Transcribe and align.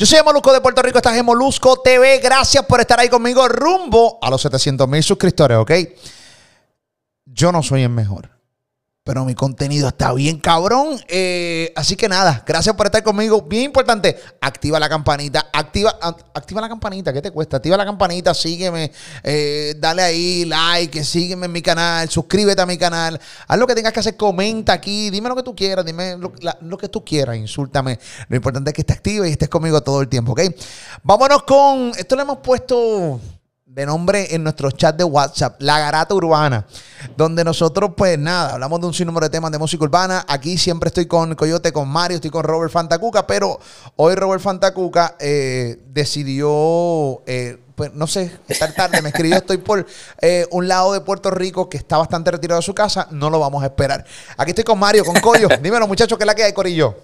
Yo 0.00 0.06
soy 0.06 0.18
Molusco 0.24 0.50
de 0.50 0.62
Puerto 0.62 0.80
Rico, 0.80 0.96
estás 0.96 1.14
en 1.18 1.26
Molusco 1.26 1.82
TV. 1.82 2.20
Gracias 2.20 2.64
por 2.64 2.80
estar 2.80 2.98
ahí 2.98 3.10
conmigo 3.10 3.46
rumbo 3.48 4.18
a 4.22 4.30
los 4.30 4.40
700 4.40 4.88
mil 4.88 5.02
suscriptores, 5.02 5.58
¿ok? 5.58 5.72
Yo 7.26 7.52
no 7.52 7.62
soy 7.62 7.82
el 7.82 7.90
mejor 7.90 8.30
pero 9.10 9.24
mi 9.24 9.34
contenido 9.34 9.88
está 9.88 10.12
bien 10.12 10.38
cabrón. 10.38 10.96
Eh, 11.08 11.72
así 11.74 11.96
que 11.96 12.08
nada, 12.08 12.44
gracias 12.46 12.76
por 12.76 12.86
estar 12.86 13.02
conmigo. 13.02 13.42
Bien 13.42 13.64
importante, 13.64 14.16
activa 14.40 14.78
la 14.78 14.88
campanita, 14.88 15.50
activa, 15.52 15.98
activa 16.32 16.60
la 16.60 16.68
campanita, 16.68 17.12
¿qué 17.12 17.20
te 17.20 17.32
cuesta? 17.32 17.56
Activa 17.56 17.76
la 17.76 17.84
campanita, 17.84 18.32
sígueme, 18.34 18.92
eh, 19.24 19.74
dale 19.78 20.02
ahí 20.02 20.44
like, 20.44 21.02
sígueme 21.02 21.46
en 21.46 21.52
mi 21.52 21.60
canal, 21.60 22.08
suscríbete 22.08 22.62
a 22.62 22.66
mi 22.66 22.78
canal, 22.78 23.20
haz 23.48 23.58
lo 23.58 23.66
que 23.66 23.74
tengas 23.74 23.92
que 23.92 23.98
hacer, 23.98 24.16
comenta 24.16 24.74
aquí, 24.74 25.10
dime 25.10 25.28
lo 25.28 25.34
que 25.34 25.42
tú 25.42 25.56
quieras, 25.56 25.84
dime 25.84 26.16
lo, 26.16 26.78
que 26.78 26.88
tú 26.88 27.04
quieras, 27.04 27.36
insúltame. 27.36 27.98
Lo 28.28 28.36
importante 28.36 28.70
es 28.70 28.74
que 28.74 28.82
estés 28.82 28.98
activo 28.98 29.24
y 29.26 29.30
estés 29.32 29.48
conmigo 29.48 29.82
todo 29.82 30.02
el 30.02 30.08
tiempo, 30.08 30.34
¿ok? 30.34 30.42
Vámonos 31.02 31.42
con, 31.42 31.90
esto 31.98 32.14
lo 32.14 32.22
hemos 32.22 32.38
puesto 32.38 33.18
de 33.74 33.86
nombre 33.86 34.34
en 34.34 34.42
nuestro 34.42 34.72
chat 34.72 34.96
de 34.96 35.04
WhatsApp, 35.04 35.54
La 35.62 35.78
Garata 35.78 36.12
Urbana, 36.12 36.66
donde 37.16 37.44
nosotros, 37.44 37.92
pues 37.96 38.18
nada, 38.18 38.54
hablamos 38.54 38.80
de 38.80 38.86
un 38.88 38.94
sinnúmero 38.94 39.26
de 39.26 39.30
temas 39.30 39.52
de 39.52 39.58
música 39.58 39.84
urbana. 39.84 40.24
Aquí 40.26 40.58
siempre 40.58 40.88
estoy 40.88 41.06
con 41.06 41.36
Coyote, 41.36 41.72
con 41.72 41.88
Mario, 41.88 42.16
estoy 42.16 42.32
con 42.32 42.42
Robert 42.42 42.72
Fantacuca, 42.72 43.28
pero 43.28 43.60
hoy 43.94 44.16
Robert 44.16 44.42
Fantacuca 44.42 45.14
eh, 45.20 45.78
decidió, 45.86 47.22
eh, 47.26 47.58
pues 47.76 47.94
no 47.94 48.08
sé, 48.08 48.32
estar 48.48 48.74
tarde, 48.74 49.00
me 49.02 49.10
escribió, 49.10 49.36
estoy 49.36 49.58
por 49.58 49.86
eh, 50.20 50.48
un 50.50 50.66
lado 50.66 50.92
de 50.92 51.00
Puerto 51.02 51.30
Rico 51.30 51.68
que 51.68 51.76
está 51.76 51.96
bastante 51.96 52.32
retirado 52.32 52.58
de 52.58 52.64
su 52.64 52.74
casa, 52.74 53.06
no 53.12 53.30
lo 53.30 53.38
vamos 53.38 53.62
a 53.62 53.66
esperar. 53.66 54.04
Aquí 54.36 54.50
estoy 54.50 54.64
con 54.64 54.80
Mario, 54.80 55.04
con 55.04 55.14
Coyo. 55.20 55.46
Dímelo, 55.62 55.86
muchachos, 55.86 56.18
¿qué 56.18 56.24
es 56.24 56.26
la 56.26 56.34
que 56.34 56.42
hay, 56.42 56.52
Corillo? 56.52 56.96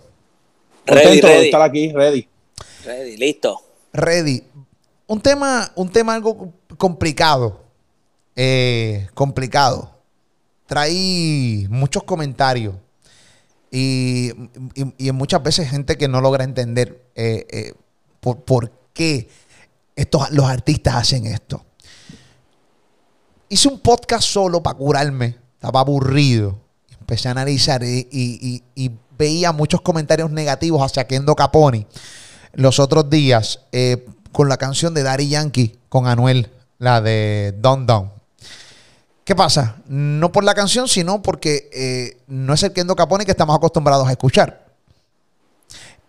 Ready, 0.85 1.21
ready. 1.21 1.45
estar 1.45 1.63
aquí, 1.63 1.93
ready. 1.93 2.29
Ready, 2.85 3.17
listo. 3.17 3.63
Ready 3.93 4.56
un 5.07 5.21
tema, 5.21 5.71
un 5.75 5.89
tema 5.89 6.15
algo 6.15 6.53
complicado. 6.77 7.65
Eh, 8.35 9.09
complicado. 9.15 9.99
Trae 10.67 11.67
muchos 11.71 12.03
comentarios. 12.03 12.75
Y, 13.71 14.33
muchas 15.13 15.43
veces 15.43 15.69
gente 15.69 15.97
que 15.97 16.09
no 16.09 16.21
logra 16.21 16.45
entender 16.45 17.11
eh, 17.15 17.47
eh, 17.51 17.75
por, 18.21 18.71
qué 18.93 19.29
estos, 19.95 20.31
los 20.31 20.47
artistas 20.47 20.95
hacen 20.95 21.27
esto. 21.27 21.65
Hice 23.49 23.69
un 23.69 23.81
podcast 23.81 24.27
solo 24.29 24.63
para 24.63 24.77
curarme. 24.77 25.37
Estaba 25.55 25.81
aburrido. 25.81 26.59
Empecé 27.01 27.29
a 27.29 27.33
analizar 27.33 27.83
y, 27.85 28.63
veía 29.19 29.51
muchos 29.51 29.81
comentarios 29.81 30.31
negativos 30.31 30.83
hacia 30.83 31.07
Kendo 31.07 31.35
Caponi 31.35 31.87
los 32.53 32.79
otros 32.79 33.09
días 33.09 33.61
con 34.37 34.51
la 34.51 34.59
canción 34.59 34.93
de 34.93 35.03
Daddy 35.03 35.31
Yankee 35.31 35.79
con 35.89 36.07
Anuel, 36.07 36.51
la 36.77 37.01
de 37.01 37.55
Don 37.57 37.87
Don. 37.87 38.13
¿Qué 39.25 39.35
pasa? 39.35 39.77
No 39.89 40.31
por 40.31 40.45
la 40.45 40.53
canción, 40.53 40.89
sino 40.89 41.23
porque 41.23 41.71
eh, 41.73 42.19
no 42.27 42.53
es 42.53 42.63
el 42.63 42.75
Kendo 42.75 42.95
Capone 42.95 43.25
que 43.25 43.31
estamos 43.31 43.57
acostumbrados 43.57 44.07
a 44.07 44.11
escuchar. 44.11 44.67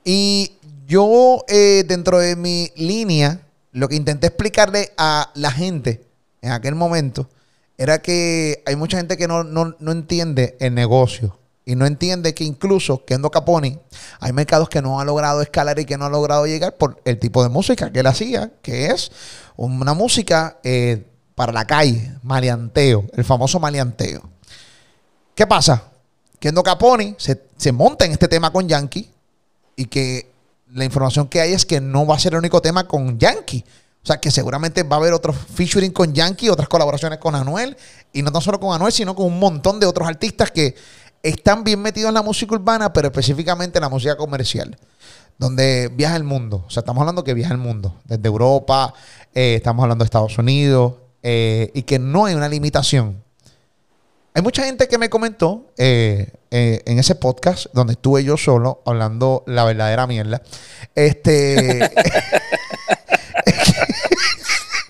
Y 0.04 0.52
yo, 0.86 1.46
eh, 1.48 1.86
dentro 1.88 2.20
de 2.20 2.36
mi 2.36 2.70
línea, 2.76 3.40
lo 3.72 3.88
que 3.88 3.96
intenté 3.96 4.28
explicarle 4.28 4.92
a 4.98 5.32
la 5.36 5.50
gente 5.50 6.06
en 6.42 6.52
aquel 6.52 6.76
momento 6.76 7.30
era 7.78 8.02
que 8.02 8.62
hay 8.66 8.76
mucha 8.76 8.98
gente 8.98 9.16
que 9.16 9.30
no, 9.30 9.46
no 9.46 9.92
entiende 9.94 10.58
el 10.60 10.76
negocio 10.76 11.40
y 11.68 11.76
no 11.76 11.86
entiende 11.86 12.34
que 12.34 12.46
incluso 12.46 13.04
Kendo 13.04 13.30
Caponi, 13.30 13.78
hay 14.22 14.32
mercados 14.32 14.70
que 14.70 14.82
no 14.82 15.02
ha 15.02 15.06
logrado 15.06 15.42
escalar 15.42 15.78
y 15.78 15.84
que 15.84 15.98
no 15.98 16.06
ha 16.06 16.10
logrado 16.10 16.48
llegar 16.48 16.78
por 16.78 17.02
el 17.04 17.20
tipo 17.20 17.44
de 17.44 17.50
música 17.50 17.92
que 17.92 18.00
él 18.00 18.08
hacía, 18.08 18.54
que 18.62 18.86
es 18.86 19.12
una 19.58 19.94
música 19.94 20.60
eh, 20.64 21.06
para 21.36 21.52
la 21.52 21.68
calle, 21.68 22.14
maleanteo, 22.24 23.04
el 23.12 23.26
famoso 23.26 23.60
maleanteo. 23.60 24.22
¿Qué 25.36 25.46
pasa? 25.46 25.84
Kendo 26.40 26.64
Caponi 26.64 27.16
se, 27.18 27.44
se 27.58 27.74
monta 27.74 28.06
en 28.06 28.14
este 28.14 28.30
tema 28.30 28.50
con 28.54 28.66
Yankee 28.66 29.12
y 29.76 29.88
que 29.88 30.32
la 30.72 30.86
información 30.86 31.28
que 31.28 31.42
hay 31.42 31.52
es 31.52 31.66
que 31.66 31.82
no 31.82 32.06
va 32.06 32.16
a 32.16 32.20
ser 32.20 32.32
el 32.32 32.40
único 32.40 32.62
tema 32.62 32.88
con 32.88 33.20
Yankee. 33.20 33.66
O 34.04 34.08
sea, 34.08 34.22
que 34.22 34.32
seguramente 34.32 34.84
va 34.84 34.96
a 34.96 35.00
haber 35.00 35.12
otros 35.12 35.36
featuring 35.54 35.92
con 35.92 36.14
Yankee, 36.14 36.48
otras 36.48 36.70
colaboraciones 36.70 37.20
con 37.20 37.36
Anuel, 37.36 37.76
y 38.14 38.22
no 38.22 38.32
tan 38.32 38.42
solo 38.42 38.58
con 38.58 38.74
Anuel, 38.74 38.94
sino 38.94 39.14
con 39.14 39.26
un 39.26 39.38
montón 39.38 39.82
de 39.82 39.86
otros 39.86 40.08
artistas 40.08 40.50
que 40.50 40.76
están 41.24 41.64
bien 41.64 41.82
metidos 41.82 42.10
en 42.10 42.16
la 42.16 42.22
música 42.22 42.56
urbana, 42.56 42.94
pero 42.94 43.08
específicamente 43.08 43.78
en 43.78 43.82
la 43.82 43.90
música 43.90 44.16
comercial, 44.18 44.78
donde 45.38 45.90
viaja 45.94 46.16
el 46.16 46.24
mundo. 46.24 46.64
O 46.68 46.70
sea, 46.70 46.82
estamos 46.82 47.02
hablando 47.02 47.24
que 47.24 47.34
viaja 47.34 47.54
el 47.54 47.60
mundo, 47.60 47.96
desde 48.06 48.28
Europa, 48.28 48.94
eh, 49.34 49.56
estamos 49.56 49.84
hablando 49.84 50.04
de 50.04 50.08
Estados 50.08 50.38
Unidos, 50.38 50.94
eh, 51.24 51.72
y 51.74 51.84
que 51.84 52.00
no 52.00 52.26
hay 52.26 52.36
una 52.36 52.50
limitación. 52.50 53.24
Hay 54.34 54.44
mucha 54.44 54.64
gente 54.64 54.88
que 54.88 54.98
me 55.00 55.10
comentó 55.10 55.72
eh, 55.78 56.32
en 56.52 57.00
ese 57.00 57.16
podcast 57.16 57.66
donde 57.74 57.94
estuve 57.94 58.24
yo 58.24 58.38
solo 58.38 58.84
hablando 58.86 59.44
la 59.48 59.66
verdadera 59.66 60.06
mierda. 60.06 60.44
Este. 60.94 61.90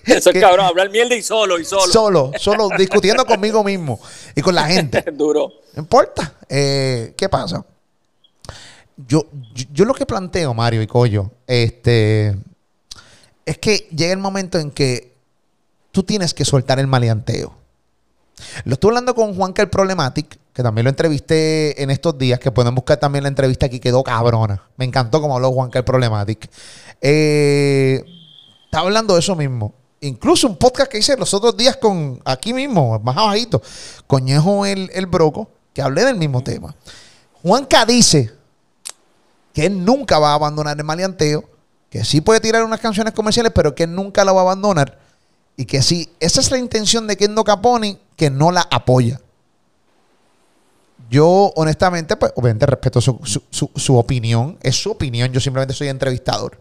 Eso 0.08 0.30
es 0.30 0.40
cabrón, 0.40 0.66
hablar 0.66 0.90
mierda 0.90 1.14
y 1.14 1.22
solo, 1.22 1.58
y 1.58 1.64
solo. 1.64 1.92
Solo, 1.92 2.32
solo, 2.38 2.68
discutiendo 2.76 3.24
conmigo 3.24 3.62
mismo 3.62 4.00
y 4.34 4.42
con 4.42 4.54
la 4.54 4.64
gente. 4.64 5.04
Duro. 5.12 5.52
No 5.74 5.82
importa. 5.82 6.34
Eh, 6.48 7.14
¿Qué 7.16 7.28
pasa? 7.28 7.64
Yo, 9.06 9.26
yo, 9.72 9.84
lo 9.84 9.94
que 9.94 10.06
planteo, 10.06 10.54
Mario 10.54 10.82
y 10.82 10.86
Coyo, 10.88 11.30
este, 11.46 12.36
es 13.46 13.58
que 13.58 13.88
llega 13.94 14.12
el 14.12 14.18
momento 14.18 14.58
en 14.58 14.72
que 14.72 15.14
tú 15.92 16.02
tienes 16.02 16.34
que 16.34 16.44
soltar 16.44 16.80
el 16.80 16.88
maleanteo. 16.88 17.54
Lo 18.64 18.74
estuve 18.74 18.90
hablando 18.90 19.14
con 19.14 19.34
Juanca 19.34 19.62
el 19.62 19.68
Problematic, 19.68 20.38
que 20.52 20.62
también 20.62 20.84
lo 20.84 20.90
entrevisté 20.90 21.80
en 21.82 21.90
estos 21.90 22.18
días, 22.18 22.40
que 22.40 22.50
pueden 22.50 22.74
buscar 22.74 22.98
también 22.98 23.22
la 23.22 23.28
entrevista 23.28 23.66
aquí, 23.66 23.78
quedó 23.78 24.02
cabrona. 24.02 24.62
Me 24.76 24.84
encantó 24.84 25.20
como 25.20 25.36
habló 25.36 25.52
Juanca 25.52 25.78
el 25.78 25.84
Problematic. 25.84 26.50
Eh, 27.00 28.02
estaba 28.64 28.86
hablando 28.86 29.14
de 29.14 29.20
eso 29.20 29.36
mismo. 29.36 29.74
Incluso 30.00 30.46
un 30.46 30.56
podcast 30.56 30.90
que 30.90 30.98
hice 30.98 31.16
los 31.16 31.34
otros 31.34 31.56
días 31.56 31.76
con, 31.76 32.20
aquí 32.24 32.52
mismo, 32.52 32.98
más 33.00 33.16
abajito, 33.16 33.60
Coñejo 34.06 34.64
el, 34.64 34.90
el 34.94 35.06
Broco, 35.06 35.50
que 35.74 35.82
hablé 35.82 36.04
del 36.04 36.16
mismo 36.16 36.42
tema. 36.42 36.74
Juanca 37.42 37.84
dice 37.84 38.32
que 39.52 39.66
él 39.66 39.84
nunca 39.84 40.18
va 40.18 40.30
a 40.30 40.34
abandonar 40.34 40.76
el 40.76 40.84
maleanteo, 40.84 41.44
que 41.90 42.04
sí 42.04 42.20
puede 42.20 42.40
tirar 42.40 42.62
unas 42.62 42.80
canciones 42.80 43.12
comerciales, 43.12 43.52
pero 43.52 43.74
que 43.74 43.84
él 43.84 43.94
nunca 43.94 44.24
la 44.24 44.32
va 44.32 44.40
a 44.40 44.42
abandonar. 44.42 44.98
Y 45.56 45.64
que 45.64 45.82
sí, 45.82 46.08
esa 46.20 46.40
es 46.40 46.52
la 46.52 46.58
intención 46.58 47.08
de 47.08 47.16
Kendo 47.16 47.42
Caponi, 47.42 47.98
que 48.14 48.30
no 48.30 48.52
la 48.52 48.68
apoya. 48.70 49.20
Yo, 51.10 51.52
honestamente, 51.56 52.16
pues, 52.16 52.32
obviamente 52.36 52.66
respeto 52.66 53.00
su, 53.00 53.18
su 53.50 53.96
opinión. 53.96 54.58
Es 54.62 54.80
su 54.80 54.92
opinión, 54.92 55.32
yo 55.32 55.40
simplemente 55.40 55.74
soy 55.74 55.88
entrevistador. 55.88 56.58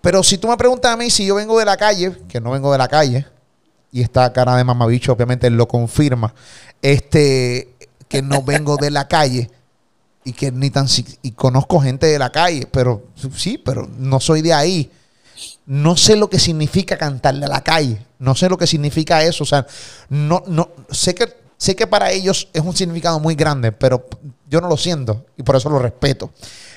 Pero 0.00 0.22
si 0.22 0.38
tú 0.38 0.48
me 0.48 0.56
preguntas 0.56 0.92
a 0.92 0.96
mí 0.96 1.10
si 1.10 1.26
yo 1.26 1.34
vengo 1.34 1.58
de 1.58 1.64
la 1.64 1.76
calle, 1.76 2.16
que 2.28 2.40
no 2.40 2.50
vengo 2.50 2.72
de 2.72 2.78
la 2.78 2.88
calle, 2.88 3.26
y 3.92 4.02
esta 4.02 4.32
cara 4.32 4.56
de 4.56 4.64
mamabicho 4.64 5.12
obviamente 5.12 5.50
lo 5.50 5.68
confirma, 5.68 6.34
este, 6.80 7.74
que 8.08 8.22
no 8.22 8.42
vengo 8.42 8.76
de 8.76 8.90
la 8.90 9.08
calle 9.08 9.50
y 10.24 10.32
que 10.32 10.50
ni 10.52 10.70
tan 10.70 10.86
y 11.22 11.32
conozco 11.32 11.80
gente 11.80 12.06
de 12.06 12.18
la 12.18 12.30
calle, 12.30 12.66
pero 12.70 13.04
sí, 13.34 13.58
pero 13.58 13.88
no 13.98 14.20
soy 14.20 14.42
de 14.42 14.52
ahí. 14.52 14.90
No 15.66 15.96
sé 15.96 16.16
lo 16.16 16.28
que 16.28 16.38
significa 16.38 16.98
cantarle 16.98 17.46
a 17.46 17.48
la 17.48 17.62
calle. 17.62 18.04
No 18.18 18.34
sé 18.34 18.48
lo 18.48 18.58
que 18.58 18.66
significa 18.66 19.22
eso. 19.22 19.44
O 19.44 19.46
sea, 19.46 19.66
no, 20.08 20.42
no, 20.46 20.70
sé 20.90 21.14
que, 21.14 21.32
sé 21.56 21.74
que 21.74 21.86
para 21.86 22.10
ellos 22.10 22.48
es 22.52 22.62
un 22.62 22.76
significado 22.76 23.20
muy 23.20 23.34
grande, 23.34 23.72
pero 23.72 24.06
yo 24.48 24.60
no 24.60 24.68
lo 24.68 24.76
siento 24.76 25.24
y 25.36 25.42
por 25.42 25.56
eso 25.56 25.70
lo 25.70 25.78
respeto. 25.78 26.32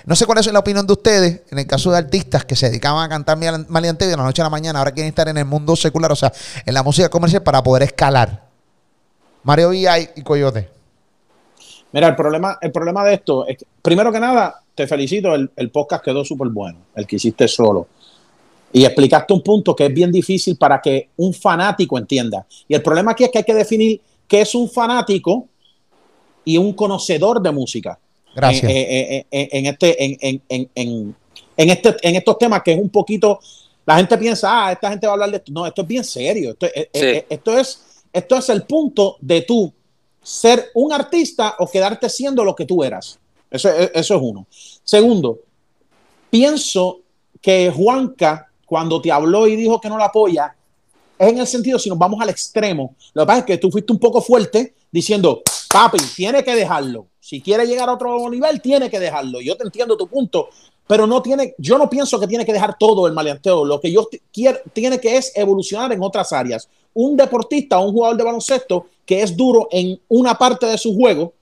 No 0.06 0.16
sé 0.16 0.26
cuál 0.26 0.40
es 0.40 0.52
la 0.52 0.60
opinión 0.60 0.86
de 0.86 0.94
ustedes 0.94 1.42
en 1.50 1.60
el 1.60 1.68
caso 1.68 1.92
de 1.92 1.98
artistas 1.98 2.44
que 2.44 2.56
se 2.56 2.68
dedicaban 2.68 3.06
a 3.06 3.10
cantar 3.10 3.38
maleanteo 3.70 4.08
y 4.08 4.12
de 4.12 4.18
la 4.18 4.24
noche 4.24 4.42
a 4.42 4.46
la 4.46 4.50
mañana 4.50 4.80
ahora 4.80 4.92
quieren 4.92 5.10
estar 5.10 5.30
en 5.30 5.38
el 5.38 5.46
mundo 5.46 5.76
secular, 5.76 6.12
o 6.12 6.16
sea, 6.16 6.34
en 6.66 6.74
la 6.74 6.84
música 6.84 7.10
comercial 7.10 7.42
para 7.42 7.64
poder 7.64 7.84
escalar. 7.84 8.44
Mario 9.44 9.70
Villa 9.70 10.00
y 10.00 10.22
Coyote. 10.24 10.70
Mira, 11.94 12.08
el 12.08 12.16
problema, 12.16 12.58
el 12.62 12.72
problema 12.72 13.06
de 13.06 13.14
esto 13.14 13.48
es 13.48 13.58
que, 13.58 13.66
primero 13.82 14.12
que 14.12 14.20
nada, 14.20 14.62
te 14.76 14.88
felicito, 14.88 15.34
el, 15.36 15.52
el 15.56 15.70
podcast 15.70 16.04
quedó 16.04 16.26
súper 16.26 16.50
bueno, 16.50 16.80
el 16.96 17.08
que 17.08 17.18
hiciste 17.18 17.48
solo. 17.48 17.88
Y 18.74 18.84
explicaste 18.86 19.32
un 19.32 19.44
punto 19.44 19.76
que 19.76 19.86
es 19.86 19.94
bien 19.94 20.12
difícil 20.12 20.58
para 20.58 20.82
que 20.82 21.10
un 21.18 21.34
fanático 21.34 21.98
entienda. 21.98 22.46
Y 22.68 22.74
el 22.74 22.82
problema 22.82 23.12
aquí 23.12 23.24
es 23.24 23.30
que 23.30 23.38
hay 23.38 23.44
que 23.44 23.54
definir 23.54 24.02
qué 24.28 24.42
es 24.42 24.56
un 24.56 24.68
fanático 24.68 25.48
y 26.44 26.58
un 26.58 26.74
conocedor 26.74 27.42
de 27.42 27.52
música. 27.52 28.00
Gracias. 28.36 28.72
En, 28.72 29.66
este, 29.66 30.04
en, 30.04 30.42
en, 30.48 31.70
este, 31.70 31.96
en 32.02 32.16
estos 32.16 32.38
temas 32.38 32.64
que 32.64 32.74
es 32.74 32.80
un 32.80 32.90
poquito, 32.90 33.40
la 33.86 33.98
gente 33.98 34.18
piensa, 34.18 34.68
ah, 34.68 34.72
esta 34.72 34.90
gente 34.90 35.08
va 35.08 35.12
a 35.12 35.16
hablar 35.16 35.32
de 35.32 35.38
esto. 35.38 35.52
No, 35.52 35.66
esto 35.66 35.82
es 35.82 35.88
bien 35.88 36.04
serio. 36.04 36.52
Esto, 36.52 36.66
eh, 36.68 36.90
eh, 36.94 37.26
esto, 37.30 37.58
es, 37.58 38.04
esto 38.12 38.38
es 38.38 38.50
el 38.50 38.64
punto 38.64 39.18
de 39.20 39.42
tú 39.42 39.74
ser 40.22 40.72
un 40.74 40.94
artista 40.94 41.56
o 41.60 41.68
quedarte 41.68 42.10
siendo 42.10 42.44
lo 42.44 42.56
que 42.56 42.66
tú 42.66 42.84
eras. 42.84 43.20
Eso, 43.52 43.70
eso 43.70 44.16
es 44.16 44.22
uno. 44.22 44.48
Segundo, 44.84 45.40
pienso 46.30 47.02
que 47.42 47.70
Juanca, 47.70 48.50
cuando 48.66 49.02
te 49.02 49.12
habló 49.12 49.48
y 49.48 49.56
dijo 49.56 49.80
que 49.80 49.90
no 49.90 49.98
la 49.98 50.06
apoya, 50.06 50.56
es 51.20 51.30
en 51.30 51.38
el 51.38 51.48
sentido, 51.48 51.78
si 51.78 51.90
nos 51.90 51.98
vamos 51.98 52.20
al 52.22 52.30
extremo, 52.30 52.96
lo 53.14 53.24
que 53.24 53.28
pasa 53.28 53.40
es 53.40 53.46
que 53.46 53.58
tú 53.58 53.70
fuiste 53.70 53.94
un 53.94 54.00
poco 54.00 54.22
fuerte 54.22 54.74
diciendo, 54.92 55.44
papi, 55.70 55.98
tiene 56.16 56.44
que 56.44 56.56
dejarlo. 56.56 57.08
Si 57.34 57.42
quiere 57.42 57.66
llegar 57.66 57.90
a 57.90 57.94
otro 57.94 58.30
nivel, 58.30 58.62
tiene 58.62 58.92
que 58.92 59.00
dejarlo. 59.00 59.42
Yo 59.42 59.58
te 59.58 59.64
entiendo 59.64 59.98
tu 59.98 60.06
punto, 60.06 60.50
pero 60.86 61.08
no 61.08 61.20
tiene, 61.20 61.56
yo 61.58 61.80
no 61.80 61.90
pienso 61.90 62.20
que 62.20 62.28
tiene 62.28 62.46
que 62.46 62.54
dejar 62.54 62.78
todo 62.78 63.08
el 63.08 63.14
maleanteo. 63.14 63.66
Lo 63.66 63.82
que 63.82 63.92
yo 63.92 64.08
quiero, 64.32 64.60
tiene 64.72 65.00
que 65.00 65.18
es 65.18 65.32
evolucionar 65.36 65.92
en 65.92 66.04
otras 66.04 66.32
áreas. 66.32 66.70
Un 66.94 67.18
deportista 67.18 67.80
un 67.80 67.92
jugador 67.92 68.18
de 68.18 68.24
baloncesto 68.24 68.86
que 69.04 69.24
es 69.24 69.36
duro 69.36 69.68
en 69.72 70.00
una 70.10 70.36
parte 70.36 70.68
de 70.68 70.78
su 70.78 70.94
juego, 70.96 71.34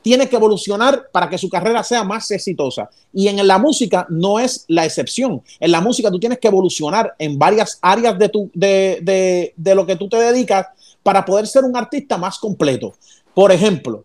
tiene 0.00 0.28
que 0.28 0.36
evolucionar 0.36 1.08
para 1.10 1.28
que 1.28 1.38
su 1.38 1.48
carrera 1.48 1.82
sea 1.82 2.04
más 2.04 2.30
exitosa. 2.30 2.88
Y 3.12 3.26
en 3.26 3.44
la 3.44 3.58
música 3.58 4.06
no 4.10 4.38
es 4.38 4.64
la 4.68 4.84
excepción. 4.84 5.42
En 5.58 5.72
la 5.72 5.80
música 5.80 6.08
tú 6.08 6.20
tienes 6.20 6.38
que 6.38 6.46
evolucionar 6.46 7.16
en 7.18 7.36
varias 7.36 7.80
áreas 7.82 8.16
de, 8.16 8.28
tu, 8.28 8.48
de, 8.54 9.52
lo 9.74 9.86
que 9.86 9.96
tú 9.96 10.08
te 10.08 10.18
dedicas 10.18 10.68
para 11.02 11.24
poder 11.24 11.48
ser 11.48 11.64
un 11.64 11.76
artista 11.76 12.16
más 12.16 12.38
completo. 12.38 12.94
Por 13.34 13.50
ejemplo, 13.50 14.04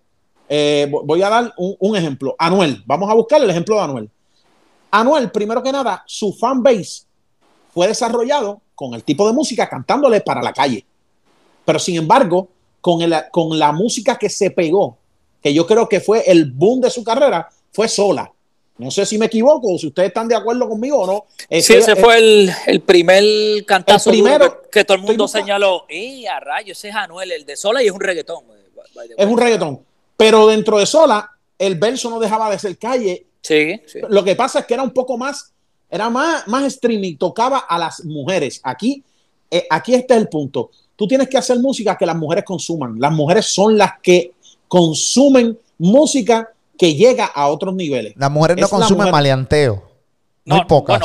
eh, 0.50 0.90
voy 0.90 1.22
a 1.22 1.30
dar 1.30 1.54
un, 1.58 1.76
un, 1.80 1.96
ejemplo. 1.96 2.36
Anuel, 2.38 2.84
vamos 2.86 3.10
a 3.10 3.14
buscar 3.14 3.42
el 3.42 3.50
ejemplo 3.50 3.76
de 3.76 3.82
Anuel. 3.82 4.10
Anuel, 4.92 5.32
primero 5.32 5.62
que 5.62 5.72
nada, 5.72 6.04
su 6.06 6.34
fan 6.34 6.64
base 6.64 7.04
fue 7.74 7.88
desarrollado 7.88 8.62
con 8.76 8.94
el 8.94 9.04
tipo 9.04 9.28
de 9.28 9.34
música 9.34 9.68
cantándole 9.68 10.22
para 10.22 10.42
la 10.42 10.54
calle. 10.54 10.86
Pero 11.66 11.80
sin 11.80 11.98
embargo, 11.98 12.48
con, 12.80 13.02
el, 13.02 13.14
con 13.32 13.58
la 13.58 13.72
música 13.72 14.18
que 14.18 14.30
se 14.30 14.52
pegó, 14.52 14.98
que 15.42 15.54
yo 15.54 15.68
creo 15.68 15.90
que 15.90 16.00
fue 16.00 16.24
el 16.26 16.46
boom 16.52 16.82
de 16.82 16.90
su 16.90 17.04
carrera, 17.04 17.50
fue 17.72 17.88
sola. 17.88 18.32
No 18.78 18.92
sé 18.92 19.06
si 19.06 19.18
me 19.18 19.26
equivoco 19.26 19.74
o 19.74 19.78
si 19.78 19.88
ustedes 19.88 20.10
están 20.10 20.28
de 20.28 20.36
acuerdo 20.36 20.70
conmigo 20.70 21.00
o 21.00 21.08
no. 21.08 21.26
sí, 21.50 21.74
ese 21.74 21.96
fue 21.96 22.18
el, 22.68 22.82
primer 22.82 23.66
cantazo 23.66 24.12
primero, 24.12 24.62
que, 24.72 24.86
todo 24.86 24.98
el 24.98 25.04
mundo 25.04 25.28
señaló. 25.28 25.86
¡Y 25.90 26.28
a 26.28 26.40
rayo! 26.40 26.74
Ese 26.74 26.90
es 26.90 26.96
Anuel, 26.96 27.32
el 27.32 27.46
de 27.46 27.56
Sola 27.56 27.82
y 27.82 27.88
es 27.88 27.92
un 27.92 28.00
reggaetón. 28.00 28.44
Es 29.18 29.26
un 29.26 29.38
reggaetón. 29.38 29.87
Pero 30.18 30.48
dentro 30.48 30.80
de 30.80 30.86
Sola, 30.86 31.30
el 31.58 31.76
verso 31.76 32.10
no 32.10 32.20
dejaba 32.20 32.50
de 32.50 32.60
ser 32.60 32.78
calle. 32.78 33.26
Sí, 33.42 33.80
Lo 34.10 34.24
que 34.24 34.36
pasa 34.36 34.60
es 34.60 34.66
que 34.66 34.74
era 34.74 34.84
un 34.84 34.92
poco 34.92 35.18
más, 35.18 35.54
era 35.90 36.10
más, 36.10 36.48
más 36.48 36.66
streaming, 36.66 37.16
tocaba 37.16 37.60
a 37.60 37.78
las 37.78 38.04
mujeres. 38.04 38.60
Aquí, 38.64 39.04
eh, 39.50 39.66
aquí 39.70 39.94
este 39.94 40.16
es 40.16 40.20
el 40.20 40.28
punto. 40.28 40.72
Tú 40.96 41.08
tienes 41.08 41.30
que 41.30 41.38
hacer 41.38 41.60
música 41.60 41.96
que 41.96 42.06
las 42.06 42.16
mujeres 42.16 42.44
consuman. 42.44 43.00
Las 43.00 43.14
mujeres 43.14 43.46
son 43.46 43.78
las 43.78 43.94
que 44.02 44.34
consumen 44.68 45.58
música 45.78 46.50
que 46.78 46.96
llega 46.96 47.26
a 47.26 47.48
otros 47.48 47.74
niveles. 47.74 48.14
Las 48.18 48.32
mujeres 48.32 48.58
no 48.60 48.68
consumen 48.68 49.12
maleanteo. 49.12 49.84
Muy 50.46 50.66
pocas. 50.66 51.02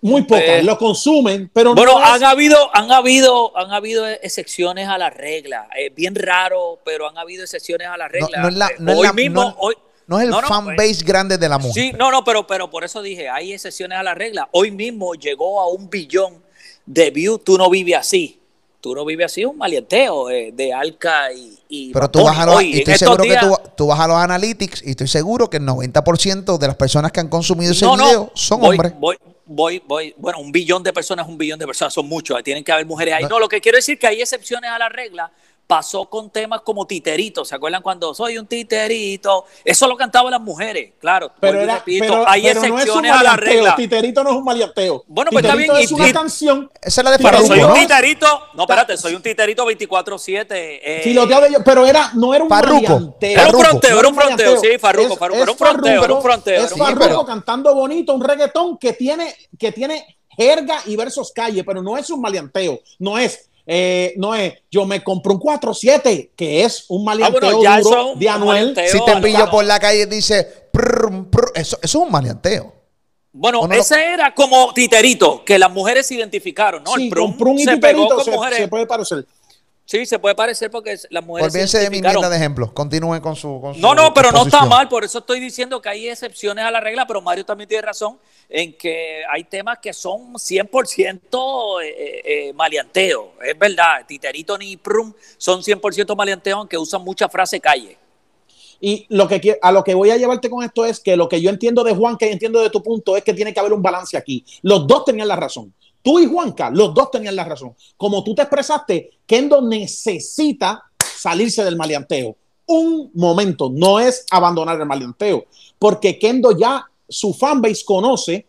Muy 0.00 0.22
pocas. 0.22 0.44
Eh, 0.44 0.62
lo 0.62 0.76
consumen, 0.78 1.50
pero 1.52 1.74
bueno, 1.74 1.98
han 1.98 2.22
habido, 2.24 2.56
han 2.74 2.90
habido, 2.90 3.56
han 3.56 3.70
habido 3.70 4.06
excepciones 4.06 4.88
a 4.88 4.98
la 4.98 5.10
regla. 5.10 5.68
Es 5.76 5.94
bien 5.94 6.14
raro, 6.14 6.78
pero 6.84 7.08
han 7.08 7.18
habido 7.18 7.44
excepciones 7.44 7.88
a 7.88 7.96
la 7.96 8.08
regla. 8.08 8.50
No, 8.78 8.98
hoy 8.98 9.12
mismo, 9.14 9.54
hoy, 9.58 9.74
no 10.06 10.18
es 10.18 10.28
el 10.28 10.34
fan 10.34 10.64
pues, 10.64 10.76
base 10.76 11.04
grande 11.04 11.38
de 11.38 11.48
la 11.48 11.58
mujer. 11.58 11.82
Sí, 11.82 11.92
no, 11.96 12.10
no, 12.10 12.24
pero, 12.24 12.46
pero 12.46 12.70
por 12.70 12.84
eso 12.84 13.02
dije, 13.02 13.28
hay 13.28 13.52
excepciones 13.52 13.98
a 13.98 14.02
la 14.02 14.14
regla. 14.14 14.48
Hoy 14.52 14.70
mismo 14.70 15.14
llegó 15.14 15.60
a 15.60 15.68
un 15.68 15.88
billón 15.88 16.42
de 16.86 17.10
views. 17.10 17.44
Tú 17.44 17.56
no 17.56 17.70
vives 17.70 17.96
así 17.96 18.40
tú 18.80 18.94
no 18.94 19.04
vives 19.04 19.26
así 19.26 19.44
un 19.44 19.58
malienteo 19.58 20.30
eh, 20.30 20.52
de 20.52 20.72
Alca 20.72 21.28
y, 21.32 21.92
Pero 21.92 22.10
tú 22.10 22.24
vas, 22.24 22.38
a 22.38 22.46
los, 22.46 22.62
estoy 22.62 22.94
seguro 22.96 23.24
que 23.24 23.36
tú, 23.76 23.86
vas 23.86 24.00
a 24.00 24.08
los 24.08 24.16
analytics 24.16 24.82
y 24.84 24.90
estoy 24.90 25.08
seguro 25.08 25.48
que 25.48 25.58
el 25.58 25.66
90% 25.66 26.58
de 26.58 26.66
las 26.66 26.76
personas 26.76 27.12
que 27.12 27.20
han 27.20 27.28
consumido 27.28 27.72
ese 27.72 27.86
video 27.86 28.30
son 28.34 28.64
hombres. 28.64 28.92
Voy, 28.98 29.16
voy, 29.52 29.82
voy, 29.84 30.14
bueno, 30.16 30.38
un 30.38 30.52
billón 30.52 30.82
de 30.84 30.92
personas, 30.92 31.26
un 31.26 31.36
billón 31.36 31.58
de 31.58 31.66
personas, 31.66 31.92
son 31.92 32.06
muchos, 32.08 32.40
tienen 32.44 32.62
que 32.62 32.70
haber 32.70 32.86
mujeres 32.86 33.14
ahí. 33.14 33.24
No, 33.28 33.40
lo 33.40 33.48
que 33.48 33.60
quiero 33.60 33.76
decir 33.76 33.94
es 33.94 34.00
que 34.00 34.06
hay 34.06 34.20
excepciones 34.20 34.70
a 34.70 34.78
la 34.78 34.88
regla 34.88 35.30
pasó 35.70 36.06
con 36.06 36.30
temas 36.30 36.62
como 36.62 36.84
titerito. 36.84 37.44
¿Se 37.44 37.54
acuerdan 37.54 37.80
cuando 37.80 38.12
soy 38.12 38.36
un 38.36 38.46
titerito? 38.48 39.44
Eso 39.64 39.86
lo 39.86 39.96
cantaban 39.96 40.32
las 40.32 40.40
mujeres, 40.40 40.94
claro. 40.98 41.30
Pero, 41.38 41.60
era, 41.60 41.80
pero 41.86 42.28
hay 42.28 42.48
excepciones 42.48 43.12
a 43.12 43.22
la 43.22 43.36
regla. 43.36 43.76
Titerito 43.76 44.24
no 44.24 44.30
es 44.30 44.36
un 44.36 44.42
maleanteo. 44.42 45.04
Bueno, 45.06 45.30
pues 45.30 45.44
está 45.44 45.54
bien. 45.54 45.70
Es 45.78 45.92
una 45.92 46.12
canción. 46.12 46.68
Esa 46.82 47.02
es 47.02 47.04
la 47.04 47.10
de 47.12 47.18
Farruko, 47.20 47.46
soy 47.46 47.60
un 47.60 47.74
titerito. 47.74 48.26
No, 48.54 48.64
espérate, 48.64 48.96
soy 48.96 49.14
un 49.14 49.22
titerito 49.22 49.64
24-7. 49.64 50.46
Eh, 50.50 51.60
pero 51.64 51.86
era, 51.86 52.10
no 52.14 52.34
era 52.34 52.42
un 52.42 52.50
maleanteo. 52.50 53.16
Era 53.20 53.46
un 53.46 53.60
fronteo, 53.60 54.00
era 54.00 54.08
un 54.08 54.14
fronteo. 54.16 54.60
Sí, 54.60 54.76
Farruko, 54.76 55.16
Farruko. 55.16 55.42
Era 55.42 55.52
un 55.52 55.56
fronteo, 55.56 56.04
era 56.04 56.14
un 56.14 56.22
fronteo. 56.22 56.64
Es 56.64 56.74
Farruko 56.76 57.24
cantando 57.24 57.72
bonito, 57.76 58.12
un 58.12 58.24
reggaetón 58.24 58.76
que 58.76 58.94
tiene, 58.94 59.36
que 59.56 59.70
tiene 59.70 60.18
jerga 60.36 60.80
y 60.86 60.96
versos 60.96 61.30
calle, 61.32 61.62
pero 61.62 61.80
no 61.80 61.96
es 61.96 62.10
un 62.10 62.20
maleanteo. 62.20 62.80
No 62.98 63.18
es 63.18 63.49
eh, 63.72 64.14
no 64.16 64.34
es, 64.34 64.54
yo 64.68 64.84
me 64.84 65.00
compro 65.00 65.34
un 65.34 65.38
4-7, 65.38 66.30
que 66.34 66.64
es 66.64 66.86
un 66.88 67.02
ah, 67.02 67.04
maleanteo 67.04 67.62
duro 67.80 68.14
de 68.16 68.28
Anuel. 68.28 68.74
Si 68.90 68.98
te 69.04 69.16
pillo 69.18 69.48
por 69.48 69.64
la 69.64 69.78
calle 69.78 70.02
y 70.02 70.06
dice, 70.06 70.68
eso, 71.54 71.78
es 71.80 71.94
un 71.94 72.10
maleanteo. 72.10 72.74
Bueno, 73.30 73.68
ese 73.70 74.12
era 74.12 74.34
como 74.34 74.74
titerito, 74.74 75.44
que 75.44 75.56
las 75.56 75.70
mujeres 75.70 76.04
se 76.08 76.16
identificaron, 76.16 76.82
¿no? 76.82 76.96
el 76.96 77.08
prum, 77.08 77.58
se 77.58 77.76
pegó 77.76 78.08
con 78.08 78.28
mujeres. 78.28 78.58
Se 78.58 78.66
puede 78.66 78.88
parecer. 78.88 79.24
Sí, 79.90 80.06
se 80.06 80.20
puede 80.20 80.36
parecer 80.36 80.70
porque 80.70 80.96
las 81.10 81.26
mujeres. 81.26 81.52
Olvídense 81.52 81.80
de 81.80 81.90
mi 81.90 82.00
mierda 82.00 82.30
de 82.30 82.36
ejemplo. 82.36 82.72
Continúen 82.72 83.20
con 83.20 83.34
su. 83.34 83.60
no, 83.78 83.92
no, 83.92 84.14
pero 84.14 84.30
no 84.30 84.44
está 84.44 84.64
mal. 84.64 84.88
Por 84.88 85.02
eso 85.02 85.18
estoy 85.18 85.40
diciendo 85.40 85.82
que 85.82 85.88
hay 85.88 86.08
excepciones 86.08 86.64
a 86.64 86.70
la 86.70 86.78
regla. 86.78 87.08
Pero 87.08 87.20
Mario 87.20 87.44
también 87.44 87.66
tiene 87.66 87.82
razón 87.82 88.16
en 88.48 88.72
que 88.74 89.24
hay 89.28 89.42
temas 89.42 89.80
que 89.80 89.92
son 89.92 90.34
100% 90.34 91.82
eh, 91.82 91.88
eh, 91.88 92.22
eh, 92.24 92.52
maleanteo. 92.52 93.32
Es 93.44 93.58
verdad. 93.58 94.06
Titerito 94.06 94.56
ni 94.56 94.76
Prum 94.76 95.12
son 95.36 95.60
100% 95.60 96.14
maleanteo, 96.14 96.58
aunque 96.58 96.78
usan 96.78 97.02
mucha 97.02 97.28
frase 97.28 97.58
calle. 97.58 97.98
Y 98.80 99.06
lo 99.08 99.26
que 99.26 99.58
a 99.60 99.72
lo 99.72 99.82
que 99.82 99.94
voy 99.94 100.10
a 100.10 100.16
llevarte 100.16 100.48
con 100.48 100.62
esto 100.62 100.86
es 100.86 101.00
que 101.00 101.16
lo 101.16 101.28
que 101.28 101.40
yo 101.40 101.50
entiendo 101.50 101.82
de 101.82 101.96
Juan, 101.96 102.16
que 102.16 102.30
entiendo 102.30 102.60
de 102.60 102.70
tu 102.70 102.80
punto, 102.80 103.16
es 103.16 103.24
que 103.24 103.34
tiene 103.34 103.52
que 103.52 103.58
haber 103.58 103.72
un 103.72 103.82
balance 103.82 104.16
aquí. 104.16 104.44
Los 104.62 104.86
dos 104.86 105.04
tenían 105.04 105.26
la 105.26 105.34
razón. 105.34 105.74
Tú 106.02 106.18
y 106.18 106.26
Juanca, 106.26 106.70
los 106.70 106.94
dos 106.94 107.10
tenían 107.10 107.36
la 107.36 107.44
razón. 107.44 107.74
Como 107.96 108.24
tú 108.24 108.34
te 108.34 108.42
expresaste, 108.42 109.10
Kendo 109.26 109.60
necesita 109.60 110.82
salirse 110.98 111.62
del 111.64 111.76
maleanteo. 111.76 112.36
Un 112.66 113.10
momento, 113.14 113.70
no 113.70 114.00
es 114.00 114.24
abandonar 114.30 114.80
el 114.80 114.86
maleanteo, 114.86 115.44
porque 115.78 116.18
Kendo 116.18 116.56
ya 116.56 116.86
su 117.08 117.34
fanbase 117.34 117.84
conoce, 117.84 118.46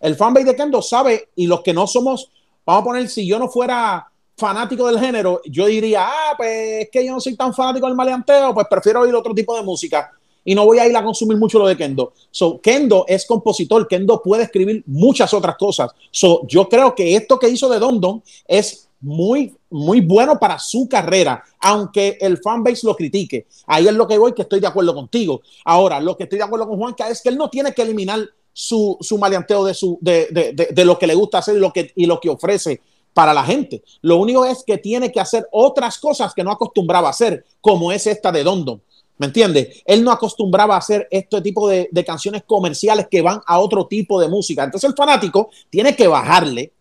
el 0.00 0.16
fanbase 0.16 0.46
de 0.46 0.56
Kendo 0.56 0.82
sabe, 0.82 1.30
y 1.36 1.46
los 1.46 1.62
que 1.62 1.72
no 1.72 1.86
somos, 1.86 2.30
vamos 2.66 2.82
a 2.82 2.84
poner, 2.84 3.08
si 3.08 3.26
yo 3.26 3.38
no 3.38 3.48
fuera 3.48 4.06
fanático 4.36 4.86
del 4.86 4.98
género, 4.98 5.40
yo 5.44 5.66
diría, 5.66 6.06
ah, 6.06 6.34
pues 6.36 6.84
es 6.84 6.90
que 6.90 7.04
yo 7.06 7.12
no 7.12 7.20
soy 7.20 7.36
tan 7.36 7.54
fanático 7.54 7.86
del 7.86 7.94
maleanteo, 7.94 8.52
pues 8.52 8.66
prefiero 8.68 9.02
oír 9.02 9.14
otro 9.14 9.34
tipo 9.34 9.54
de 9.54 9.62
música 9.62 10.10
y 10.44 10.54
no 10.54 10.64
voy 10.64 10.78
a 10.78 10.88
ir 10.88 10.96
a 10.96 11.04
consumir 11.04 11.36
mucho 11.36 11.58
lo 11.58 11.66
de 11.66 11.76
Kendo. 11.76 12.12
So, 12.30 12.60
Kendo 12.60 13.04
es 13.08 13.26
compositor, 13.26 13.86
Kendo 13.88 14.22
puede 14.22 14.44
escribir 14.44 14.82
muchas 14.86 15.32
otras 15.34 15.56
cosas. 15.56 15.90
So, 16.10 16.46
yo 16.46 16.68
creo 16.68 16.94
que 16.94 17.16
esto 17.16 17.38
que 17.38 17.48
hizo 17.48 17.68
de 17.68 17.78
Don 17.78 18.00
Don 18.00 18.22
es 18.46 18.88
muy, 19.00 19.56
muy 19.70 20.00
bueno 20.00 20.38
para 20.38 20.58
su 20.58 20.88
carrera, 20.88 21.42
aunque 21.58 22.18
el 22.20 22.38
fanbase 22.38 22.86
lo 22.86 22.94
critique. 22.94 23.46
Ahí 23.66 23.88
es 23.88 23.94
lo 23.94 24.06
que 24.06 24.18
voy, 24.18 24.34
que 24.34 24.42
estoy 24.42 24.60
de 24.60 24.66
acuerdo 24.66 24.94
contigo. 24.94 25.40
Ahora, 25.64 26.00
lo 26.00 26.16
que 26.16 26.24
estoy 26.24 26.38
de 26.38 26.44
acuerdo 26.44 26.68
con 26.68 26.78
Juanca 26.78 27.08
es 27.08 27.22
que 27.22 27.30
él 27.30 27.36
no 27.36 27.48
tiene 27.48 27.72
que 27.72 27.82
eliminar 27.82 28.20
su, 28.52 28.96
su 29.00 29.16
maleanteo 29.16 29.64
de, 29.64 29.74
su, 29.74 29.98
de, 30.00 30.26
de, 30.30 30.68
de, 30.70 30.84
lo 30.84 30.98
que 30.98 31.06
le 31.06 31.14
gusta 31.14 31.38
hacer 31.38 31.56
y 31.56 31.60
lo 31.60 31.72
que, 31.72 31.92
y 31.94 32.06
lo 32.06 32.20
que 32.20 32.28
ofrece 32.28 32.80
para 33.14 33.32
la 33.32 33.44
gente. 33.44 33.82
Lo 34.02 34.16
único 34.16 34.44
es 34.44 34.62
que 34.64 34.78
tiene 34.78 35.10
que 35.10 35.20
hacer 35.20 35.48
otras 35.52 35.98
cosas 35.98 36.34
que 36.34 36.44
no 36.44 36.50
acostumbraba 36.50 37.08
hacer, 37.08 37.44
como 37.60 37.92
es 37.92 38.06
esta 38.06 38.30
de 38.30 38.44
Don 38.44 38.64
Don. 38.64 38.82
¿Me 39.20 39.26
entiendes? 39.26 39.82
Él 39.84 40.02
no 40.02 40.12
acostumbraba 40.12 40.76
a 40.76 40.78
hacer 40.78 41.06
este 41.10 41.42
tipo 41.42 41.68
de, 41.68 41.90
canciones 42.06 42.42
comerciales 42.46 43.06
que 43.10 43.20
van 43.20 43.38
a 43.46 43.58
otro 43.58 43.86
tipo 43.86 44.18
de 44.18 44.28
música. 44.28 44.64
Entonces 44.64 44.88
el 44.88 44.96
fanático 44.96 45.50
tiene 45.68 45.94
que 45.94 46.08
bajarle. 46.08 46.72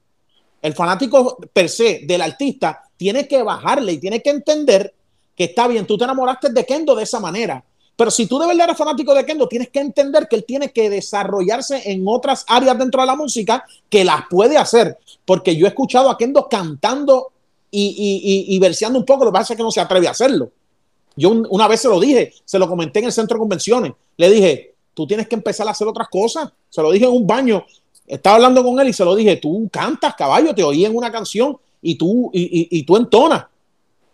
El 0.61 0.73
fanático 0.73 1.37
per 1.51 1.67
se 1.67 2.05
del 2.05 2.21
artista 2.21 2.81
tiene 2.95 3.27
que 3.27 3.43
bajarle 3.43 3.91
y 3.91 3.97
tiene 3.97 4.21
que 4.21 4.29
entender 4.29 4.93
que 5.35 5.43
está 5.43 5.67
bien, 5.67 5.85
tú 5.85 5.97
te 5.97 6.05
enamoraste 6.05 6.53
de 6.53 6.65
Kendo 6.65 6.95
de 6.95 7.03
esa 7.03 7.19
manera. 7.19 7.61
Pero 7.97 8.09
si 8.09 8.25
tú 8.25 8.39
de 8.39 8.47
verdad 8.47 8.67
eres 8.67 8.77
fanático 8.77 9.13
de 9.13 9.25
Kendo, 9.25 9.49
tienes 9.49 9.67
que 9.67 9.81
entender 9.81 10.29
que 10.29 10.37
él 10.37 10.45
tiene 10.45 10.71
que 10.71 10.89
desarrollarse 10.89 11.91
en 11.91 12.03
otras 12.07 12.45
áreas 12.47 12.79
dentro 12.79 13.01
de 13.01 13.07
la 13.07 13.17
música 13.17 13.65
que 13.89 14.05
las 14.05 14.21
puede 14.29 14.55
hacer. 14.57 14.97
Porque 15.25 15.57
yo 15.57 15.65
he 15.65 15.69
escuchado 15.69 16.09
a 16.09 16.17
Kendo 16.17 16.47
cantando 16.47 17.33
y, 17.69 18.45
y, 18.47 18.55
y 18.55 18.59
verseando 18.59 18.97
un 18.97 19.05
poco, 19.05 19.25
lo 19.25 19.31
que 19.31 19.39
pasa 19.39 19.53
es 19.53 19.57
que 19.57 19.63
no 19.63 19.71
se 19.71 19.81
atreve 19.81 20.07
a 20.07 20.11
hacerlo. 20.11 20.53
Yo 21.19 21.31
una 21.49 21.67
vez 21.67 21.81
se 21.81 21.89
lo 21.89 21.99
dije, 21.99 22.33
se 22.45 22.57
lo 22.57 22.67
comenté 22.67 22.99
en 22.99 23.05
el 23.05 23.11
centro 23.11 23.35
de 23.35 23.39
convenciones. 23.39 23.91
Le 24.17 24.29
dije, 24.29 24.75
tú 24.93 25.05
tienes 25.05 25.27
que 25.27 25.35
empezar 25.35 25.67
a 25.67 25.71
hacer 25.71 25.87
otras 25.87 26.07
cosas. 26.07 26.49
Se 26.69 26.81
lo 26.81 26.91
dije 26.91 27.05
en 27.05 27.11
un 27.11 27.27
baño. 27.27 27.65
Estaba 28.07 28.37
hablando 28.37 28.63
con 28.63 28.79
él 28.79 28.87
y 28.87 28.93
se 28.93 29.03
lo 29.03 29.15
dije, 29.15 29.35
tú 29.35 29.69
cantas, 29.71 30.15
caballo, 30.15 30.55
te 30.55 30.63
oí 30.63 30.85
en 30.85 30.95
una 30.95 31.11
canción 31.11 31.57
y 31.81 31.95
tú, 31.95 32.31
y, 32.33 32.67
y, 32.71 32.83
tú 32.83 32.95
entonas. 32.95 33.45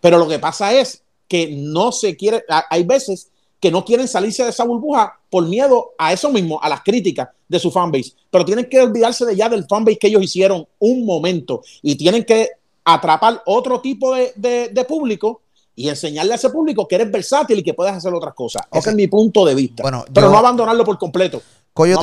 Pero 0.01 0.17
lo 0.17 0.27
que 0.27 0.39
pasa 0.39 0.73
es 0.73 1.03
que 1.27 1.47
no 1.47 1.91
se 1.91 2.15
quiere, 2.17 2.43
hay 2.69 2.83
veces 2.83 3.29
que 3.59 3.71
no 3.71 3.85
quieren 3.85 4.07
salirse 4.07 4.43
de 4.43 4.49
esa 4.49 4.63
burbuja 4.63 5.19
por 5.29 5.47
miedo 5.47 5.93
a 5.97 6.11
eso 6.11 6.29
mismo, 6.29 6.59
a 6.61 6.69
las 6.69 6.81
críticas 6.81 7.29
de 7.47 7.59
su 7.59 7.71
fanbase. 7.71 8.13
Pero 8.29 8.45
tienen 8.45 8.67
que 8.69 8.81
olvidarse 8.81 9.25
de 9.25 9.35
ya 9.35 9.47
del 9.47 9.65
fanbase 9.65 9.97
que 9.97 10.07
ellos 10.07 10.23
hicieron 10.23 10.67
un 10.79 11.05
momento 11.05 11.61
y 11.81 11.95
tienen 11.95 12.23
que 12.23 12.49
atrapar 12.83 13.41
otro 13.45 13.81
tipo 13.81 14.13
de, 14.13 14.33
de, 14.71 14.85
público 14.85 15.41
y 15.75 15.89
enseñarle 15.89 16.33
a 16.33 16.35
ese 16.35 16.49
público 16.49 16.87
que 16.87 16.95
eres 16.95 17.11
versátil 17.11 17.59
y 17.59 17.63
que 17.63 17.73
puedes 17.73 17.93
hacer 17.93 18.13
otras 18.13 18.33
cosas. 18.33 18.63
Ese 18.71 18.89
es 18.91 18.95
mi 18.95 19.07
punto 19.07 19.45
de 19.45 19.55
vista. 19.55 19.83
Bueno, 19.83 20.05
pero 20.13 20.29
no 20.29 20.37
abandonarlo 20.37 20.85
por 20.85 20.97
completo. 20.97 21.41
Coyo, 21.73 21.99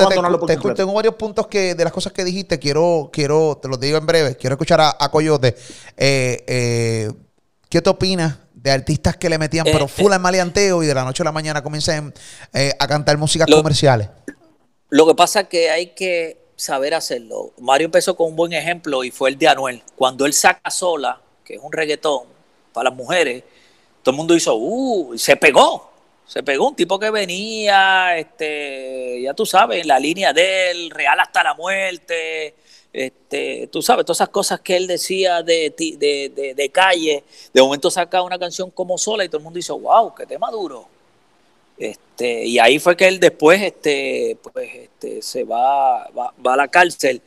tengo 0.75 0.93
varios 0.93 1.15
puntos 1.15 1.47
que 1.47 1.73
de 1.73 1.83
las 1.83 1.91
cosas 1.91 2.13
que 2.13 2.23
dijiste, 2.23 2.59
quiero, 2.59 3.09
quiero, 3.11 3.57
te 3.59 3.67
los 3.67 3.79
digo 3.79 3.97
en 3.97 4.05
breve, 4.05 4.37
quiero 4.37 4.53
escuchar 4.53 4.79
a, 4.81 5.09
Coyote. 5.09 5.55
Eh, 5.97 6.43
eh, 6.45 7.11
¿Qué 7.69 7.81
te 7.81 7.89
opinas 7.89 8.37
de 8.53 8.69
artistas 8.69 9.17
que 9.17 9.29
le 9.29 9.39
metían 9.39 9.65
pero 9.65 9.85
eh, 9.85 9.87
full 9.87 10.13
al 10.13 10.19
maleanteo 10.19 10.83
y 10.83 10.85
de 10.85 10.93
la 10.93 11.03
noche 11.03 11.23
a 11.23 11.25
la 11.25 11.31
mañana 11.31 11.63
comiencen 11.63 12.13
a 12.79 12.87
cantar 12.87 13.17
músicas 13.17 13.47
comerciales? 13.49 14.09
Lo 14.89 15.07
que 15.07 15.15
pasa 15.15 15.39
es 15.39 15.47
que 15.47 15.71
hay 15.71 15.87
que 15.95 16.43
saber 16.55 16.93
hacerlo. 16.93 17.53
Mario 17.59 17.85
empezó 17.85 18.15
con 18.15 18.27
un 18.27 18.35
buen 18.35 18.53
ejemplo 18.53 19.03
y 19.03 19.09
fue 19.09 19.31
el 19.31 19.39
de 19.39 19.47
Anuel. 19.47 19.81
Cuando 19.95 20.27
él 20.27 20.33
saca 20.33 20.69
sola, 20.69 21.19
que 21.43 21.55
es 21.55 21.61
un 21.63 21.71
reggaetón 21.71 22.27
para 22.71 22.91
las 22.91 22.97
mujeres, 22.97 23.43
todo 24.03 24.13
el 24.13 24.17
mundo 24.17 24.35
hizo, 24.35 24.55
uh, 24.55 25.17
se 25.17 25.35
pegó. 25.35 25.89
Se 26.25 26.41
pegó 26.41 26.69
un 26.69 26.75
tipo 26.75 26.97
que 26.97 27.09
venía, 27.09 28.17
este, 28.17 29.21
ya 29.21 29.33
tú 29.33 29.45
sabes, 29.45 29.81
en 29.81 29.87
la 29.87 29.99
línea 29.99 30.31
de 30.31 30.71
él, 30.71 30.89
real 30.89 31.19
hasta 31.19 31.43
la 31.43 31.53
muerte, 31.53 32.55
este, 32.93 33.67
tú 33.71 33.81
sabes, 33.81 34.05
todas 34.05 34.17
esas 34.17 34.29
cosas 34.29 34.61
que 34.61 34.77
él 34.77 34.87
decía 34.87 35.43
de, 35.43 35.73
de, 35.77 36.53
de, 36.55 36.69
calle, 36.69 37.23
de 37.53 37.61
momento 37.61 37.91
saca 37.91 38.21
una 38.21 38.39
canción 38.39 38.71
como 38.71 38.97
sola 38.97 39.25
y 39.25 39.27
todo 39.27 39.39
el 39.39 39.43
mundo 39.43 39.57
dice, 39.57 39.73
wow, 39.73 40.13
qué 40.15 40.25
tema 40.25 40.49
duro. 40.49 40.87
Este, 41.77 42.45
y 42.45 42.59
ahí 42.59 42.79
fue 42.79 42.95
que 42.95 43.07
él 43.07 43.19
después 43.19 43.61
este, 43.61 44.37
pues, 44.41 44.69
este, 44.73 45.21
se 45.21 45.43
va, 45.43 46.07
va, 46.11 46.33
va 46.45 46.53
a 46.53 46.57
la 46.57 46.67
cárcel. 46.67 47.21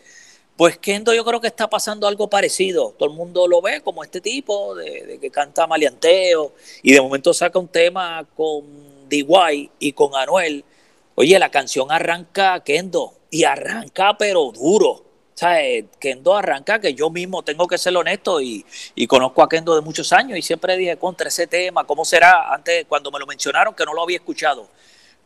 Pues 0.56 0.78
Kendo 0.78 1.12
yo 1.12 1.22
creo 1.22 1.40
que 1.40 1.48
está 1.48 1.68
pasando 1.68 2.06
algo 2.06 2.30
parecido. 2.30 2.94
Todo 2.98 3.10
el 3.10 3.14
mundo 3.14 3.46
lo 3.46 3.60
ve 3.60 3.82
como 3.82 4.02
este 4.02 4.22
tipo 4.22 4.74
de, 4.74 5.18
que 5.20 5.30
canta 5.30 5.66
maleanteo 5.66 6.52
y 6.82 6.94
de 6.94 7.00
momento 7.00 7.34
saca 7.34 7.58
un 7.58 7.68
tema 7.68 8.26
con 8.34 8.64
DY 9.08 9.70
y 9.78 9.92
con 9.92 10.14
Anuel. 10.14 10.64
Oye, 11.14 11.38
la 11.38 11.50
canción 11.50 11.92
arranca 11.92 12.58
Kendo 12.60 13.12
y 13.30 13.44
arranca 13.44 14.16
pero 14.16 14.50
duro. 14.50 14.90
O 14.90 15.04
sea, 15.38 15.62
eh, 15.62 15.84
Kendo 16.00 16.34
arranca 16.34 16.80
que 16.80 16.94
yo 16.94 17.10
mismo 17.10 17.42
tengo 17.42 17.66
que 17.66 17.76
ser 17.76 17.94
honesto 17.94 18.40
y, 18.40 18.64
y, 18.94 19.06
conozco 19.06 19.42
a 19.42 19.50
Kendo 19.50 19.74
de 19.74 19.82
muchos 19.82 20.10
años 20.14 20.38
y 20.38 20.42
siempre 20.42 20.78
dije 20.78 20.96
contra 20.96 21.28
ese 21.28 21.46
tema, 21.46 21.84
¿cómo 21.84 22.06
será? 22.06 22.54
Antes, 22.54 22.86
cuando 22.88 23.10
me 23.10 23.18
lo 23.18 23.26
mencionaron, 23.26 23.74
que 23.74 23.84
no 23.84 23.92
lo 23.92 24.02
había 24.02 24.16
escuchado. 24.16 24.70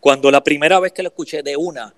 Cuando 0.00 0.28
la 0.32 0.42
primera 0.42 0.80
vez 0.80 0.90
que 0.90 1.04
lo 1.04 1.10
escuché 1.10 1.44
de 1.44 1.56
una, 1.56 1.94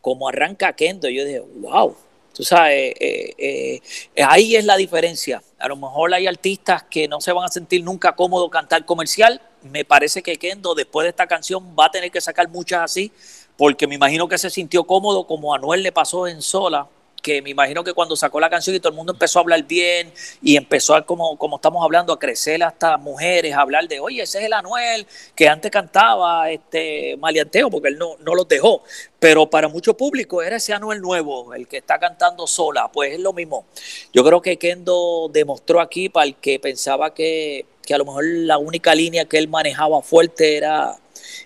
como 0.00 0.28
arranca 0.28 0.72
Kendo, 0.74 1.08
yo 1.08 1.24
dije, 1.24 1.40
wow, 1.56 1.96
Tú 2.36 2.44
sabes, 2.44 2.92
eh, 3.00 3.34
eh, 3.38 3.80
eh, 4.14 4.22
ahí 4.22 4.56
es 4.56 4.64
la 4.66 4.76
diferencia. 4.76 5.42
A 5.58 5.68
lo 5.68 5.76
mejor 5.76 6.12
hay 6.12 6.26
artistas 6.26 6.82
que 6.82 7.08
no 7.08 7.18
se 7.18 7.32
van 7.32 7.46
a 7.46 7.48
sentir 7.48 7.82
nunca 7.82 8.14
cómodos 8.14 8.50
cantar 8.50 8.84
comercial. 8.84 9.40
Me 9.62 9.86
parece 9.86 10.22
que 10.22 10.36
Kendo, 10.36 10.74
después 10.74 11.06
de 11.06 11.08
esta 11.10 11.26
canción, 11.26 11.74
va 11.78 11.86
a 11.86 11.90
tener 11.90 12.10
que 12.10 12.20
sacar 12.20 12.50
muchas 12.50 12.82
así, 12.82 13.10
porque 13.56 13.86
me 13.86 13.94
imagino 13.94 14.28
que 14.28 14.36
se 14.36 14.50
sintió 14.50 14.84
cómodo 14.84 15.26
como 15.26 15.54
a 15.54 15.56
Anuel 15.56 15.82
le 15.82 15.92
pasó 15.92 16.28
en 16.28 16.42
Sola, 16.42 16.86
que 17.26 17.42
me 17.42 17.50
imagino 17.50 17.82
que 17.82 17.92
cuando 17.92 18.14
sacó 18.14 18.38
la 18.38 18.48
canción 18.48 18.76
y 18.76 18.78
todo 18.78 18.90
el 18.90 18.94
mundo 18.94 19.12
empezó 19.12 19.40
a 19.40 19.42
hablar 19.42 19.64
bien 19.64 20.12
y 20.40 20.56
empezó 20.56 20.94
a, 20.94 21.04
como, 21.04 21.36
como 21.36 21.56
estamos 21.56 21.82
hablando, 21.82 22.12
a 22.12 22.20
crecer 22.20 22.62
hasta 22.62 22.98
mujeres, 22.98 23.52
a 23.52 23.62
hablar 23.62 23.88
de, 23.88 23.98
oye, 23.98 24.22
ese 24.22 24.38
es 24.38 24.44
el 24.44 24.52
Anuel 24.52 25.08
que 25.34 25.48
antes 25.48 25.72
cantaba 25.72 26.48
este 26.52 27.16
malianteo, 27.16 27.68
porque 27.68 27.88
él 27.88 27.98
no, 27.98 28.16
no 28.20 28.36
los 28.36 28.46
dejó. 28.46 28.84
Pero 29.18 29.50
para 29.50 29.66
mucho 29.66 29.96
público 29.96 30.40
era 30.40 30.54
ese 30.54 30.72
Anuel 30.72 31.00
nuevo, 31.00 31.52
el 31.52 31.66
que 31.66 31.78
está 31.78 31.98
cantando 31.98 32.46
sola, 32.46 32.92
pues 32.92 33.14
es 33.14 33.18
lo 33.18 33.32
mismo. 33.32 33.66
Yo 34.12 34.22
creo 34.22 34.40
que 34.40 34.56
Kendo 34.56 35.28
demostró 35.32 35.80
aquí 35.80 36.08
para 36.08 36.26
el 36.26 36.36
que 36.36 36.60
pensaba 36.60 37.12
que, 37.12 37.66
que 37.84 37.92
a 37.92 37.98
lo 37.98 38.04
mejor 38.04 38.24
la 38.24 38.58
única 38.58 38.94
línea 38.94 39.24
que 39.24 39.38
él 39.38 39.48
manejaba 39.48 40.00
fuerte 40.00 40.56
era 40.56 40.96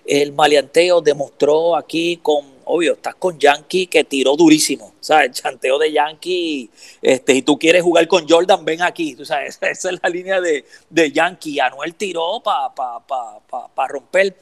el 0.04 0.34
maleanteo, 0.34 1.00
demostró 1.00 1.75
aquí 1.75 2.18
con 2.22 2.60
obvio, 2.70 2.94
estás 2.94 3.14
con 3.16 3.38
Yankee 3.38 3.86
que 3.86 4.04
tiró 4.04 4.36
durísimo, 4.36 4.94
¿sabes? 5.00 5.26
El 5.26 5.32
chanteo 5.32 5.78
de 5.78 5.92
Yankee, 5.92 6.70
este, 7.02 7.34
si 7.34 7.42
tú 7.42 7.58
quieres 7.58 7.82
jugar 7.82 8.06
con 8.08 8.28
Jordan, 8.28 8.64
ven 8.64 8.82
aquí, 8.82 9.14
tú 9.14 9.24
sabes, 9.24 9.58
esa 9.62 9.90
es 9.90 9.98
la 10.02 10.08
línea 10.08 10.40
de, 10.40 10.64
de 10.88 11.12
Yankee. 11.12 11.60
Anuel 11.60 11.94
tiró 11.94 12.40
para 12.42 12.74
pa, 12.74 13.00
pa, 13.06 13.68
pa, 13.74 13.88
romper. 13.88 14.36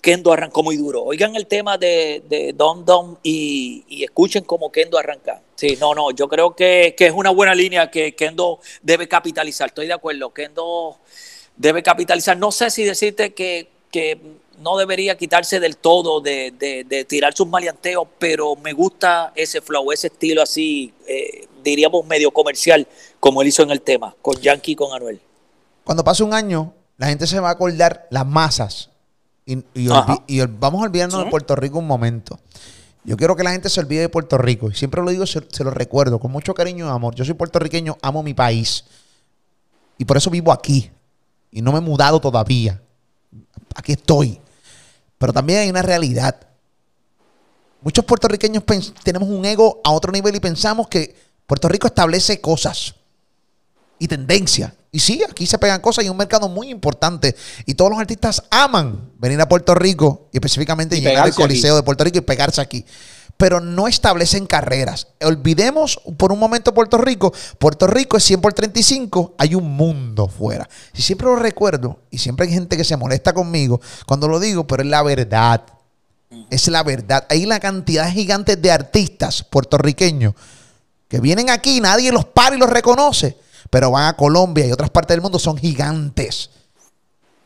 Kendo 0.00 0.32
arrancó 0.32 0.62
muy 0.62 0.78
duro. 0.78 1.02
Oigan 1.02 1.36
el 1.36 1.46
tema 1.46 1.76
de, 1.76 2.22
de 2.26 2.54
Dom 2.54 2.86
Dom 2.86 3.16
y, 3.22 3.84
y, 3.86 4.02
escuchen 4.02 4.44
cómo 4.44 4.72
Kendo 4.72 4.96
arranca. 4.96 5.42
Sí, 5.56 5.76
no, 5.78 5.94
no, 5.94 6.10
yo 6.10 6.26
creo 6.26 6.56
que, 6.56 6.94
que 6.96 7.06
es 7.06 7.12
una 7.12 7.28
buena 7.28 7.54
línea 7.54 7.90
que 7.90 8.14
Kendo 8.14 8.60
debe 8.80 9.08
capitalizar. 9.08 9.68
Estoy 9.68 9.88
de 9.88 9.92
acuerdo, 9.92 10.32
Kendo 10.32 10.98
debe 11.56 11.82
capitalizar. 11.82 12.38
No 12.38 12.50
sé 12.50 12.70
si 12.70 12.82
decirte 12.84 13.34
que, 13.34 13.68
que 13.90 14.18
no 14.60 14.76
debería 14.76 15.16
quitarse 15.16 15.58
del 15.58 15.76
todo 15.78 16.20
de, 16.20 17.06
tirar 17.08 17.34
sus 17.34 17.48
maleanteos, 17.48 18.06
pero 18.18 18.56
me 18.56 18.72
gusta 18.72 19.32
ese 19.34 19.60
flow, 19.60 19.90
ese 19.90 20.08
estilo 20.08 20.42
así, 20.42 20.92
eh, 21.08 21.48
diríamos 21.64 22.06
medio 22.06 22.30
comercial, 22.30 22.86
como 23.18 23.42
él 23.42 23.48
hizo 23.48 23.62
en 23.62 23.70
el 23.70 23.80
tema, 23.80 24.14
con 24.22 24.36
Yankee 24.36 24.72
y 24.72 24.76
con 24.76 24.92
Anuel. 24.94 25.20
Cuando 25.84 26.04
pase 26.04 26.22
un 26.22 26.34
año, 26.34 26.74
la 26.98 27.08
gente 27.08 27.26
se 27.26 27.40
va 27.40 27.48
a 27.48 27.52
acordar 27.52 28.06
las 28.10 28.26
masas. 28.26 28.90
Y, 29.46 29.56
vamos 29.88 30.82
a 30.82 30.84
olvidarnos 30.84 31.24
de 31.24 31.30
Puerto 31.30 31.56
Rico 31.56 31.78
un 31.78 31.86
momento. 31.86 32.38
Yo 33.02 33.16
quiero 33.16 33.34
que 33.34 33.42
la 33.42 33.50
gente 33.50 33.68
se 33.70 33.80
olvide 33.80 34.02
de 34.02 34.08
Puerto 34.08 34.36
Rico. 34.38 34.70
Y 34.70 34.74
siempre 34.74 35.02
lo 35.02 35.10
digo, 35.10 35.26
se, 35.26 35.42
se 35.50 35.64
lo 35.64 35.70
recuerdo, 35.70 36.20
con 36.20 36.30
mucho 36.30 36.54
cariño 36.54 36.86
y 36.86 36.90
amor. 36.90 37.14
Yo 37.14 37.24
soy 37.24 37.34
puertorriqueño, 37.34 37.96
amo 38.02 38.22
mi 38.22 38.34
país. 38.34 38.84
Y 39.98 40.04
por 40.04 40.18
eso 40.18 40.30
vivo 40.30 40.52
aquí. 40.52 40.90
Y 41.50 41.62
no 41.62 41.72
me 41.72 41.78
he 41.78 41.80
mudado 41.80 42.20
todavía. 42.20 42.80
Aquí 43.74 43.92
estoy. 43.92 44.40
Pero 45.20 45.34
también 45.34 45.58
hay 45.58 45.68
una 45.68 45.82
realidad. 45.82 46.34
Muchos 47.82 48.06
puertorriqueños 48.06 48.64
tenemos 49.04 49.28
un 49.28 49.44
ego 49.44 49.78
a 49.84 49.90
otro 49.90 50.10
nivel 50.10 50.34
y 50.34 50.40
pensamos 50.40 50.88
que 50.88 51.14
Puerto 51.46 51.68
Rico 51.68 51.88
establece 51.88 52.40
cosas 52.40 52.94
y 53.98 54.08
tendencias. 54.08 54.72
Y 54.90 54.98
sí, 54.98 55.22
aquí 55.28 55.46
se 55.46 55.58
pegan 55.58 55.82
cosas 55.82 56.04
y 56.04 56.06
es 56.06 56.10
un 56.10 56.16
mercado 56.16 56.48
muy 56.48 56.70
importante. 56.70 57.36
Y 57.66 57.74
todos 57.74 57.90
los 57.90 58.00
artistas 58.00 58.42
aman 58.48 59.10
venir 59.18 59.38
a 59.42 59.46
Puerto 59.46 59.74
Rico 59.74 60.30
y 60.32 60.38
específicamente 60.38 60.98
llegar 60.98 61.26
al 61.26 61.34
Coliseo 61.34 61.76
de 61.76 61.82
Puerto 61.82 62.02
Rico 62.02 62.16
y 62.16 62.22
pegarse 62.22 62.62
aquí. 62.62 62.86
Pero 63.40 63.58
no 63.58 63.88
establecen 63.88 64.46
carreras. 64.46 65.08
Olvidemos 65.24 65.98
por 66.18 66.30
un 66.30 66.38
momento 66.38 66.74
Puerto 66.74 66.98
Rico. 66.98 67.32
Puerto 67.58 67.86
Rico 67.86 68.18
es 68.18 68.24
100 68.24 68.40
por 68.40 68.52
35. 68.52 69.34
Hay 69.38 69.54
un 69.54 69.74
mundo 69.76 70.28
fuera. 70.28 70.68
Y 70.94 71.00
siempre 71.00 71.26
lo 71.26 71.36
recuerdo. 71.36 72.00
Y 72.10 72.18
siempre 72.18 72.46
hay 72.46 72.52
gente 72.52 72.76
que 72.76 72.84
se 72.84 72.96
molesta 72.96 73.32
conmigo 73.32 73.80
cuando 74.06 74.28
lo 74.28 74.38
digo, 74.38 74.66
pero 74.66 74.82
es 74.82 74.88
la 74.88 75.02
verdad. 75.02 75.62
Es 76.50 76.68
la 76.68 76.82
verdad. 76.82 77.26
Hay 77.30 77.46
la 77.46 77.58
cantidad 77.58 78.10
gigante 78.12 78.56
de 78.56 78.70
artistas 78.70 79.42
puertorriqueños 79.42 80.34
que 81.08 81.18
vienen 81.18 81.50
aquí, 81.50 81.80
nadie 81.80 82.12
los 82.12 82.26
para 82.26 82.54
y 82.54 82.58
los 82.58 82.70
reconoce 82.70 83.36
pero 83.70 83.92
van 83.92 84.08
a 84.08 84.16
Colombia 84.16 84.66
y 84.66 84.72
otras 84.72 84.90
partes 84.90 85.14
del 85.14 85.22
mundo, 85.22 85.38
son 85.38 85.56
gigantes. 85.56 86.50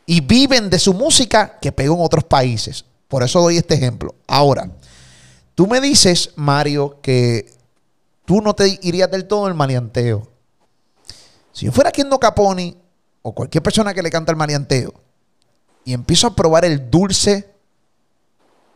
Y 0.07 0.21
viven 0.21 0.69
de 0.69 0.79
su 0.79 0.93
música 0.93 1.57
que 1.61 1.71
pegó 1.71 1.95
en 1.95 2.01
otros 2.01 2.23
países. 2.23 2.83
Por 3.07 3.23
eso 3.23 3.41
doy 3.41 3.57
este 3.57 3.75
ejemplo. 3.75 4.15
Ahora, 4.27 4.69
tú 5.55 5.67
me 5.67 5.81
dices, 5.81 6.31
Mario, 6.35 6.99
que 7.01 7.51
tú 8.25 8.41
no 8.41 8.53
te 8.53 8.79
irías 8.81 9.09
del 9.09 9.27
todo 9.27 9.47
el 9.47 9.53
manianteo. 9.53 10.27
Si 11.51 11.65
yo 11.65 11.71
fuera 11.71 11.91
Kendo 11.91 12.19
Caponi 12.19 12.77
o 13.21 13.33
cualquier 13.33 13.63
persona 13.63 13.93
que 13.93 14.03
le 14.03 14.11
canta 14.11 14.31
el 14.31 14.37
manianteo 14.37 14.93
y 15.85 15.93
empiezo 15.93 16.27
a 16.27 16.35
probar 16.35 16.65
el 16.65 16.89
dulce 16.91 17.55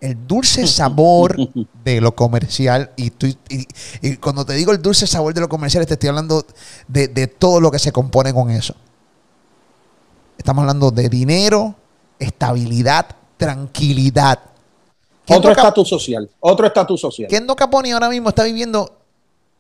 el 0.01 0.27
dulce 0.27 0.65
sabor 0.67 1.35
de 1.83 2.01
lo 2.01 2.15
comercial. 2.15 2.91
Y, 2.95 3.11
y, 4.01 4.17
cuando 4.17 4.45
te 4.45 4.53
digo 4.53 4.71
el 4.71 4.81
dulce 4.81 5.07
sabor 5.07 5.33
de 5.33 5.41
lo 5.41 5.49
comercial, 5.49 5.85
te 5.85 5.93
estoy 5.93 6.09
hablando 6.09 6.45
de, 6.87 7.27
todo 7.27 7.59
lo 7.59 7.71
que 7.71 7.79
se 7.79 7.91
compone 7.91 8.33
con 8.33 8.49
eso. 8.49 8.75
Estamos 10.37 10.61
hablando 10.61 10.91
de 10.91 11.09
dinero, 11.09 11.75
estabilidad, 12.17 13.07
tranquilidad. 13.37 14.39
Otro 15.29 15.51
estatus 15.51 15.89
social. 15.89 16.29
Otro 16.39 16.67
estatus 16.67 17.01
social. 17.01 17.29
Kendo 17.29 17.55
Caponi 17.55 17.91
ahora 17.91 18.09
mismo 18.09 18.29
está 18.29 18.43
viviendo 18.43 18.97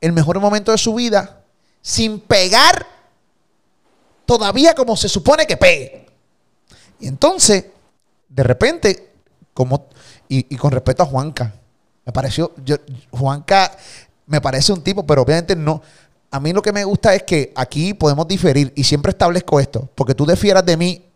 el 0.01 0.11
mejor 0.13 0.39
momento 0.39 0.71
de 0.71 0.77
su 0.77 0.93
vida 0.95 1.41
sin 1.81 2.19
pegar 2.19 2.85
todavía 4.25 4.75
como 4.75 4.95
se 4.95 5.09
supone 5.09 5.45
que 5.45 5.57
pegue. 5.57 6.05
Y 6.99 7.07
entonces, 7.07 7.65
de 8.27 8.43
repente, 8.43 9.11
como 9.53 9.87
y, 10.27 10.55
con 10.57 10.71
respecto 10.71 11.03
a 11.03 11.07
Juanca, 11.07 11.53
me 12.05 12.13
pareció, 12.13 12.51
yo, 12.63 12.75
Juanca 13.09 13.75
me 14.27 14.39
parece 14.39 14.71
un 14.71 14.83
tipo, 14.83 15.05
pero 15.05 15.23
obviamente 15.23 15.55
no. 15.55 15.81
A 16.29 16.39
mí 16.39 16.53
lo 16.53 16.61
que 16.61 16.71
me 16.71 16.83
gusta 16.83 17.15
es 17.15 17.23
que 17.23 17.51
aquí 17.55 17.95
podemos 17.95 18.27
diferir 18.27 18.71
y 18.75 18.83
siempre 18.83 19.09
establezco 19.09 19.59
esto, 19.59 19.89
porque 19.95 20.13
tú 20.13 20.25
defieras 20.27 20.63
de 20.63 20.77
mí 20.77 21.08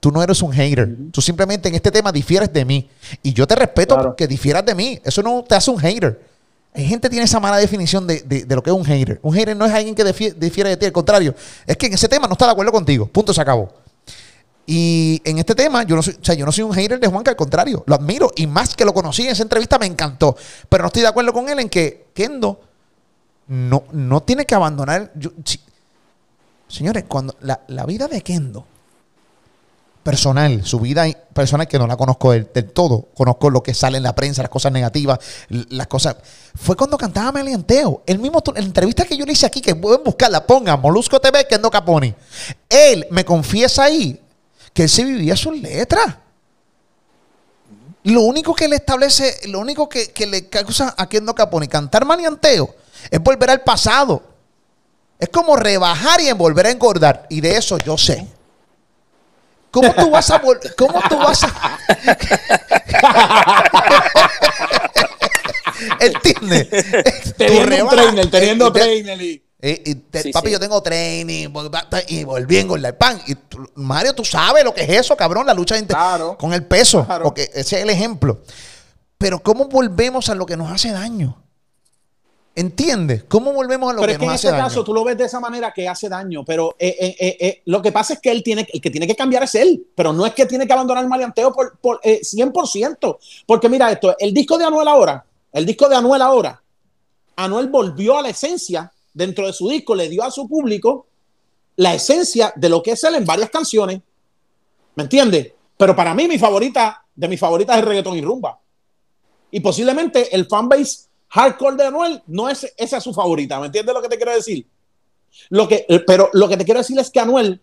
Tú 0.00 0.10
no 0.12 0.22
eres 0.22 0.42
un 0.42 0.52
hater. 0.52 0.88
Tú 1.10 1.20
simplemente 1.20 1.68
en 1.68 1.74
este 1.74 1.90
tema 1.90 2.12
difieres 2.12 2.52
de 2.52 2.64
mí. 2.64 2.88
Y 3.22 3.32
yo 3.32 3.46
te 3.46 3.54
respeto 3.54 3.94
Claro. 3.94 4.10
porque 4.10 4.26
difieras 4.28 4.64
de 4.64 4.74
mí. 4.74 5.00
Eso 5.04 5.22
no 5.22 5.42
te 5.42 5.54
hace 5.54 5.70
un 5.70 5.78
hater. 5.78 6.20
Hay 6.74 6.84
gente 6.86 7.06
que 7.08 7.10
tiene 7.12 7.24
esa 7.24 7.40
mala 7.40 7.56
definición 7.56 8.06
de, 8.06 8.20
de- 8.20 8.44
de 8.44 8.54
lo 8.54 8.62
que 8.62 8.68
es 8.70 8.76
un 8.76 8.84
hater. 8.84 9.18
Un 9.22 9.34
hater 9.34 9.56
no 9.56 9.64
es 9.64 9.72
alguien 9.72 9.94
que 9.94 10.04
difie- 10.04 10.34
difiere 10.34 10.70
de 10.70 10.76
ti. 10.76 10.84
Al 10.86 10.92
contrario, 10.92 11.34
es 11.66 11.76
que 11.76 11.86
en 11.86 11.94
ese 11.94 12.08
tema 12.08 12.26
no 12.26 12.34
está 12.34 12.44
de 12.44 12.52
acuerdo 12.52 12.70
contigo. 12.72 13.06
Punto, 13.06 13.32
se 13.32 13.40
acabó. 13.40 13.72
Y 14.66 15.22
en 15.24 15.38
este 15.38 15.54
tema, 15.54 15.84
yo 15.84 15.94
no 15.96 16.02
soy, 16.02 16.14
o 16.20 16.24
sea, 16.24 16.34
yo 16.34 16.44
no 16.44 16.50
soy 16.52 16.64
un 16.64 16.72
hater 16.74 16.98
de 17.00 17.06
Juanca, 17.06 17.30
al 17.30 17.36
contrario, 17.36 17.82
lo 17.86 17.94
admiro. 17.94 18.30
Y 18.36 18.46
más 18.46 18.74
que 18.74 18.84
lo 18.84 18.92
conocí 18.92 19.22
en 19.22 19.30
esa 19.30 19.42
entrevista, 19.44 19.78
me 19.78 19.86
encantó. 19.86 20.36
Pero 20.68 20.82
no 20.82 20.88
estoy 20.88 21.02
de 21.02 21.08
acuerdo 21.08 21.32
con 21.32 21.48
él 21.48 21.58
en 21.60 21.68
que 21.68 22.08
Kendo 22.12 22.60
no, 23.48 23.84
no 23.92 24.22
tiene 24.22 24.44
que 24.44 24.54
abandonar. 24.54 25.12
yo- 25.14 25.30
si- 25.44 25.60
señores, 26.68 27.04
cuando 27.08 27.36
la, 27.40 27.60
la 27.68 27.86
vida 27.86 28.08
de 28.08 28.20
Kendo, 28.22 28.66
personal, 30.06 30.64
su 30.64 30.78
vida 30.78 31.04
personal 31.34 31.66
que 31.66 31.80
no 31.80 31.86
la 31.88 31.96
conozco 31.96 32.30
del, 32.30 32.46
todo, 32.46 33.08
conozco 33.12 33.50
lo 33.50 33.60
que 33.60 33.74
sale 33.74 33.96
en 33.96 34.04
la 34.04 34.14
prensa, 34.14 34.40
las 34.40 34.52
cosas 34.52 34.70
negativas, 34.70 35.18
las 35.48 35.88
cosas. 35.88 36.14
Fue 36.54 36.76
cuando 36.76 36.96
cantaba 36.96 37.32
Melianteo. 37.32 38.04
El 38.06 38.20
mismo, 38.20 38.40
la 38.54 38.60
entrevista 38.60 39.04
que 39.04 39.16
yo 39.16 39.26
le 39.26 39.32
hice 39.32 39.46
aquí, 39.46 39.60
que 39.60 39.74
pueden 39.74 40.04
buscarla, 40.04 40.46
pongan 40.46 40.80
Molusco 40.80 41.20
TV, 41.20 41.48
Kendo 41.48 41.68
Caponi. 41.68 42.14
Él 42.68 43.08
me 43.10 43.24
confiesa 43.24 43.82
ahí 43.82 44.20
que 44.72 44.84
él 44.84 44.88
se 44.88 45.02
vivía 45.02 45.34
sus 45.34 45.60
letras. 45.60 46.14
Lo 48.04 48.20
único 48.20 48.54
que 48.54 48.68
le 48.68 48.76
establece, 48.76 49.48
lo 49.48 49.58
único 49.58 49.88
que, 49.88 50.12
que 50.12 50.26
le 50.26 50.48
causa 50.48 50.94
a 50.96 51.08
Kendo 51.08 51.34
Caponi 51.34 51.66
cantar 51.66 52.04
manianteo 52.04 52.76
es 53.10 53.20
volver 53.20 53.50
al 53.50 53.62
pasado. 53.62 54.22
Es 55.18 55.30
como 55.30 55.56
rebajar 55.56 56.20
y 56.20 56.30
volver 56.30 56.66
a 56.66 56.70
engordar. 56.70 57.26
Y 57.28 57.40
de 57.40 57.56
eso 57.56 57.78
yo 57.78 57.98
sé. 57.98 58.35
¿Cómo 59.76 59.92
tú 59.94 60.10
vas 60.10 60.30
a 60.30 60.40
vol- 60.40 60.74
¿Cómo 60.74 60.98
tú 61.06 61.18
vas 61.18 61.44
a. 61.44 61.50
¿Entiendes? 66.00 66.68
Teniendo 67.36 67.84
un 67.84 67.90
trainer, 67.90 68.30
teniendo 68.30 68.72
trainer 68.72 69.20
y... 69.20 69.42
y 69.62 69.94
te- 69.96 70.22
Sí, 70.22 70.32
papi, 70.32 70.46
sí. 70.48 70.52
yo 70.54 70.60
tengo 70.60 70.82
training 70.82 71.48
y 72.08 72.24
volví 72.24 72.56
a 72.56 72.60
engordar 72.60 72.96
pan. 72.96 73.20
Y 73.26 73.34
tú- 73.34 73.70
Mario, 73.74 74.14
tú 74.14 74.24
sabes 74.24 74.64
lo 74.64 74.72
que 74.72 74.82
es 74.84 74.88
eso, 74.90 75.14
cabrón, 75.16 75.46
la 75.46 75.52
lucha 75.54 75.76
Claro. 75.86 76.38
con 76.38 76.54
el 76.54 76.64
peso. 76.64 77.04
Claro. 77.04 77.24
Porque 77.24 77.50
ese 77.54 77.76
es 77.76 77.82
el 77.82 77.90
ejemplo. 77.90 78.40
Pero 79.18 79.42
¿cómo 79.42 79.66
volvemos 79.66 80.30
a 80.30 80.34
lo 80.34 80.46
que 80.46 80.56
nos 80.56 80.72
hace 80.72 80.90
daño? 80.92 81.42
¿Entiendes? 82.58 83.24
¿Cómo 83.24 83.52
volvemos 83.52 83.90
a 83.90 83.92
lo 83.92 84.00
Pero 84.00 84.06
que 84.06 84.12
es 84.14 84.18
que 84.18 84.24
nos 84.24 84.32
en 84.32 84.34
hace 84.34 84.46
este 84.46 84.56
daño? 84.56 84.68
caso 84.68 84.82
tú 84.82 84.94
lo 84.94 85.04
ves 85.04 85.18
de 85.18 85.26
esa 85.26 85.38
manera 85.40 85.74
que 85.74 85.86
hace 85.86 86.08
daño, 86.08 86.42
pero 86.42 86.74
eh, 86.78 86.96
eh, 86.98 87.36
eh, 87.38 87.62
lo 87.66 87.82
que 87.82 87.92
pasa 87.92 88.14
es 88.14 88.20
que 88.20 88.30
él 88.30 88.42
tiene, 88.42 88.66
el 88.72 88.80
que 88.80 88.90
tiene 88.90 89.06
que 89.06 89.14
cambiar 89.14 89.42
es 89.42 89.54
él, 89.56 89.86
pero 89.94 90.10
no 90.14 90.24
es 90.24 90.32
que 90.32 90.46
tiene 90.46 90.66
que 90.66 90.72
abandonar 90.72 91.04
el 91.04 91.10
maleanteo 91.10 91.52
por, 91.52 91.76
por 91.76 92.00
eh, 92.02 92.22
100%, 92.22 93.18
porque 93.44 93.68
mira 93.68 93.92
esto, 93.92 94.16
el 94.18 94.32
disco 94.32 94.56
de 94.56 94.64
Anuel 94.64 94.88
ahora, 94.88 95.22
el 95.52 95.66
disco 95.66 95.86
de 95.86 95.96
Anuel 95.96 96.22
ahora, 96.22 96.62
Anuel 97.36 97.68
volvió 97.68 98.16
a 98.16 98.22
la 98.22 98.30
esencia 98.30 98.90
dentro 99.12 99.46
de 99.46 99.52
su 99.52 99.68
disco, 99.68 99.94
le 99.94 100.08
dio 100.08 100.24
a 100.24 100.30
su 100.30 100.48
público 100.48 101.08
la 101.76 101.92
esencia 101.92 102.54
de 102.56 102.70
lo 102.70 102.82
que 102.82 102.92
es 102.92 103.04
él 103.04 103.16
en 103.16 103.26
varias 103.26 103.50
canciones, 103.50 104.00
¿me 104.94 105.02
entiendes? 105.02 105.52
Pero 105.76 105.94
para 105.94 106.14
mí 106.14 106.26
mi 106.26 106.38
favorita, 106.38 107.04
de 107.14 107.28
mis 107.28 107.38
favoritas 107.38 107.76
es 107.76 107.84
reggaetón 107.84 108.16
y 108.16 108.22
rumba. 108.22 108.58
Y 109.50 109.60
posiblemente 109.60 110.34
el 110.34 110.46
fanbase 110.46 111.05
hardcore 111.28 111.76
de 111.76 111.86
Anuel 111.86 112.22
no 112.26 112.48
es 112.48 112.72
esa 112.76 112.98
es 112.98 113.04
su 113.04 113.12
favorita. 113.12 113.60
¿Me 113.60 113.66
entiendes 113.66 113.94
lo 113.94 114.02
que 114.02 114.08
te 114.08 114.16
quiero 114.16 114.34
decir? 114.34 114.66
Lo 115.50 115.68
que, 115.68 115.86
pero 116.06 116.30
lo 116.32 116.48
que 116.48 116.56
te 116.56 116.64
quiero 116.64 116.80
decir 116.80 116.98
es 116.98 117.10
que 117.10 117.20
Anuel 117.20 117.60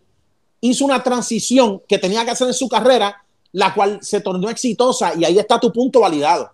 hizo 0.60 0.84
una 0.84 1.02
transición 1.02 1.82
que 1.88 1.98
tenía 1.98 2.24
que 2.24 2.30
hacer 2.30 2.46
en 2.46 2.54
su 2.54 2.68
carrera, 2.68 3.24
la 3.52 3.74
cual 3.74 3.98
se 4.02 4.20
tornó 4.20 4.48
exitosa 4.48 5.14
y 5.14 5.24
ahí 5.24 5.38
está 5.38 5.60
tu 5.60 5.72
punto 5.72 6.00
validado. 6.00 6.50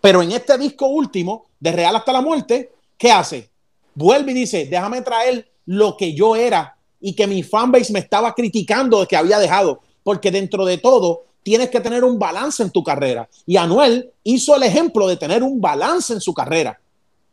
Pero 0.00 0.22
en 0.22 0.32
este 0.32 0.58
disco 0.58 0.86
último, 0.86 1.46
de 1.60 1.72
Real 1.72 1.96
hasta 1.96 2.12
la 2.12 2.20
muerte, 2.20 2.72
¿qué 2.98 3.10
hace? 3.10 3.50
Vuelve 3.94 4.32
y 4.32 4.34
dice, 4.34 4.66
déjame 4.66 5.02
traer 5.02 5.50
lo 5.66 5.96
que 5.96 6.14
yo 6.14 6.36
era 6.36 6.76
y 7.00 7.14
que 7.14 7.26
mi 7.26 7.42
fanbase 7.42 7.92
me 7.92 8.00
estaba 8.00 8.34
criticando 8.34 9.00
de 9.00 9.06
que 9.06 9.16
había 9.16 9.38
dejado, 9.38 9.80
porque 10.02 10.30
dentro 10.30 10.64
de 10.64 10.78
todo 10.78 11.24
tienes 11.44 11.70
que 11.70 11.78
tener 11.80 12.02
un 12.02 12.18
balance 12.18 12.60
en 12.64 12.70
tu 12.70 12.82
carrera. 12.82 13.28
Y 13.46 13.56
Anuel 13.56 14.10
hizo 14.24 14.56
el 14.56 14.64
ejemplo 14.64 15.06
de 15.06 15.16
tener 15.16 15.44
un 15.44 15.60
balance 15.60 16.12
en 16.12 16.20
su 16.20 16.34
carrera. 16.34 16.80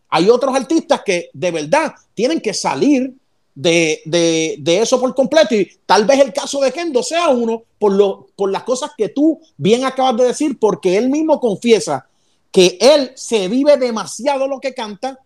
Hay 0.10 0.30
otros 0.30 0.54
artistas 0.56 1.02
que 1.04 1.30
de 1.34 1.50
verdad 1.52 1.94
tienen 2.14 2.40
que 2.40 2.54
salir 2.54 3.14
de, 3.56 4.02
de- 4.06 4.56
de 4.60 4.80
eso 4.82 5.00
por 5.00 5.16
completo 5.16 5.56
y 5.56 5.70
tal 5.86 6.06
vez 6.06 6.20
el 6.20 6.32
caso 6.34 6.60
de 6.62 6.72
Kendo 6.72 7.02
sea 7.04 7.30
uno 7.30 7.64
por, 7.80 7.94
lo, 7.94 8.28
por 8.36 8.52
las 8.52 8.64
cosas 8.64 8.92
que 8.98 9.10
tú 9.10 9.40
bien 9.58 9.84
acabas 9.86 10.18
de 10.18 10.26
decir, 10.26 10.60
porque 10.60 10.98
él 10.98 11.10
mismo 11.10 11.40
confiesa 11.40 12.06
que 12.52 12.78
él 12.82 13.12
se 13.16 13.48
vive 13.48 13.78
demasiado 13.78 14.48
lo 14.48 14.60
que 14.60 14.74
canta 14.74 15.18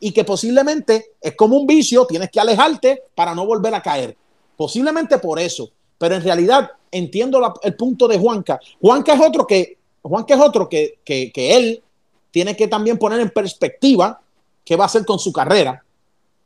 y 0.00 0.12
que 0.12 0.24
posiblemente 0.24 1.12
es 1.20 1.34
como 1.34 1.56
un 1.56 1.66
vicio, 1.66 2.06
tienes 2.06 2.30
que 2.30 2.40
alejarte 2.40 3.02
para 3.14 3.34
no 3.34 3.46
volver 3.46 3.74
a 3.74 3.80
caer. 3.82 4.14
Posiblemente 4.56 5.18
por 5.18 5.38
eso, 5.40 5.70
pero 6.04 6.16
en 6.16 6.22
realidad 6.22 6.70
entiendo 6.90 7.40
la- 7.40 7.54
el 7.62 7.74
punto 7.76 8.06
de 8.06 8.18
Juanca. 8.18 8.60
Juanca 8.78 9.14
es 9.14 9.20
otro 9.26 9.46
que, 9.46 9.78
Juanca 10.02 10.34
es 10.34 10.40
otro 10.42 10.68
que, 10.68 10.98
que, 11.02 11.32
que 11.32 11.56
él 11.56 11.82
tiene 12.30 12.54
que 12.54 12.68
también 12.68 12.98
poner 12.98 13.20
en 13.20 13.30
perspectiva 13.30 14.20
qué 14.66 14.76
va 14.76 14.84
a 14.84 14.86
hacer 14.86 15.06
con 15.06 15.18
su 15.18 15.32
carrera 15.32 15.82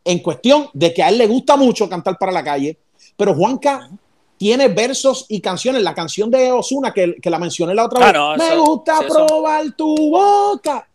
en 0.05 0.21
cuestión 0.21 0.68
de 0.75 0.94
que 0.94 1.03
a 1.03 1.09
él 1.09 1.18
le 1.18 1.27
gusta 1.27 1.57
mucho 1.57 1.88
cantar 1.88 2.16
para 2.16 2.31
la 2.31 2.44
calle, 2.44 2.79
pero 3.16 3.35
Juanca 3.35 3.90
tiene 4.37 4.68
versos 4.68 5.27
y 5.29 5.40
canciones. 5.40 5.83
La 5.83 5.92
canción 5.92 6.31
de 6.31 6.53
Osuna 6.53 6.92
que, 6.94 7.16
que 7.21 7.31
la 7.31 7.40
mencioné 7.40 7.75
la 7.75 7.87
otra 7.87 7.99
Ah, 8.01 8.05
vez. 8.07 8.14
no, 8.14 8.37
Me 8.37 8.47
eso- 8.55 8.64
gusta 8.64 9.01
eso- 9.05 9.27
probar 9.27 9.73
tu 9.77 9.97
boca. 10.12 10.88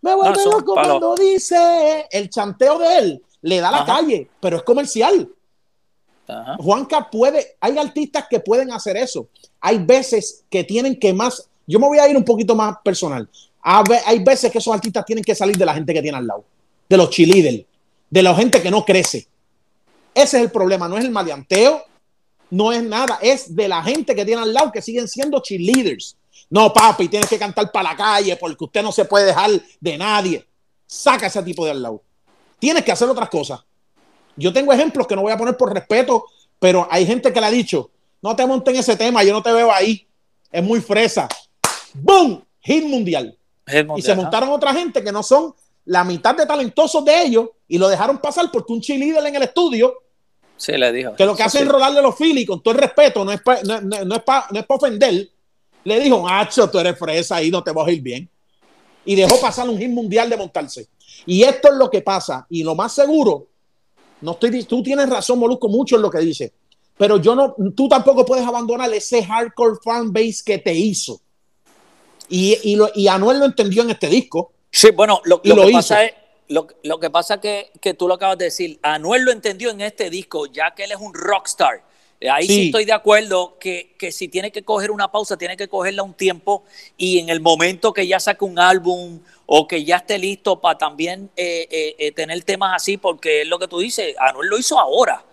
Me 0.00 0.14
vuelve 0.14 0.42
son 0.42 0.52
loco 0.52 0.72
cuando 0.72 1.14
dice 1.16 2.06
el 2.10 2.30
chanteo 2.30 2.78
de 2.78 2.98
él. 2.98 3.22
Le 3.42 3.60
da 3.60 3.70
la 3.70 3.82
Ajá. 3.82 3.96
calle, 3.96 4.26
pero 4.40 4.56
es 4.56 4.62
comercial. 4.62 5.28
Juanca 6.58 7.08
puede, 7.10 7.56
hay 7.60 7.78
artistas 7.78 8.26
que 8.28 8.40
pueden 8.40 8.72
hacer 8.72 8.96
eso. 8.96 9.28
Hay 9.60 9.78
veces 9.78 10.44
que 10.50 10.64
tienen 10.64 10.98
que 10.98 11.12
más, 11.12 11.48
yo 11.66 11.78
me 11.78 11.86
voy 11.86 11.98
a 11.98 12.08
ir 12.08 12.16
un 12.16 12.24
poquito 12.24 12.54
más 12.54 12.76
personal. 12.84 13.28
Hay 13.62 14.22
veces 14.22 14.52
que 14.52 14.58
esos 14.58 14.72
artistas 14.72 15.04
tienen 15.04 15.24
que 15.24 15.34
salir 15.34 15.56
de 15.56 15.64
la 15.64 15.74
gente 15.74 15.92
que 15.92 16.02
tiene 16.02 16.18
al 16.18 16.26
lado, 16.26 16.44
de 16.88 16.96
los 16.96 17.10
cheerleaders, 17.10 17.64
de 18.08 18.22
la 18.22 18.34
gente 18.34 18.62
que 18.62 18.70
no 18.70 18.84
crece. 18.84 19.26
Ese 20.14 20.36
es 20.38 20.42
el 20.44 20.50
problema, 20.50 20.88
no 20.88 20.96
es 20.96 21.04
el 21.04 21.10
maleanteo, 21.10 21.82
no 22.50 22.72
es 22.72 22.82
nada, 22.82 23.18
es 23.20 23.54
de 23.54 23.68
la 23.68 23.82
gente 23.82 24.14
que 24.14 24.24
tiene 24.24 24.42
al 24.42 24.54
lado 24.54 24.70
que 24.70 24.80
siguen 24.80 25.08
siendo 25.08 25.40
cheerleaders. 25.40 26.16
No, 26.48 26.72
papi, 26.72 27.08
tienes 27.08 27.28
que 27.28 27.38
cantar 27.38 27.72
para 27.72 27.90
la 27.90 27.96
calle 27.96 28.36
porque 28.36 28.64
usted 28.64 28.82
no 28.82 28.92
se 28.92 29.04
puede 29.04 29.26
dejar 29.26 29.50
de 29.80 29.98
nadie. 29.98 30.46
Saca 30.86 31.26
ese 31.26 31.42
tipo 31.42 31.64
de 31.64 31.72
al 31.72 31.82
lado. 31.82 32.02
Tienes 32.58 32.84
que 32.84 32.92
hacer 32.92 33.08
otras 33.08 33.28
cosas. 33.28 33.60
Yo 34.36 34.52
tengo 34.52 34.72
ejemplos 34.72 35.06
que 35.06 35.16
no 35.16 35.22
voy 35.22 35.32
a 35.32 35.36
poner 35.38 35.56
por 35.56 35.72
respeto, 35.72 36.26
pero 36.58 36.86
hay 36.90 37.06
gente 37.06 37.32
que 37.32 37.40
le 37.40 37.46
ha 37.46 37.50
dicho, 37.50 37.90
no 38.22 38.34
te 38.36 38.46
montes 38.46 38.74
en 38.74 38.80
ese 38.80 38.96
tema, 38.96 39.22
yo 39.24 39.32
no 39.32 39.42
te 39.42 39.52
veo 39.52 39.72
ahí. 39.72 40.06
Es 40.50 40.62
muy 40.62 40.80
fresa. 40.80 41.28
¡Boom! 41.94 42.42
Hit 42.60 42.84
mundial. 42.84 43.36
Y 43.96 44.02
se 44.02 44.14
montaron 44.14 44.50
otra 44.50 44.72
gente 44.72 45.02
que 45.02 45.10
no 45.12 45.22
son 45.22 45.54
la 45.84 46.04
mitad 46.04 46.34
de 46.34 46.46
talentosos 46.46 47.04
de 47.04 47.22
ellos 47.22 47.48
y 47.68 47.78
lo 47.78 47.88
dejaron 47.88 48.18
pasar 48.18 48.50
porque 48.52 48.72
un 48.72 48.80
cheerleader 48.80 49.24
en 49.26 49.36
el 49.36 49.42
estudio, 49.42 49.94
Sí, 50.56 50.72
le 50.72 50.92
dijo. 50.92 51.14
que 51.14 51.24
lo 51.26 51.32
que 51.34 51.42
Sí, 51.42 51.46
hace 51.46 51.58
sí. 51.58 51.64
es 51.64 51.70
rodarle 51.70 52.00
los 52.02 52.16
Phillies 52.16 52.46
con 52.46 52.62
todo 52.62 52.74
el 52.74 52.80
respeto, 52.80 53.24
no 53.24 53.32
es 53.32 53.40
para 53.42 53.62
no, 53.62 53.80
no- 53.80 54.04
no 54.04 54.14
es 54.16 54.22
pa- 54.22 54.46
no 54.50 54.58
es 54.60 54.66
pa 54.66 54.74
ofender, 54.74 55.28
le 55.84 56.00
dijo, 56.00 56.26
Nacho, 56.28 56.68
tú 56.70 56.78
eres 56.78 56.98
fresa 56.98 57.42
y 57.42 57.50
no 57.50 57.62
te 57.62 57.70
vas 57.72 57.86
a 57.86 57.90
ir 57.92 58.00
bien. 58.00 58.28
Y 59.04 59.14
dejó 59.14 59.38
pasar 59.40 59.68
un 59.68 59.78
hit 59.78 59.90
mundial 59.90 60.28
de 60.28 60.36
montarse. 60.36 60.88
Y 61.26 61.42
esto 61.44 61.68
es 61.70 61.74
lo 61.78 61.88
que 61.90 62.00
pasa. 62.02 62.44
Y 62.50 62.62
lo 62.64 62.74
más 62.74 62.92
seguro, 62.92 63.46
no 64.20 64.32
estoy, 64.32 64.64
tú 64.64 64.82
tienes 64.82 65.08
razón, 65.08 65.38
Molusco, 65.38 65.68
mucho 65.68 65.96
en 65.96 66.02
lo 66.02 66.10
que 66.10 66.18
dice. 66.20 66.52
Pero 66.96 67.18
yo 67.18 67.34
no, 67.34 67.54
tú 67.76 67.88
tampoco 67.88 68.24
puedes 68.24 68.46
abandonar 68.46 68.92
ese 68.94 69.22
hardcore 69.22 69.76
fan 69.84 70.12
base 70.12 70.42
que 70.44 70.58
te 70.58 70.72
hizo. 70.74 71.20
Y, 72.28 72.58
y, 72.62 72.76
lo- 72.76 72.90
y 72.94 73.08
Anuel 73.08 73.38
lo 73.38 73.44
entendió 73.44 73.82
en 73.82 73.90
este 73.90 74.08
disco. 74.08 74.52
Sí, 74.70 74.90
bueno, 74.90 75.20
lo, 75.24 75.40
lo 75.44 75.56
lo 75.56 75.66
que 75.66 75.72
pasa 75.72 76.04
es, 76.04 76.12
lo, 76.48 76.66
lo 76.82 76.98
que 76.98 77.10
pasa 77.10 77.40
que, 77.40 77.70
que 77.80 77.94
tú 77.94 78.08
lo 78.08 78.14
acabas 78.14 78.38
de 78.38 78.46
decir, 78.46 78.78
Anuel 78.82 79.24
lo 79.24 79.32
entendió 79.32 79.70
en 79.70 79.80
este 79.80 80.10
disco, 80.10 80.46
ya 80.46 80.74
que 80.74 80.84
él 80.84 80.92
es 80.92 80.98
un 80.98 81.14
rockstar. 81.14 81.84
Ahí 82.30 82.46
sí, 82.46 82.54
Sí. 82.54 82.66
estoy 82.66 82.86
de 82.86 82.94
acuerdo 82.94 83.58
que, 83.60 83.94
que 83.98 84.10
si 84.10 84.28
tiene 84.28 84.50
que 84.50 84.62
coger 84.64 84.90
una 84.90 85.12
pausa, 85.12 85.36
tiene 85.36 85.54
que 85.56 85.68
cogerla 85.68 86.02
un 86.02 86.14
tiempo 86.14 86.64
y 86.96 87.18
en 87.18 87.28
el 87.28 87.40
momento 87.40 87.92
que 87.92 88.06
ya 88.06 88.18
saque 88.18 88.42
un 88.44 88.58
álbum 88.58 89.20
o 89.46 89.66
que 89.66 89.84
ya 89.84 89.96
esté 89.96 90.18
listo 90.18 90.60
para 90.60 90.76
también 90.76 91.30
eh, 91.36 91.66
eh, 91.70 91.94
eh, 91.98 92.12
tener 92.12 92.42
temas 92.42 92.74
así, 92.74 92.96
porque 92.96 93.42
es 93.42 93.48
lo 93.48 93.58
que 93.58 93.68
tú 93.68 93.78
dices, 93.78 94.14
Anuel 94.18 94.48
lo 94.48 94.58
hizo 94.58 94.78
ahora. 94.78 95.24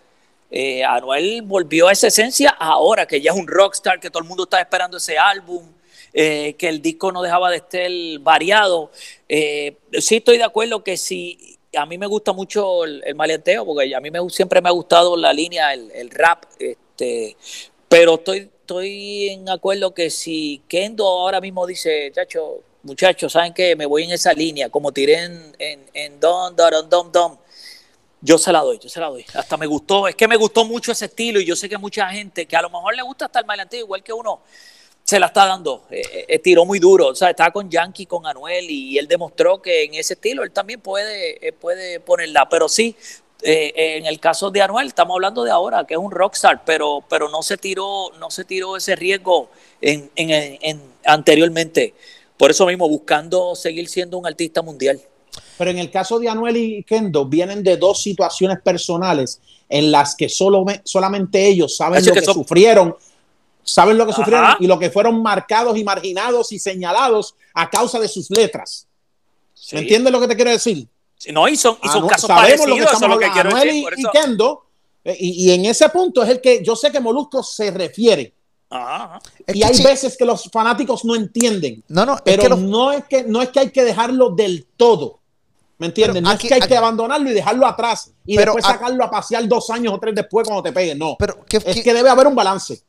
Anuel 0.88 1.42
volvió 1.42 1.88
a 1.88 1.94
esa 1.94 2.08
esencia 2.08 2.52
ahora, 2.52 3.08
que 3.08 3.20
ya 3.20 3.32
es 3.32 3.38
un 3.38 3.48
rockstar, 3.48 4.00
que 4.00 4.12
todo 4.12 4.22
el 4.22 4.30
mundo 4.30 4.44
está 4.44 4.60
esperando 4.60 4.98
ese 4.98 5.18
álbum, 5.18 5.66
que 6.14 6.56
el 6.60 6.80
disco 6.80 7.12
no 7.12 7.24
dejaba 7.24 7.50
de 7.50 7.58
estar 7.58 7.90
variado. 8.20 8.92
Sí 9.28 10.18
estoy 10.18 10.38
de 10.38 10.44
acuerdo 10.44 10.84
que 10.84 10.96
sí, 10.96 11.58
a 11.76 11.88
mí 11.88 11.98
me 11.98 12.06
gusta 12.06 12.34
mucho 12.34 12.84
el, 12.84 13.04
el 13.04 13.16
porque 13.66 13.96
a 13.96 14.00
mí 14.00 14.12
siempre 14.30 14.62
me 14.62 14.70
ha 14.70 14.74
gustado 14.74 15.18
la 15.18 15.34
línea, 15.34 15.74
el, 15.74 15.90
el 15.90 16.12
rap, 16.12 16.44
este, 16.60 17.36
pero 17.90 18.14
estoy 18.14 18.52
estoy 18.64 19.28
en 19.30 19.50
acuerdo 19.50 19.94
que 19.94 20.10
si 20.10 20.62
Kendo 20.70 21.06
ahora 21.06 21.42
mismo 21.42 21.68
dice, 21.68 22.12
chacho, 22.14 22.62
muchachos, 22.84 23.32
¿saben 23.32 23.54
qué? 23.54 23.76
Me 23.76 23.86
voy 23.86 24.04
en 24.04 24.12
esa 24.12 24.34
línea, 24.34 24.70
como 24.70 24.92
tiré 24.92 25.24
en, 25.24 25.54
en, 25.94 26.20
Don, 26.20 26.56
Don, 26.56 26.90
Don, 26.90 27.12
Don. 27.12 27.40
Yo 28.22 28.38
se 28.38 28.52
la 28.52 28.62
doy, 28.62 28.80
yo 28.80 28.88
se 28.90 29.00
la 29.00 29.08
doy. 29.08 29.26
Hasta 29.34 29.58
me 29.58 29.66
gustó, 29.66 30.08
es 30.08 30.16
que 30.16 30.28
me 30.28 30.38
gustó 30.38 30.64
mucho 30.64 30.92
ese 30.92 31.06
estilo 31.06 31.40
y 31.42 31.46
yo 31.46 31.56
sé 31.56 31.68
que 31.68 31.78
mucha 31.78 32.08
gente 32.10 32.46
que 32.46 32.56
a 32.56 32.62
lo 32.62 32.70
mejor 32.70 32.96
le 32.96 33.02
gusta 33.02 33.26
estar 33.26 33.44
el 33.44 33.60
antiguo, 33.60 33.86
igual 33.86 34.04
que 34.04 34.14
uno, 34.14 34.42
se 35.04 35.20
la 35.20 35.28
está 35.28 35.46
dando. 35.46 35.84
Eh, 35.90 36.26
eh, 36.30 36.40
tiró 36.40 36.64
muy 36.66 36.80
duro, 36.80 37.08
o 37.08 37.16
sea, 37.16 37.32
estaba 37.32 37.52
con 37.52 37.70
Yankee, 37.70 38.06
con 38.06 38.26
Anuel 38.26 38.70
y 38.70 38.98
él 38.98 39.08
demostró 39.08 39.62
que 39.62 39.84
en 39.84 39.96
ese 39.96 40.14
estilo 40.14 40.44
él 40.44 40.52
también 40.52 40.80
puede, 40.80 41.46
eh, 41.46 41.52
puede 41.52 42.00
ponerla. 42.00 42.48
Pero 42.48 42.70
sí, 42.70 42.96
eh, 43.46 43.98
en 43.98 44.06
el 44.06 44.22
caso 44.22 44.52
de 44.52 44.62
Anuel, 44.62 44.88
estamos 44.88 45.16
hablando 45.16 45.44
de 45.44 45.52
ahora, 45.52 45.86
que 45.86 45.96
es 45.96 46.00
un 46.00 46.12
rockstar, 46.12 46.64
pero, 46.64 47.04
pero 47.10 47.28
no 47.28 47.44
se 47.44 47.58
tiró, 47.58 48.12
no 48.18 48.32
se 48.32 48.46
tiró 48.46 48.78
ese 48.78 48.96
riesgo 48.96 49.50
en, 49.82 50.10
en, 50.16 50.58
en, 50.62 50.82
anteriormente. 51.04 51.94
Por 52.44 52.52
eso 52.52 52.66
mismo, 52.66 52.90
buscando 52.90 53.56
seguir 53.56 53.88
siendo 53.88 54.18
un 54.18 54.28
artista 54.28 54.62
mundial. 54.62 55.00
Pero 55.58 55.72
en 55.72 55.78
el 55.78 55.90
caso 55.90 56.20
de 56.20 56.28
Anuel 56.28 56.58
y 56.58 56.84
Kendo, 56.84 57.24
vienen 57.24 57.64
de 57.64 57.78
dos 57.78 58.02
situaciones 58.02 58.60
personales 58.62 59.40
en 59.70 59.90
las 59.94 60.14
que 60.14 60.28
solo, 60.28 60.66
solamente 60.84 61.48
ellos 61.48 61.78
saben 61.78 62.06
lo 62.06 62.12
que, 62.12 62.22
sufrieron, 62.22 62.98
saben 63.64 63.98
lo 63.98 64.06
que 64.06 64.12
Ajá. 64.12 64.22
sufrieron 64.22 64.56
y 64.60 64.68
lo 64.68 64.78
que 64.78 64.92
fueron 64.92 65.24
marcados 65.24 65.78
y 65.78 65.86
marginados 65.86 66.52
y 66.52 66.60
señalados 66.60 67.34
a 67.54 67.70
causa 67.70 67.98
de 67.98 68.10
sus 68.10 68.30
letras. 68.30 68.88
Sí. 69.54 69.78
¿Me 69.78 69.84
entiendes 69.84 70.12
lo 70.12 70.20
que 70.20 70.28
te 70.28 70.36
quiero 70.36 70.52
decir? 70.52 70.86
No, 71.32 71.48
y 71.48 71.56
son, 71.56 71.78
y 71.82 71.88
son 71.88 72.00
Anuel, 72.00 72.12
casos 72.12 72.28
sabemos 72.28 72.68
lo 72.68 72.76
que 72.76 72.82
estamos 72.84 73.10
lo 73.10 73.20
que 73.20 73.26
hablando, 73.26 73.50
Anuel 73.52 73.68
decir. 73.68 73.80
y, 73.80 73.84
por 73.84 74.00
y 74.00 74.04
Kendo, 74.12 74.66
eh, 75.06 75.16
y, 75.18 75.46
y 75.46 75.52
en 75.54 75.64
ese 75.64 75.88
punto 75.88 76.22
es 76.22 76.28
el 76.28 76.42
que 76.42 76.62
yo 76.62 76.76
sé 76.76 76.92
que 76.92 77.00
Molusco 77.00 77.42
se 77.42 77.72
refiere. 77.72 78.34
Ajá, 78.76 79.04
ajá. 79.06 79.22
Es 79.46 79.56
y 79.56 79.64
hay 79.64 79.74
sí. 79.76 79.84
veces 79.84 80.18
que 80.18 80.26
los 80.26 80.50
fanáticos 80.52 81.06
no 81.06 81.16
entienden. 81.16 81.84
No, 81.88 82.06
no, 82.06 82.16
es 82.16 82.22
Pero 82.24 82.44
que 82.44 82.50
los- 82.50 82.60
no, 82.60 82.92
es 82.92 83.04
que, 83.06 83.24
no 83.24 83.42
es 83.42 83.50
que 83.50 83.60
hay 83.60 83.72
que 83.72 83.84
dejarlo 83.84 84.30
del 84.32 84.66
todo. 84.78 85.20
¿Me 85.78 85.88
entiendes? 85.88 86.16
Pero 86.16 86.24
no 86.26 86.30
aquí- 86.32 86.48
es 86.48 86.50
que 86.50 86.54
hay 86.56 86.60
aquí- 86.62 86.68
que 86.70 86.78
abandonarlo 86.78 87.30
y 87.30 87.34
dejarlo 87.34 87.66
atrás 87.68 88.12
y 88.26 88.36
Pero 88.38 88.54
después 88.54 88.66
a- 88.66 88.74
sacarlo 88.78 89.04
a 89.04 89.10
pasear 89.12 89.48
dos 89.48 89.70
años 89.70 89.94
o 89.94 90.00
tres 90.00 90.16
después 90.16 90.48
cuando 90.48 90.64
te 90.64 90.72
pegue. 90.72 90.96
No. 90.96 91.16
Pero, 91.20 91.44
¿qué- 91.48 91.58
es 91.58 91.64
qué- 91.64 91.84
que 91.84 91.94
debe 91.94 92.10
haber 92.10 92.28
un 92.28 92.36
balance. 92.36 92.82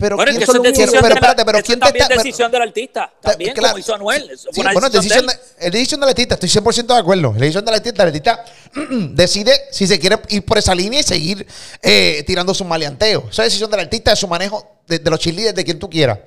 Pero 0.00 0.16
Bueno, 0.16 0.30
es 0.30 0.36
¿quién- 0.36 0.38
que 0.40 0.44
eso 0.44 0.52
es 0.52 0.56
lo 0.56 0.60
único 0.62 0.74
que- 0.74 0.80
decisión, 0.80 1.02
pero 1.02 1.14
la- 1.14 1.20
espérate, 1.20 1.44
pero 1.44 1.58
eso 1.58 1.66
¿quién 1.66 1.78
te 1.80 1.86
está- 1.88 2.14
es 2.14 2.22
decisión 2.24 2.50
del 2.50 2.62
artista, 2.62 3.12
también 3.20 3.54
Claro. 3.54 3.68
como 3.74 3.78
hizo 3.78 3.94
Anuel. 3.94 4.30
Sí, 4.36 4.62
bueno, 4.64 4.86
es 4.86 4.92
decisión 4.92 5.26
decisión, 5.26 5.26
de 5.58 5.66
es 5.66 5.72
decisión 5.72 6.00
del 6.00 6.08
artista, 6.08 6.34
estoy 6.34 6.48
100% 6.48 6.94
de 6.94 7.00
acuerdo. 7.00 7.28
Es 7.34 7.40
decisión 7.40 7.64
del 7.64 7.74
artista, 7.74 8.02
el 8.02 8.08
artista 8.08 8.44
decide 9.12 9.52
si 9.70 9.86
se 9.86 10.00
quiere 10.00 10.18
ir 10.30 10.44
por 10.44 10.58
esa 10.58 10.74
línea 10.74 11.00
y 11.00 11.02
seguir 11.02 11.46
eh, 11.82 12.24
tirando 12.26 12.54
su 12.54 12.64
maleanteo. 12.64 13.26
Esa 13.30 13.42
es 13.44 13.48
decisión 13.52 13.70
del 13.70 13.80
artista, 13.80 14.10
de 14.10 14.16
su 14.16 14.26
manejo, 14.26 14.78
de, 14.88 14.98
de 14.98 15.10
los 15.10 15.20
cheerleaders, 15.20 15.54
de 15.54 15.64
quien 15.64 15.78
tú 15.78 15.88
quieras. 15.90 16.18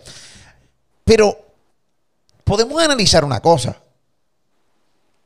Pero 1.03 1.37
podemos 2.43 2.81
analizar 2.81 3.25
una 3.25 3.41
cosa. 3.41 3.75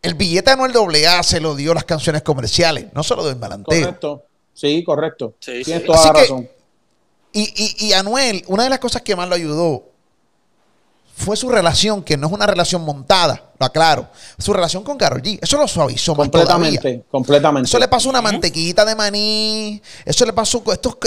El 0.01 0.13
billete 0.13 0.51
anual 0.51 0.71
AA 0.73 1.21
se 1.23 1.39
lo 1.39 1.55
dio 1.55 1.73
las 1.73 1.83
canciones 1.83 2.21
comerciales, 2.21 2.85
no 2.93 3.03
se 3.03 3.15
lo 3.15 3.23
dio 3.23 3.31
el 3.31 3.37
malanteo. 3.37 3.79
Correcto. 3.81 4.23
Sí, 4.53 4.83
correcto. 4.83 5.35
Sí, 5.39 5.63
Tienes 5.63 5.81
sí. 5.83 5.87
toda 5.87 5.99
Así 5.99 6.07
la 6.07 6.13
que- 6.13 6.19
razón. 6.21 6.49
Y, 7.33 7.41
y, 7.81 7.87
y 7.87 7.93
Anuel, 7.93 8.43
una 8.47 8.63
de 8.63 8.69
las 8.69 8.79
cosas 8.79 9.01
que 9.01 9.15
más 9.15 9.27
lo 9.29 9.35
ayudó 9.35 9.83
fue 11.15 11.35
su 11.35 11.49
relación, 11.49 12.03
que 12.03 12.15
no 12.15 12.27
es 12.27 12.33
una 12.33 12.45
relación 12.45 12.83
montada, 12.83 13.51
lo 13.59 13.65
aclaro. 13.65 14.07
Su 14.37 14.53
relación 14.53 14.83
con 14.83 14.97
Karol 14.97 15.21
G. 15.21 15.39
Eso 15.41 15.57
lo 15.57 15.67
suavizó 15.67 16.13
más 16.15 16.29
todavía. 16.29 16.53
Completamente, 16.53 17.05
completamente. 17.09 17.67
Eso 17.67 17.79
le 17.79 17.87
pasó 17.87 18.09
una 18.09 18.21
mantequita 18.21 18.85
de 18.85 18.95
maní. 18.95 19.81
Eso 20.05 20.25
le 20.25 20.33
pasó. 20.33 20.61
Esto 20.71 20.97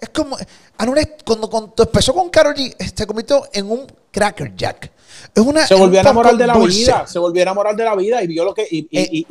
es, 0.00 0.08
como. 0.10 0.36
Anuel, 0.78 1.14
cuando, 1.24 1.50
cuando 1.50 1.72
empezó 1.82 2.14
con 2.14 2.30
Karol 2.30 2.54
G, 2.54 2.76
se 2.96 3.06
convirtió 3.06 3.42
en 3.52 3.68
un 3.70 3.86
cracker 4.12 4.54
jack. 4.54 4.92
Es 5.34 5.42
una, 5.42 5.66
se 5.66 5.74
volvió 5.74 5.98
a 5.98 6.02
enamorar 6.02 6.36
de 6.36 6.46
la 6.46 6.54
dulce. 6.54 6.78
vida, 6.78 7.06
se 7.06 7.18
volvió 7.18 7.40
a 7.40 7.42
enamorar 7.42 7.74
de 7.74 7.84
la 7.84 7.96
vida 7.96 8.22
y 8.22 8.26
vio 8.28 8.44
lo 8.44 8.54
que 8.54 8.68
y, 8.70 8.86
y- 8.90 8.98
Eh, 8.98 9.08
y- 9.12 9.26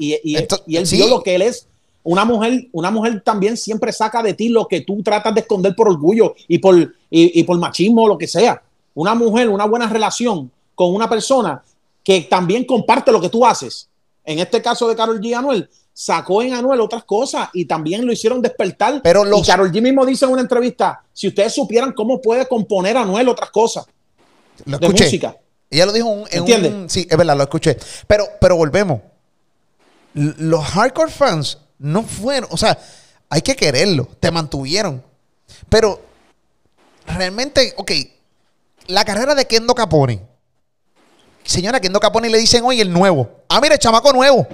y- 0.68 0.76
él 0.78 0.86
sí. 0.88 0.98
vio 0.98 1.08
lo 1.08 1.24
que 1.24 1.36
él 1.36 1.44
es. 1.44 1.68
Una 2.06 2.24
mujer, 2.24 2.68
una 2.72 2.92
mujer 2.92 3.22
también 3.26 3.58
siempre 3.58 3.92
saca 3.92 4.22
de 4.22 4.34
ti 4.36 4.50
lo 4.50 4.68
que 4.68 4.82
tú 4.82 5.02
tratas 5.04 5.34
de 5.34 5.42
esconder 5.42 5.76
por 5.76 5.90
orgullo 5.90 6.36
y 6.48 6.60
por, 6.60 6.76
y, 6.78 6.92
y 7.40 7.44
por 7.44 7.58
machismo 7.58 8.04
o 8.04 8.08
lo 8.08 8.18
que 8.18 8.28
sea. 8.28 8.62
Una 8.94 9.16
mujer, 9.16 9.50
una 9.50 9.66
buena 9.66 9.90
relación 9.90 10.52
con 10.76 10.94
una 10.94 11.10
persona 11.10 11.64
que 12.04 12.22
también 12.22 12.64
comparte 12.64 13.12
lo 13.12 13.20
que 13.20 13.30
tú 13.30 13.44
haces. 13.46 13.90
En 14.24 14.38
este 14.40 14.62
caso 14.62 14.88
de 14.88 14.96
Carol 14.96 15.20
G. 15.20 15.36
Anuel, 15.36 15.68
sacó 15.94 16.44
en 16.44 16.54
Anuel 16.54 16.80
otras 16.82 17.04
cosas 17.06 17.50
y 17.54 17.66
también 17.66 18.06
lo 18.06 18.12
hicieron 18.12 18.40
despertar. 18.42 19.02
Pero 19.02 19.26
los- 19.26 19.40
Y 19.42 19.44
Carol 19.44 19.72
G 19.72 19.82
mismo 19.82 20.06
dice 20.06 20.26
en 20.26 20.32
una 20.32 20.42
entrevista, 20.42 21.02
si 21.12 21.28
ustedes 21.28 21.54
supieran 21.56 21.92
cómo 21.94 22.22
puede 22.22 22.48
componer 22.48 22.98
Anuel 22.98 23.30
otras 23.30 23.50
cosas 23.50 23.86
Lo 24.66 24.78
de 24.78 24.86
escuché. 24.86 25.06
música. 25.06 25.36
Ella 25.72 25.88
lo 25.88 25.92
dijo 25.94 26.08
en 26.12 26.20
un- 26.20 26.28
en 26.30 26.38
¿Entiendes? 26.40 26.72
un. 26.74 26.90
Sí, 26.90 27.08
es 27.10 27.18
verdad, 27.18 27.36
lo 27.36 27.44
escuché. 27.44 27.78
Pero, 28.08 28.26
pero 28.40 28.56
volvemos. 28.56 29.02
Los 30.14 30.64
hardcore 30.64 31.12
fans 31.12 31.58
no 31.80 32.04
fueron. 32.04 32.50
O 32.52 32.58
sea, 32.58 32.78
hay 33.30 33.42
que 33.42 33.56
quererlo. 33.56 34.08
Te 34.20 34.32
mantuvieron. 34.32 35.04
Pero 35.70 36.02
realmente, 37.08 37.74
ok. 37.78 37.92
La 38.88 39.04
carrera 39.04 39.36
de 39.36 39.46
Kendo 39.46 39.74
Capone. 39.74 40.22
Señora, 41.44 41.80
Kendo 41.80 42.00
Capone 42.00 42.30
le 42.30 42.38
dicen 42.38 42.64
hoy 42.64 42.82
el 42.82 42.92
nuevo. 42.92 43.30
Ah, 43.50 43.60
mira, 43.62 43.76
el 43.76 43.80
chamaco 43.80 44.12
nuevo. 44.14 44.48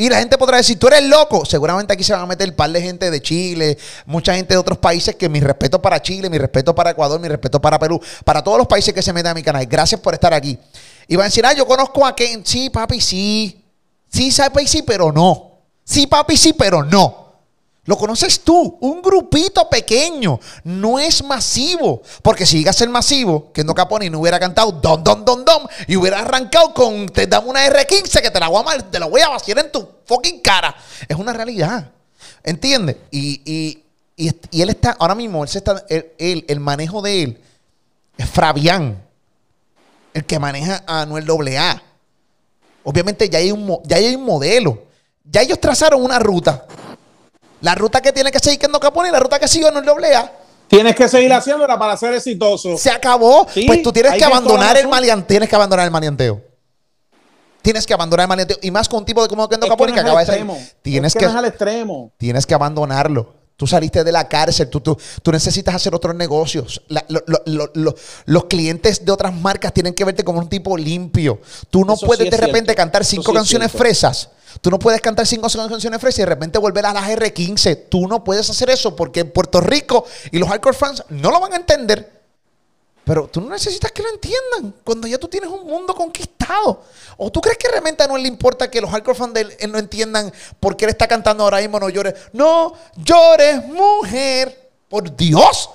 Y 0.00 0.08
la 0.08 0.20
gente 0.20 0.38
podrá 0.38 0.58
decir, 0.58 0.78
tú 0.78 0.86
eres 0.86 1.02
loco. 1.02 1.44
Seguramente 1.44 1.92
aquí 1.92 2.04
se 2.04 2.12
van 2.12 2.22
a 2.22 2.26
meter 2.26 2.48
un 2.48 2.54
par 2.54 2.70
de 2.70 2.80
gente 2.80 3.10
de 3.10 3.20
Chile, 3.20 3.76
mucha 4.06 4.32
gente 4.32 4.54
de 4.54 4.58
otros 4.58 4.78
países 4.78 5.16
que 5.16 5.28
mi 5.28 5.40
respeto 5.40 5.82
para 5.82 6.00
Chile, 6.00 6.30
mi 6.30 6.38
respeto 6.38 6.72
para 6.72 6.90
Ecuador, 6.90 7.18
mi 7.18 7.26
respeto 7.26 7.60
para 7.60 7.80
Perú, 7.80 8.00
para 8.24 8.42
todos 8.44 8.58
los 8.58 8.68
países 8.68 8.94
que 8.94 9.02
se 9.02 9.12
metan 9.12 9.32
a 9.32 9.34
mi 9.34 9.42
canal. 9.42 9.66
Gracias 9.66 10.00
por 10.00 10.14
estar 10.14 10.32
aquí. 10.32 10.56
Y 11.08 11.16
van 11.16 11.24
a 11.24 11.28
decir, 11.28 11.44
ah, 11.44 11.52
yo 11.52 11.66
conozco 11.66 12.06
a 12.06 12.14
Ken. 12.14 12.46
Sí, 12.46 12.70
papi, 12.70 13.00
sí. 13.00 13.64
Sí, 14.08 14.32
papi, 14.36 14.68
sí, 14.68 14.82
pero 14.82 15.10
no. 15.10 15.47
Sí, 15.88 16.06
papi, 16.06 16.36
sí, 16.36 16.52
pero 16.52 16.84
no. 16.84 17.26
Lo 17.84 17.96
conoces 17.96 18.40
tú, 18.40 18.76
un 18.82 19.00
grupito 19.00 19.70
pequeño, 19.70 20.38
no 20.64 20.98
es 20.98 21.24
masivo. 21.24 22.02
Porque 22.20 22.44
si 22.44 22.58
llega 22.58 22.70
a 22.72 22.74
ser 22.74 22.90
masivo, 22.90 23.50
que 23.54 23.64
no 23.64 23.72
Capone 23.74 24.10
no 24.10 24.20
hubiera 24.20 24.38
cantado 24.38 24.72
Don, 24.72 25.02
Don, 25.02 25.24
Don, 25.24 25.42
Don, 25.46 25.62
y 25.86 25.96
hubiera 25.96 26.18
arrancado 26.20 26.74
con 26.74 27.08
Te 27.08 27.26
damos 27.26 27.48
una 27.48 27.66
R15 27.66 28.20
que 28.20 28.30
te 28.30 28.38
la 28.38 28.48
voy 28.48 28.60
a, 28.60 28.64
mal- 28.64 28.90
te 28.90 28.98
la 28.98 29.06
voy 29.06 29.22
a 29.22 29.30
vaciar 29.30 29.58
en 29.60 29.72
tu 29.72 29.88
fucking 30.04 30.40
cara. 30.40 30.76
Es 31.08 31.16
una 31.16 31.32
realidad. 31.32 31.90
¿Entiendes? 32.42 32.96
Y, 33.10 33.40
y, 33.50 33.82
y, 34.18 34.32
y 34.50 34.60
él 34.60 34.68
está, 34.68 34.94
ahora 34.98 35.14
mismo, 35.14 35.42
él 35.42 35.48
se 35.48 35.56
está, 35.58 35.82
él- 35.88 36.44
el 36.46 36.60
manejo 36.60 37.00
de 37.00 37.22
él 37.22 37.40
es 38.18 38.28
Fabián, 38.28 39.02
el 40.12 40.26
que 40.26 40.38
maneja 40.38 40.84
a 40.86 41.00
Anuel 41.00 41.26
AA. 41.56 41.82
Obviamente 42.84 43.30
ya 43.30 43.38
hay, 43.38 43.50
un, 43.50 43.78
ya 43.84 43.96
hay 43.96 44.14
un 44.14 44.24
modelo. 44.24 44.87
Ya 45.30 45.42
ellos 45.42 45.60
trazaron 45.60 46.02
una 46.02 46.18
ruta. 46.18 46.66
La 47.60 47.74
ruta 47.74 48.00
que 48.00 48.12
tiene 48.12 48.30
que 48.30 48.38
seguir 48.38 48.58
Kendo 48.58 48.78
Capone 48.80 49.08
y 49.08 49.12
la 49.12 49.20
ruta 49.20 49.38
que 49.38 49.48
sigue 49.48 49.66
Anuel 49.68 49.88
AA. 49.88 50.32
Tienes 50.68 50.94
que 50.94 51.08
seguir 51.08 51.32
haciéndola 51.32 51.78
para 51.78 51.96
ser 51.96 52.12
exitoso. 52.14 52.76
Se 52.76 52.90
acabó. 52.90 53.46
Sí, 53.52 53.64
pues 53.66 53.82
tú 53.82 53.92
tienes 53.92 54.14
que 54.14 54.24
abandonar 54.24 54.76
el 54.76 54.86
maleanteo. 54.88 55.26
Tienes 55.26 55.48
que 55.48 55.56
abandonar 55.56 55.86
el 55.86 55.90
maleanteo. 55.90 56.42
Tienes 57.62 57.86
que 57.86 57.94
abandonar 57.94 58.24
el 58.24 58.28
maleanteo. 58.28 58.58
Y 58.62 58.70
más 58.70 58.88
con 58.88 59.00
un 59.00 59.04
tipo 59.04 59.22
de 59.22 59.28
como 59.28 59.48
Kendo 59.48 59.66
Capone 59.66 59.92
que 59.92 60.02
no 60.02 60.02
es 60.02 60.06
acaba 60.06 60.20
de 60.20 60.26
salir. 60.26 60.76
Tienes 60.82 61.10
Es 61.10 61.14
que 61.14 61.20
que, 61.20 61.24
no 61.26 61.30
es 61.32 61.36
al 61.38 61.44
extremo. 61.46 62.12
tienes 62.16 62.46
que 62.46 62.54
abandonarlo. 62.54 63.34
Tú 63.58 63.66
saliste 63.66 64.04
de 64.04 64.12
la 64.12 64.28
cárcel, 64.28 64.70
tú, 64.70 64.80
tú, 64.80 64.96
tú 65.20 65.32
necesitas 65.32 65.74
hacer 65.74 65.92
otros 65.92 66.14
negocios. 66.14 66.80
La- 66.86 67.04
lo- 67.08 67.24
lo- 67.26 67.42
lo- 67.46 67.70
lo- 67.74 67.94
los 68.26 68.44
clientes 68.44 69.04
de 69.04 69.10
otras 69.10 69.34
marcas 69.34 69.74
tienen 69.74 69.94
que 69.94 70.04
verte 70.04 70.22
como 70.22 70.38
un 70.38 70.48
tipo 70.48 70.76
limpio. 70.76 71.40
Tú 71.68 71.84
no 71.84 71.94
Eso 71.94 72.06
puedes 72.06 72.24
sí 72.26 72.30
de 72.30 72.36
repente 72.36 72.66
cierto. 72.70 72.76
cantar 72.76 73.04
cinco 73.04 73.32
sí 73.32 73.36
canciones 73.36 73.72
fresas. 73.72 74.28
Tú 74.60 74.70
no 74.70 74.78
puedes 74.78 75.00
cantar 75.00 75.26
cinco 75.26 75.48
canciones 75.48 76.00
fresas 76.00 76.20
y 76.20 76.22
de 76.22 76.26
repente 76.26 76.56
volver 76.58 76.86
a 76.86 76.92
las 76.92 77.08
R15. 77.10 77.86
Tú 77.88 78.06
no 78.06 78.22
puedes 78.22 78.48
hacer 78.48 78.70
eso 78.70 78.94
porque 78.94 79.20
en 79.20 79.30
Puerto 79.32 79.60
Rico 79.60 80.04
y 80.30 80.38
los 80.38 80.48
hardcore 80.48 80.76
fans 80.76 81.02
no 81.08 81.32
lo 81.32 81.40
van 81.40 81.52
a 81.52 81.56
entender. 81.56 82.17
Pero 83.08 83.26
tú 83.26 83.40
no 83.40 83.48
necesitas 83.48 83.90
que 83.90 84.02
lo 84.02 84.10
entiendan 84.10 84.74
cuando 84.84 85.08
ya 85.08 85.16
tú 85.16 85.28
tienes 85.28 85.48
un 85.48 85.66
mundo 85.66 85.94
conquistado. 85.94 86.82
¿O 87.16 87.32
tú 87.32 87.40
crees 87.40 87.56
que 87.56 87.66
realmente 87.68 88.02
a 88.02 88.06
no 88.06 88.18
le 88.18 88.28
importa 88.28 88.70
que 88.70 88.82
los 88.82 88.90
hardcore 88.90 89.16
fans 89.16 89.32
de 89.32 89.40
él, 89.40 89.52
él 89.60 89.72
no 89.72 89.78
entiendan 89.78 90.30
por 90.60 90.76
qué 90.76 90.84
él 90.84 90.90
está 90.90 91.08
cantando 91.08 91.42
ahora 91.44 91.58
mismo 91.58 91.80
No 91.80 91.88
llores? 91.88 92.12
No 92.34 92.74
llores, 92.96 93.64
mujer. 93.66 94.70
Por 94.90 95.16
Dios. 95.16 95.70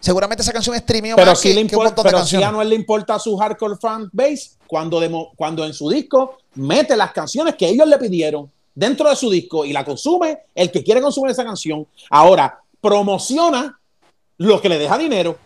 Seguramente 0.00 0.40
esa 0.42 0.54
canción 0.54 0.74
es 0.74 0.80
streaming 0.80 1.12
Pero 1.16 1.32
más 1.32 1.38
sí 1.38 1.48
que, 1.50 1.54
le 1.54 1.60
importa, 1.60 2.02
pero 2.02 2.16
canciones. 2.16 2.46
a 2.46 2.48
Anuel 2.48 2.68
le 2.70 2.76
importa 2.76 3.14
a 3.16 3.18
su 3.18 3.36
hardcore 3.36 3.76
fan 3.76 4.08
base 4.10 4.52
cuando, 4.66 4.98
demo- 5.00 5.32
cuando 5.36 5.66
en 5.66 5.74
su 5.74 5.90
disco 5.90 6.38
mete 6.54 6.96
las 6.96 7.12
canciones 7.12 7.56
que 7.56 7.68
ellos 7.68 7.86
le 7.86 7.98
pidieron 7.98 8.50
dentro 8.74 9.10
de 9.10 9.16
su 9.16 9.28
disco 9.28 9.66
y 9.66 9.72
la 9.74 9.84
consume 9.84 10.38
el 10.54 10.72
que 10.72 10.82
quiere 10.82 11.02
consumir 11.02 11.30
esa 11.32 11.44
canción. 11.44 11.86
Ahora, 12.08 12.58
promociona 12.80 13.78
lo 14.38 14.60
que 14.62 14.70
le 14.70 14.78
deja 14.78 14.96
dinero. 14.96 15.36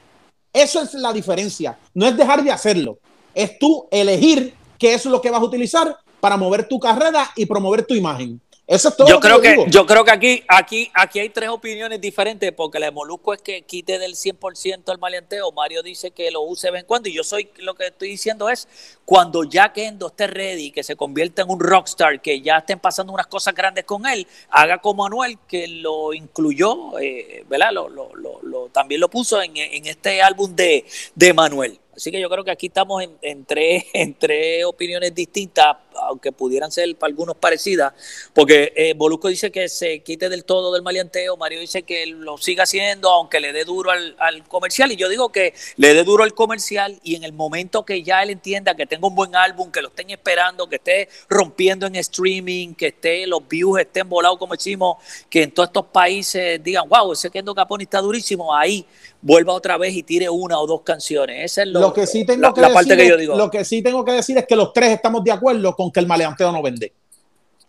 Eso 0.57 0.81
es 0.81 0.95
la 0.95 1.12
diferencia. 1.12 1.79
No 1.92 2.07
es 2.07 2.16
dejar 2.16 2.42
de 2.42 2.51
hacerlo. 2.51 2.99
Es 3.35 3.59
tú 3.59 3.87
elegir 3.90 4.55
qué 4.79 4.95
es 4.95 5.05
lo 5.05 5.21
que 5.21 5.31
vas 5.31 5.42
a 5.42 5.45
utilizar 5.45 5.95
para 6.19 6.38
mover 6.38 6.66
tu 6.66 6.81
carrera 6.81 7.31
y 7.37 7.45
promover 7.45 7.85
tu 7.85 7.95
imagen. 7.95 8.40
Eso 8.66 8.88
es 8.88 8.96
todo. 8.96 9.07
Yo 9.07 9.20
creo 9.20 9.40
que, 9.40 9.64
yo 9.68 9.87
creo 9.87 10.05
que 10.05 10.11
aquí, 10.11 10.42
aquí, 10.48 10.90
aquí 10.92 11.20
hay 11.20 11.29
tres 11.29 11.50
opiniones 11.50 12.00
diferentes, 12.00 12.50
porque 12.50 12.81
la 12.81 12.87
de 12.87 12.92
Molusco 12.92 13.33
es 13.33 13.40
que 13.40 13.62
quite 13.62 14.00
del 14.00 14.14
100% 14.14 14.90
el 14.92 14.98
maleanteo. 14.98 15.52
Mario 15.52 15.85
dice 15.85 16.11
que 16.11 16.33
lo 16.33 16.40
use 16.42 16.66
de 16.66 16.72
vez 16.72 16.81
en 16.81 16.87
cuando. 16.87 17.09
Y 17.09 17.12
yo 17.12 17.22
soy, 17.22 17.48
lo 17.59 17.76
que 17.76 17.87
estoy 17.87 18.09
diciendo 18.09 18.50
es, 18.50 18.66
cuando 19.05 19.44
ya 19.44 19.72
Kendo 19.72 20.09
esté 20.09 20.26
ready, 20.26 20.72
que 20.72 20.83
se 20.83 20.96
convierta 20.96 21.42
en 21.42 21.50
un 21.50 21.61
rockstar, 21.61 22.20
que 22.20 22.40
ya 22.40 22.59
estén 22.59 22.81
pasando 22.81 23.12
unas 23.12 23.29
cosas 23.29 23.55
grandes 23.55 23.85
con 23.85 24.05
él, 24.05 24.26
haga 24.50 24.79
como 24.79 25.05
Manuel, 25.05 25.38
que 25.46 25.68
lo 25.68 26.12
incluyó, 26.12 26.98
eh, 26.98 27.44
¿verdad? 27.48 27.70
Lo, 27.72 27.88
lo, 27.88 28.11
lo, 28.14 28.68
también 28.70 29.00
lo 29.00 29.09
puso 29.09 29.40
en, 29.40 29.57
en 29.57 29.87
este 29.87 30.20
álbum 30.22 30.57
de, 30.57 30.85
de 31.14 31.33
Manuel. 31.33 31.79
Así 31.96 32.11
que 32.11 32.20
yo 32.20 32.29
creo 32.29 32.44
que 32.44 32.50
aquí 32.50 32.66
estamos 32.66 33.02
en, 33.22 33.44
tres, 33.46 33.85
en 33.94 34.14
tres 34.14 34.64
opiniones 34.64 35.14
distintas, 35.14 35.76
aunque 36.02 36.32
pudieran 36.32 36.70
ser 36.70 36.94
para 36.96 37.11
algunos 37.11 37.37
parecidas, 37.37 37.92
porque 38.32 38.72
eh, 38.76 38.94
Molusco 38.94 39.28
dice 39.28 39.50
que 39.50 39.68
se 39.68 40.00
quite 40.00 40.28
del 40.28 40.44
todo 40.44 40.72
del 40.72 40.82
maleanteo, 40.82 41.37
Mario 41.37 41.61
dice 41.61 41.82
que 41.82 42.06
lo 42.06 42.38
siga 42.38 42.64
haciendo, 42.64 43.11
aunque 43.11 43.40
le 43.40 43.52
dé 43.52 43.64
duro 43.64 43.90
al, 43.90 44.44
comercial, 44.48 44.92
y 44.92 44.96
yo 44.96 45.09
digo 45.09 45.30
que 45.30 45.54
le 45.76 45.94
dé 45.94 46.04
duro 46.04 46.24
al 46.24 46.35
comercial 46.35 46.98
y 47.02 47.16
en 47.16 47.24
el 47.24 47.32
momento 47.32 47.85
que 47.85 48.02
ya 48.02 48.22
él 48.22 48.30
entienda 48.30 48.74
que 48.74 48.87
tenga 48.87 49.06
un 49.09 49.14
buen 49.14 49.35
álbum, 49.35 49.70
que 49.70 49.82
lo 49.82 49.88
estén 49.88 50.11
esperando, 50.11 50.68
que 50.68 50.76
esté 50.76 51.09
rompiendo 51.28 51.87
en 51.87 51.96
streaming, 51.96 52.74
que 52.74 52.88
esté 52.88 53.26
los 53.26 53.46
views 53.46 53.80
estén 53.80 54.09
volados 54.09 54.38
como 54.38 54.54
decimos, 54.54 54.96
que 55.28 55.42
en 55.42 55.50
todos 55.52 55.68
estos 55.68 55.87
países 55.87 56.62
digan, 56.62 56.88
wow, 56.88 57.12
ese 57.12 57.30
Kendo 57.30 57.54
Caponi 57.54 57.85
está 57.85 58.00
durísimo, 58.00 58.54
ahí 58.54 58.87
vuelva 59.20 59.52
otra 59.52 59.76
vez 59.76 59.94
y 59.94 60.02
tire 60.02 60.28
una 60.28 60.59
o 60.59 60.66
dos 60.66 60.82
canciones. 60.82 61.52
Esa 61.52 61.62
es 61.62 61.68
lo, 61.68 61.92
que 61.92 62.06
sí 62.06 62.24
tengo 62.24 62.42
la, 62.42 62.54
que 62.54 62.61
parte 62.72 62.96
que 62.96 63.09
yo 63.09 63.16
digo. 63.16 63.37
Lo 63.37 63.50
que 63.50 63.64
sí 63.64 63.82
tengo 63.82 64.04
que 64.04 64.12
decir 64.12 64.38
es 64.38 64.46
que 64.46 64.54
los 64.54 64.72
tres 64.72 64.90
estamos 64.90 65.24
de 65.24 65.32
acuerdo 65.32 65.74
con 65.74 65.86
que 65.92 66.01
el 66.01 66.07
maleanteo 66.07 66.53
no 66.53 66.62
vende. 66.62 66.92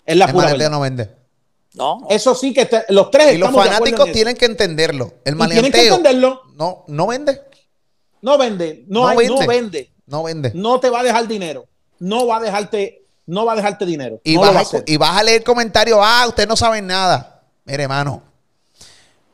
Es 0.05 0.15
la 0.15 0.25
el 0.25 0.35
maleanteo 0.35 0.69
no 0.69 0.79
vende. 0.79 1.09
No. 1.73 2.07
Eso 2.09 2.33
sí 2.33 2.53
que 2.53 2.67
los 2.89 3.11
tres 3.11 3.35
y 3.35 3.37
los 3.37 3.53
fanáticos 3.53 4.11
tienen 4.11 4.35
que 4.35 4.45
entenderlo. 4.45 5.13
El 5.25 5.35
maleanteo 5.35 5.71
tienen 5.71 5.89
que 5.89 5.95
entenderlo. 5.95 6.41
No, 6.55 6.85
no 6.87 7.07
vende. 7.07 7.41
No 8.21 8.37
vende. 8.37 8.85
No, 8.87 9.05
vende. 9.15 9.27
no 9.27 9.47
vende. 9.47 9.91
No 10.07 10.23
vende. 10.23 10.51
No 10.55 10.79
te 10.79 10.89
va 10.89 11.01
a 11.01 11.03
dejar 11.03 11.27
dinero. 11.27 11.67
No 11.99 12.27
va 12.27 12.37
a 12.37 12.39
dejarte, 12.39 13.03
no 13.25 13.45
va 13.45 13.53
a 13.53 13.55
dejarte 13.55 13.85
dinero. 13.85 14.21
Y, 14.23 14.37
vas, 14.37 14.73
a, 14.73 14.83
y 14.85 14.97
vas 14.97 15.17
a 15.17 15.23
leer 15.23 15.43
comentarios, 15.43 15.99
ah, 16.01 16.25
usted 16.27 16.47
no 16.47 16.55
sabe 16.55 16.81
nada. 16.81 17.41
Mire, 17.65 17.83
hermano, 17.83 18.23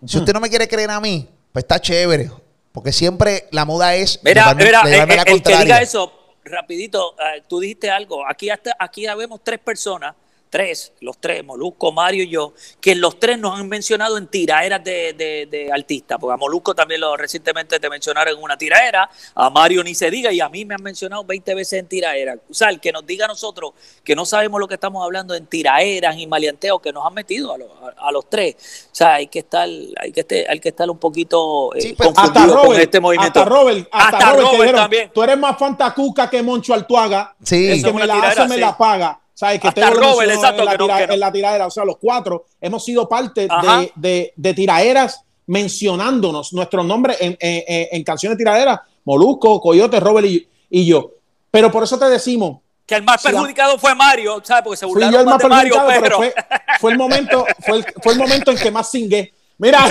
si 0.06 0.18
usted 0.18 0.34
no 0.34 0.40
me 0.40 0.50
quiere 0.50 0.68
creer 0.68 0.90
a 0.90 1.00
mí, 1.00 1.28
pues 1.52 1.64
está 1.64 1.80
chévere. 1.80 2.32
Porque 2.72 2.92
siempre 2.92 3.48
la 3.52 3.66
moda 3.66 3.96
es. 3.96 4.20
Mira, 4.24 4.54
mira, 4.56 4.82
eh, 4.88 5.24
el, 5.28 5.44
que 5.44 5.58
diga 5.58 5.82
eso, 5.82 6.12
rapidito, 6.46 7.16
eh, 7.20 7.44
tú 7.48 7.60
dijiste 7.60 7.90
algo. 7.90 8.28
Aquí, 8.28 8.50
hasta, 8.50 8.76
aquí 8.80 9.04
ya 9.04 9.16
vemos 9.16 9.44
tres 9.44 9.60
personas 9.60 10.16
tres, 10.54 10.94
los 11.00 11.18
tres, 11.18 11.44
Molusco, 11.44 11.92
Mario 11.92 12.26
y 12.26 12.30
yo, 12.30 12.54
que 12.80 12.94
los 12.94 13.20
tres 13.20 13.40
nos 13.40 13.60
han 13.60 13.68
mencionado 13.68 14.20
en 14.20 14.28
tiraeras 14.28 14.84
de, 14.84 15.14
de, 15.14 15.48
de 15.50 15.72
artistas, 15.72 16.20
porque 16.22 16.36
a 16.36 16.38
Molusco 16.38 16.76
también 16.76 17.02
lo 17.02 17.18
recientemente 17.18 17.80
te 17.80 17.90
mencionaron 17.90 18.38
en 18.38 18.44
una 18.44 18.56
tiraera, 18.56 19.10
a 19.34 19.50
Mario 19.50 19.84
ni 19.84 19.96
se 19.96 20.12
diga, 20.12 20.32
y 20.32 20.42
a 20.42 20.50
mí 20.50 20.64
me 20.64 20.76
han 20.76 20.84
mencionado 20.84 21.24
20 21.24 21.56
veces 21.56 21.80
en 21.80 21.88
tiraera. 21.88 22.36
O 22.48 22.54
sea, 22.54 22.70
el 22.70 22.80
que 22.80 22.92
nos 22.92 23.04
diga 23.04 23.26
a 23.26 23.30
nosotros 23.30 23.72
que 24.04 24.16
no 24.16 24.28
sabemos 24.28 24.60
lo 24.60 24.68
que 24.68 24.76
estamos 24.76 25.04
hablando 25.04 25.34
en 25.34 25.48
tiraeras 25.48 26.20
y 26.20 26.28
maleanteos 26.28 26.80
que 26.82 26.94
nos 26.94 27.04
han 27.04 27.16
metido 27.16 27.52
a, 27.52 28.12
los 28.12 28.30
tres. 28.30 28.88
O 28.92 28.96
sea, 28.96 29.16
hay 29.16 29.26
que 29.26 29.40
estar, 29.40 29.68
hay 29.68 30.12
que 30.12 30.20
estar, 30.20 30.38
hay 30.50 30.60
que 30.60 30.70
estar 30.70 30.88
un 30.88 31.00
poquito 31.00 31.74
eh, 31.74 31.96
pues, 31.98 32.10
confundido 32.10 32.62
con 32.62 32.80
este 32.80 33.00
movimiento. 33.00 33.40
Hasta 33.40 33.50
Robert, 33.50 33.88
hasta, 33.92 34.34
Robert, 34.34 34.76
también. 34.76 35.12
Tú 35.12 35.24
eres 35.24 35.36
más 35.36 35.58
fantacuca 35.58 36.30
que 36.30 36.44
Moncho 36.44 36.76
Altuaga. 36.76 37.34
Sí. 37.42 37.72
El 37.72 37.84
que 37.84 37.92
me 37.92 38.06
la 38.06 38.22
hace 38.22 38.48
me 38.48 38.58
la 38.58 38.78
paga. 38.78 39.20
¿Sabes? 39.34 39.60
Que 39.60 39.68
Hasta 39.68 39.90
Robert, 39.90 40.32
exacto, 40.32 40.62
en, 40.62 40.66
la 40.66 40.78
tira, 40.78 41.14
en 41.14 41.20
la 41.20 41.32
tiradera. 41.32 41.68
O 41.68 41.72
sea, 41.72 41.86
los 41.86 41.98
cuatro 41.98 42.46
hemos 42.62 42.86
sido 42.86 43.10
parte 43.10 43.42
de, 43.42 43.92
de, 43.96 44.34
de, 44.36 44.54
tiraderas 44.54 45.24
mencionándonos 45.48 46.54
nuestros 46.54 46.86
nombres 46.86 47.18
en, 47.20 47.36
en, 47.40 47.88
en, 47.92 48.04
canciones 48.04 48.38
tiraderas. 48.38 48.80
Molusco, 49.06 49.60
Coyote, 49.60 50.00
Robert 50.00 50.28
y, 50.28 50.48
y, 50.70 50.86
yo. 50.86 51.12
Pero 51.50 51.72
por 51.72 51.84
eso 51.84 51.98
te 51.98 52.06
decimos. 52.06 52.60
Que 52.86 52.96
el 52.96 53.04
más 53.04 53.24
perjudicado 53.24 53.78
fue 53.78 53.96
Mario, 53.96 54.42
¿sabes? 54.44 54.64
Porque 54.64 54.78
se 54.78 54.86
burlaron 54.86 55.22
el 55.22 55.26
más, 55.26 55.40
de 55.40 55.48
Mario, 55.48 55.76
pero... 55.88 56.18
Fue, 56.18 56.34
fue, 56.80 56.92
el 56.92 56.98
momento, 56.98 57.46
fue, 57.66 57.78
el, 57.78 57.86
fue 58.02 58.14
el 58.14 58.20
momento 58.20 58.52
en 58.52 58.58
que 58.58 58.72
más 58.72 58.92
singué. 58.92 59.34
Mira, 59.58 59.80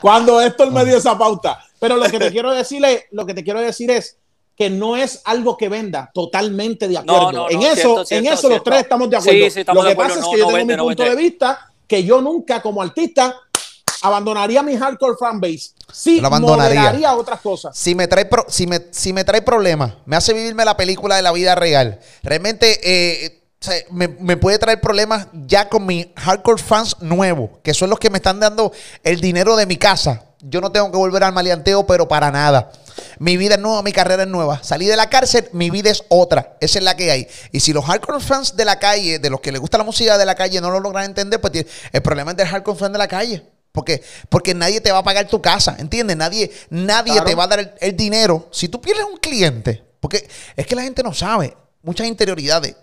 cuando 0.00 0.40
esto 0.40 0.70
me 0.70 0.84
dio 0.84 0.98
esa 0.98 1.16
pauta. 1.16 1.64
Pero 1.78 1.96
lo 1.96 2.08
que 2.10 2.18
te 2.18 2.30
quiero 2.30 2.52
decir 2.52 2.84
es, 2.84 3.04
lo 3.12 3.24
que 3.24 3.34
te 3.34 3.44
quiero 3.44 3.60
decir 3.60 3.90
es 3.90 4.18
que 4.58 4.68
no 4.68 4.96
es 4.96 5.22
algo 5.24 5.56
que 5.56 5.68
venda, 5.68 6.10
totalmente 6.12 6.88
de 6.88 6.98
acuerdo. 6.98 7.48
en 7.48 7.62
eso, 7.62 8.04
en 8.10 8.26
eso 8.26 8.48
los 8.48 8.64
tres 8.64 8.80
estamos 8.80 9.08
de 9.08 9.16
acuerdo. 9.16 9.72
Lo 9.72 9.84
que 9.84 9.94
pasa 9.94 10.18
es 10.18 10.26
que 10.26 10.38
yo 10.38 10.46
tengo 10.48 10.66
mi 10.66 10.76
punto 10.76 11.04
de 11.04 11.14
vista 11.14 11.70
que 11.86 12.02
yo 12.02 12.20
nunca 12.20 12.60
como 12.60 12.82
artista 12.82 13.36
abandonaría 14.02 14.64
mi 14.64 14.76
hardcore 14.76 15.16
fanbase. 15.18 15.70
Sí, 15.92 16.20
abandonaría. 16.22 17.14
otras 17.14 17.40
cosas. 17.40 17.78
Si 17.78 17.94
me 17.94 18.08
trae 18.08 18.28
si 18.48 18.66
me, 18.66 18.80
si 18.90 19.12
me 19.12 19.22
trae 19.22 19.42
problemas, 19.42 19.94
me 20.06 20.16
hace 20.16 20.34
vivirme 20.34 20.64
la 20.64 20.76
película 20.76 21.14
de 21.14 21.22
la 21.22 21.30
vida 21.30 21.54
real. 21.54 22.00
Realmente 22.24 22.80
eh, 22.82 23.44
me, 23.90 24.08
me, 24.08 24.36
puede 24.36 24.58
traer 24.58 24.80
problemas 24.80 25.28
ya 25.32 25.68
con 25.68 25.86
mis 25.86 26.08
hardcore 26.16 26.60
fans 26.60 26.96
nuevos, 27.00 27.50
que 27.62 27.74
son 27.74 27.90
los 27.90 28.00
que 28.00 28.10
me 28.10 28.18
están 28.18 28.40
dando 28.40 28.72
el 29.04 29.20
dinero 29.20 29.54
de 29.54 29.66
mi 29.66 29.76
casa. 29.76 30.27
Yo 30.40 30.60
no 30.60 30.70
tengo 30.70 30.90
que 30.90 30.96
volver 30.96 31.24
al 31.24 31.32
maleanteo, 31.32 31.86
pero 31.86 32.06
para 32.06 32.30
nada. 32.30 32.70
Mi 33.18 33.36
vida 33.36 33.54
es 33.54 33.60
nueva, 33.60 33.82
mi 33.82 33.92
carrera 33.92 34.22
es 34.22 34.28
nueva. 34.28 34.62
Salí 34.62 34.86
de 34.86 34.96
la 34.96 35.08
cárcel, 35.08 35.48
mi 35.52 35.70
vida 35.70 35.90
es 35.90 36.04
otra. 36.08 36.56
Esa 36.60 36.78
es 36.78 36.84
la 36.84 36.96
que 36.96 37.10
hay. 37.10 37.28
Y 37.50 37.60
si 37.60 37.72
los 37.72 37.84
hardcore 37.84 38.20
fans 38.20 38.56
de 38.56 38.64
la 38.64 38.78
calle, 38.78 39.18
de 39.18 39.30
los 39.30 39.40
que 39.40 39.50
les 39.50 39.60
gusta 39.60 39.78
la 39.78 39.84
música 39.84 40.16
de 40.16 40.24
la 40.24 40.34
calle, 40.34 40.60
no 40.60 40.70
lo 40.70 40.80
logran 40.80 41.04
entender, 41.04 41.40
pues 41.40 41.66
el 41.92 42.02
problema 42.02 42.32
es 42.32 42.36
del 42.36 42.46
hardcore 42.46 42.78
fan 42.78 42.92
de 42.92 42.98
la 42.98 43.08
calle. 43.08 43.44
Porque, 43.72 44.02
porque 44.28 44.54
nadie 44.54 44.80
te 44.80 44.90
va 44.90 44.98
a 44.98 45.04
pagar 45.04 45.28
tu 45.28 45.40
casa, 45.42 45.76
¿entiendes? 45.78 46.16
Nadie, 46.16 46.50
nadie 46.70 47.20
te 47.22 47.34
va 47.34 47.44
a 47.44 47.48
dar 47.48 47.76
el, 47.80 47.96
dinero. 47.96 48.48
Si 48.50 48.68
tú 48.68 48.80
pierdes 48.80 49.04
un 49.04 49.18
cliente, 49.18 49.84
porque 50.00 50.28
es 50.56 50.66
que 50.66 50.74
la 50.74 50.82
gente 50.82 51.02
no 51.02 51.12
sabe, 51.12 51.56
muchas 51.82 52.06
interioridades. 52.06 52.74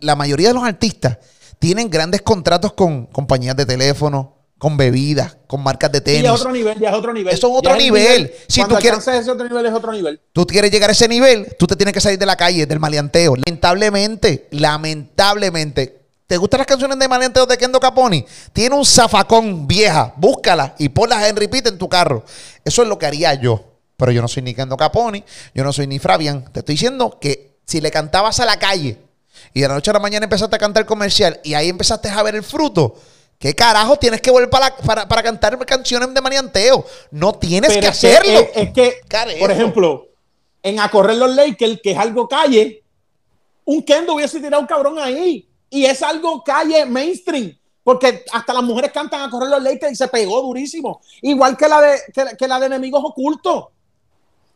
La 0.00 0.16
mayoría 0.16 0.48
de 0.48 0.54
los 0.54 0.64
artistas 0.64 1.18
tienen 1.58 1.88
grandes 1.88 2.22
contratos 2.22 2.72
con 2.72 3.06
compañías 3.06 3.56
de 3.56 3.64
teléfono, 3.64 4.41
con 4.62 4.76
bebidas, 4.76 5.38
con 5.48 5.60
marcas 5.60 5.90
de 5.90 6.00
tenis. 6.00 6.22
Y 6.22 6.24
es 6.24 6.30
otro 6.30 6.52
nivel, 6.52 6.78
ya 6.78 6.90
es 6.90 6.94
otro 6.94 7.12
nivel. 7.12 7.34
Eso 7.34 7.48
es 7.48 7.52
otro 7.52 7.74
nivel. 7.74 8.32
Si 8.46 8.62
tú 8.62 8.76
quieres 8.76 9.08
ese 9.08 9.28
otro 9.28 9.48
nivel 9.48 9.66
es 9.66 9.72
otro 9.72 9.90
nivel. 9.90 10.20
Tú 10.32 10.46
quieres 10.46 10.70
llegar 10.70 10.88
a 10.88 10.92
ese 10.92 11.08
nivel, 11.08 11.56
tú 11.58 11.66
te 11.66 11.74
tienes 11.74 11.92
que 11.92 12.00
salir 12.00 12.16
de 12.16 12.26
la 12.26 12.36
calle, 12.36 12.64
del 12.64 12.78
maleanteo. 12.78 13.34
Lamentablemente, 13.34 14.46
lamentablemente. 14.52 16.04
¿Te 16.28 16.36
gustan 16.36 16.58
las 16.58 16.68
canciones 16.68 16.96
de 16.96 17.08
maleanteo 17.08 17.44
de 17.44 17.58
Kendo 17.58 17.80
Caponi? 17.80 18.24
Tiene 18.52 18.76
un 18.76 18.86
zafacón 18.86 19.66
vieja, 19.66 20.14
búscala 20.16 20.76
y 20.78 20.90
ponlas 20.90 21.28
en 21.28 21.34
repeat 21.34 21.66
en 21.66 21.76
tu 21.76 21.88
carro. 21.88 22.24
Eso 22.64 22.82
es 22.82 22.88
lo 22.88 22.96
que 23.00 23.06
haría 23.06 23.34
yo. 23.34 23.64
Pero 23.96 24.12
yo 24.12 24.22
no 24.22 24.28
soy 24.28 24.44
ni 24.44 24.54
Kendo 24.54 24.76
Caponi, 24.76 25.24
yo 25.56 25.64
no 25.64 25.72
soy 25.72 25.88
ni 25.88 25.98
Fabián. 25.98 26.44
Te 26.52 26.60
estoy 26.60 26.76
diciendo 26.76 27.18
que 27.20 27.58
si 27.66 27.80
le 27.80 27.90
cantabas 27.90 28.38
a 28.38 28.46
la 28.46 28.60
calle 28.60 28.96
y 29.54 29.60
de 29.60 29.66
la 29.66 29.74
noche 29.74 29.90
a 29.90 29.94
la 29.94 29.98
mañana 29.98 30.22
empezaste 30.22 30.54
a 30.54 30.60
cantar 30.60 30.86
comercial 30.86 31.40
y 31.42 31.54
ahí 31.54 31.68
empezaste 31.68 32.08
a 32.10 32.22
ver 32.22 32.36
el 32.36 32.44
fruto, 32.44 32.94
¿Qué 33.42 33.56
carajo 33.56 33.96
tienes 33.96 34.20
que 34.20 34.30
volver 34.30 34.48
para, 34.48 34.76
para, 34.76 35.20
cantar 35.20 35.58
canciones 35.66 36.14
de 36.14 36.20
manianteo? 36.20 36.86
No 37.10 37.32
tienes 37.32 37.76
que 37.76 37.88
hacerlo. 37.88 38.38
Es, 38.54 38.72
que, 38.72 39.00
por 39.40 39.50
ejemplo, 39.50 40.06
en 40.62 40.78
A 40.78 40.88
Correr 40.88 41.16
los 41.16 41.34
Lakers, 41.34 41.80
que 41.82 41.90
es 41.90 41.98
algo 41.98 42.28
calle, 42.28 42.84
un 43.64 43.82
Kendo 43.82 44.14
hubiese 44.14 44.38
tirado 44.38 44.60
un 44.60 44.68
cabrón 44.68 44.96
ahí. 45.00 45.48
Y 45.68 45.84
es 45.84 46.04
algo 46.04 46.44
calle 46.44 46.86
mainstream. 46.86 47.58
Porque 47.82 48.24
hasta 48.32 48.54
las 48.54 48.62
mujeres 48.62 48.92
cantan 48.92 49.22
a 49.22 49.28
correr 49.28 49.50
los 49.50 49.60
Lakers 49.60 49.90
y 49.90 49.96
se 49.96 50.06
pegó 50.06 50.40
durísimo. 50.40 51.00
Igual 51.20 51.56
que 51.56 51.66
la 51.66 51.80
de, 51.80 51.98
que 52.38 52.46
la 52.46 52.60
de 52.60 52.66
enemigos 52.66 53.02
ocultos. 53.04 53.64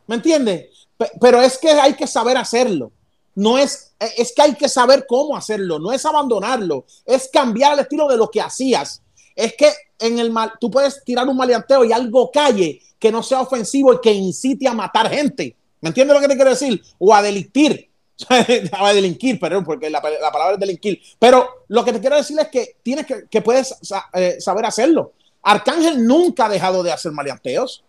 ¿Me 0.07 0.15
entiendes? 0.15 0.87
Pero 1.21 1.43
es 1.43 1.59
que 1.59 1.73
hay 1.73 1.95
que 1.95 2.07
saber 2.07 2.37
hacerlo 2.37 2.93
no 3.37 3.59
es, 3.59 3.93
es 4.17 4.33
que 4.35 4.43
hay 4.43 4.55
que 4.55 4.69
saber 4.69 5.07
cómo 5.07 5.37
hacerlo, 5.37 5.79
no 5.79 5.93
es 5.93 6.05
abandonarlo, 6.05 6.87
es 7.05 7.29
cambiar 7.33 7.75
el 7.75 7.81
estilo 7.81 8.09
de 8.09 8.17
lo 8.17 8.31
que 8.31 8.41
hacías. 8.41 9.03
Es 9.37 9.55
que 9.55 9.71
en 9.99 10.19
el 10.19 10.33
mal, 10.33 10.53
tú 10.59 10.71
puedes 10.71 11.05
tirar 11.05 11.29
un 11.29 11.37
maleanteo 11.37 11.85
y 11.85 11.93
algo 11.93 12.31
calle 12.33 12.81
que 12.99 13.13
no 13.13 13.23
sea 13.23 13.43
ofensivo 13.43 13.93
y 13.93 14.01
que 14.01 14.13
incite 14.13 14.67
a 14.67 14.73
matar 14.73 15.11
gente. 15.11 15.55
¿Me 15.83 15.89
entiendes 15.89 16.15
lo 16.15 16.21
que 16.21 16.29
te 16.29 16.35
quiero 16.35 16.51
decir? 16.51 16.83
O 16.99 17.15
a 17.15 17.23
delictir. 17.23 17.91
a 18.73 18.93
delinquir, 18.95 19.39
perdón, 19.39 19.63
porque 19.65 19.91
la, 19.91 20.01
palabra 20.01 20.55
es 20.55 20.59
delinquir. 20.59 21.01
Pero 21.19 21.47
lo 21.69 21.85
que 21.85 21.93
te 21.93 22.01
quiero 22.01 22.17
decir 22.17 22.39
es 22.41 22.49
que 22.49 22.77
tienes 22.83 23.05
que, 23.05 23.27
que 23.31 23.43
puedes 23.43 23.75
eh, 24.15 24.37
saber 24.41 24.65
hacerlo. 24.65 25.13
Arcángel 25.43 26.07
nunca 26.07 26.47
ha 26.47 26.49
dejado 26.49 26.83
de 26.83 26.93
hacer 26.93 27.13
maleanteos. 27.13 27.85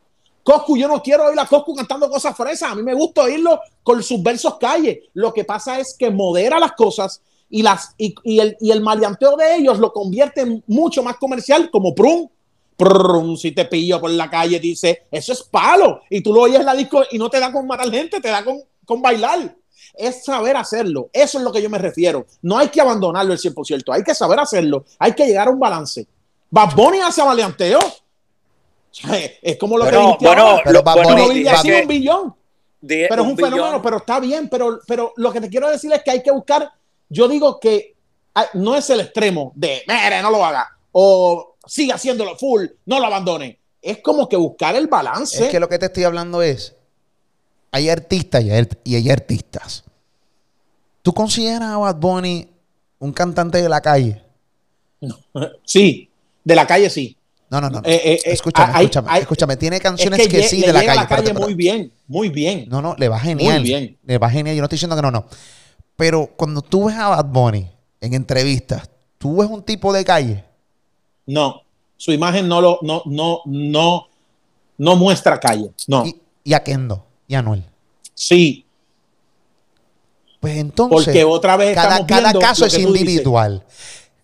Coscu, 0.48 0.78
yo 0.78 0.88
no 0.88 1.04
quiero 1.04 1.26
oír 1.26 1.38
a 1.38 1.46
Coscu 1.46 1.76
cantando 1.76 2.10
cosas 2.10 2.34
fresas. 2.34 2.72
A 2.72 2.76
mí 2.76 2.82
me 2.82 2.94
gusta 2.94 3.24
oírlo 3.24 3.60
con 3.84 4.02
sus 4.02 4.24
versos 4.24 4.58
calle. 4.58 5.10
Lo 5.14 5.34
que 5.34 5.44
pasa 5.44 5.78
es 5.78 5.94
que 6.00 6.10
modera 6.10 6.58
las 6.58 6.72
cosas 6.72 7.22
y, 7.50 7.64
las, 7.64 7.94
y, 7.98 8.40
el, 8.40 8.56
y 8.62 8.72
el 8.72 8.80
maleanteo 8.80 9.36
de 9.36 9.58
ellos 9.58 9.78
lo 9.78 9.92
convierte 9.92 10.40
en 10.40 10.64
mucho 10.68 11.04
más 11.04 11.18
comercial, 11.18 11.70
como 11.70 11.94
Prum. 11.94 12.30
Prum, 12.78 13.36
si 13.36 13.52
te 13.52 13.66
pillo 13.66 14.00
por 14.00 14.10
la 14.10 14.30
calle, 14.30 14.58
dice, 14.58 15.08
eso 15.12 15.34
es 15.34 15.44
palo. 15.44 16.00
Y 16.10 16.22
tú 16.22 16.32
lo 16.32 16.44
oyes 16.44 16.62
en 16.62 16.66
la 16.66 16.76
disco 16.76 17.04
y 17.12 17.18
no 17.18 17.30
te 17.30 17.42
da 17.42 17.52
con 17.52 17.68
matar 17.68 17.92
gente, 17.92 18.22
te 18.22 18.30
da 18.30 18.46
con, 18.46 18.62
con 18.86 19.02
bailar. 19.02 19.54
es 19.96 20.24
saber 20.24 20.56
hacerlo. 20.56 21.10
Eso 21.12 21.40
es 21.40 21.44
lo 21.44 21.52
que 21.52 21.62
yo 21.62 21.70
me 21.70 21.78
refiero. 21.78 22.26
No 22.42 22.58
hay 22.58 22.70
que 22.70 22.80
abandonarlo 22.80 23.34
el 23.34 23.40
100%, 23.40 23.94
hay 23.94 24.04
que 24.04 24.16
saber 24.16 24.40
hacerlo, 24.40 24.86
hay 24.98 25.12
que 25.12 25.26
llegar 25.26 25.50
a 25.50 25.52
un 25.52 25.60
balance. 25.60 26.08
Bad 26.50 26.74
Bunny 26.74 27.00
hace 27.00 27.22
maleanteo. 27.22 27.80
Es 29.42 29.58
como 29.58 29.78
lo 29.78 29.86
que 29.86 29.92
Bueno, 29.92 30.06
dijiste 30.08 30.26
bueno, 30.28 30.42
ahora. 30.48 30.64
pero 30.66 30.84
Bunny 30.84 31.48
así 31.48 31.68
que- 31.70 31.82
un 31.82 31.88
billón. 31.88 32.36
De- 32.80 33.08
Pero 33.10 33.24
es 33.24 33.28
un 33.30 33.36
billón. 33.36 33.52
fenómeno, 33.52 33.82
pero 33.82 33.98
está 33.98 34.20
bien. 34.20 34.48
Pero, 34.50 34.80
pero 34.88 35.14
lo 35.18 35.32
que 35.32 35.42
te 35.42 35.50
quiero 35.50 35.70
decir 35.70 35.92
es 35.94 36.04
que 36.04 36.12
hay 36.12 36.24
que 36.24 36.32
buscar. 36.32 36.72
Yo 37.10 37.28
digo 37.28 37.60
que 37.60 37.96
no 38.54 38.76
es 38.76 38.90
el 38.90 39.00
extremo 39.00 39.52
de, 39.56 39.82
mire, 39.88 40.22
no 40.22 40.30
lo 40.30 40.46
haga. 40.46 40.70
O 40.92 41.56
siga 41.66 41.96
haciéndolo 41.96 42.36
full, 42.38 42.66
no 42.86 43.00
lo 43.00 43.06
abandone. 43.08 43.60
Es 43.82 44.00
como 44.00 44.28
que 44.30 44.36
buscar 44.36 44.76
el 44.76 44.88
balance. 44.88 45.46
Es 45.46 45.52
que 45.52 45.60
lo 45.60 45.68
que 45.68 45.80
te 45.80 45.88
estoy 45.88 46.04
hablando 46.04 46.42
es, 46.42 46.76
hay 47.72 47.90
artistas 47.90 48.44
y 48.44 48.52
hay, 48.52 48.68
y 48.84 48.96
hay 48.96 49.10
artistas. 49.10 49.84
¿Tú 51.02 51.14
consideras 51.14 51.70
a 51.70 51.78
Bad 51.78 51.96
Bunny 51.96 52.48
un 53.00 53.12
cantante 53.14 53.62
de 53.62 53.70
la 53.70 53.82
calle? 53.82 54.22
Sí, 55.64 56.10
de 56.44 56.56
la 56.56 56.66
calle 56.68 56.90
sí. 56.90 57.17
No, 57.50 57.62
no, 57.62 57.70
no. 57.70 57.82
no. 57.82 57.88
Eh, 57.88 57.96
eh, 57.96 58.14
eh, 58.14 58.22
escúchame, 58.26 58.74
hay- 58.74 58.86
escúchame, 58.86 59.08
hay- 59.12 59.22
escúchame. 59.22 59.56
Tiene 59.58 59.78
Es 59.78 59.82
canciones 59.82 60.28
que, 60.28 60.44
sí 60.44 60.60
le 60.60 60.68
de 60.68 60.74
la 60.74 60.80
calle. 60.80 60.88
la 60.88 61.08
calle 61.08 61.22
espérate, 61.22 61.34
muy 61.34 61.52
espérate. 61.54 61.56
bien, 61.56 61.94
muy 62.08 62.30
bien. 62.30 62.66
No, 62.70 62.82
no, 62.82 62.96
le 62.98 63.08
va 63.10 63.20
genial. 63.20 63.60
Muy 63.62 63.70
bien. 63.70 63.98
Le 64.06 64.18
va 64.18 64.30
genial. 64.30 64.56
Yo 64.56 64.62
no 64.62 64.66
estoy 64.66 64.76
diciendo 64.76 64.96
que 64.96 65.02
no, 65.02 65.12
no. 65.12 65.26
Pero 65.96 66.28
cuando 66.36 66.62
tú 66.62 66.86
ves 66.88 66.96
a 66.98 67.10
Bad 67.10 67.26
Bunny 67.26 67.72
en 68.02 68.14
entrevistas, 68.14 68.90
tú 69.18 69.38
ves 69.38 69.50
un 69.50 69.64
tipo 69.64 69.94
de 69.94 70.04
calle. 70.06 70.44
No, 71.26 71.62
su 71.96 72.12
imagen 72.12 72.48
no 72.48 72.62
lo, 72.62 72.80
no, 72.84 73.02
no, 73.06 73.40
no, 73.46 74.08
no 74.78 74.96
muestra 74.96 75.40
calle. 75.40 75.72
No, 75.88 76.06
Y, 76.06 76.16
y 76.44 76.54
a 76.54 76.64
Kendo 76.64 77.06
y 77.28 77.36
a 77.36 77.40
Anuel. 77.40 77.64
sí, 78.14 78.66
Pues 80.40 80.58
entonces, 80.58 81.06
porque 81.06 81.24
otra 81.24 81.58
vez 81.58 81.74
cada, 81.74 82.06
cada 82.06 82.22
viendo 82.32 82.40
caso 82.40 82.66
es 82.66 82.74
tú 82.74 82.94
dices. 82.94 83.24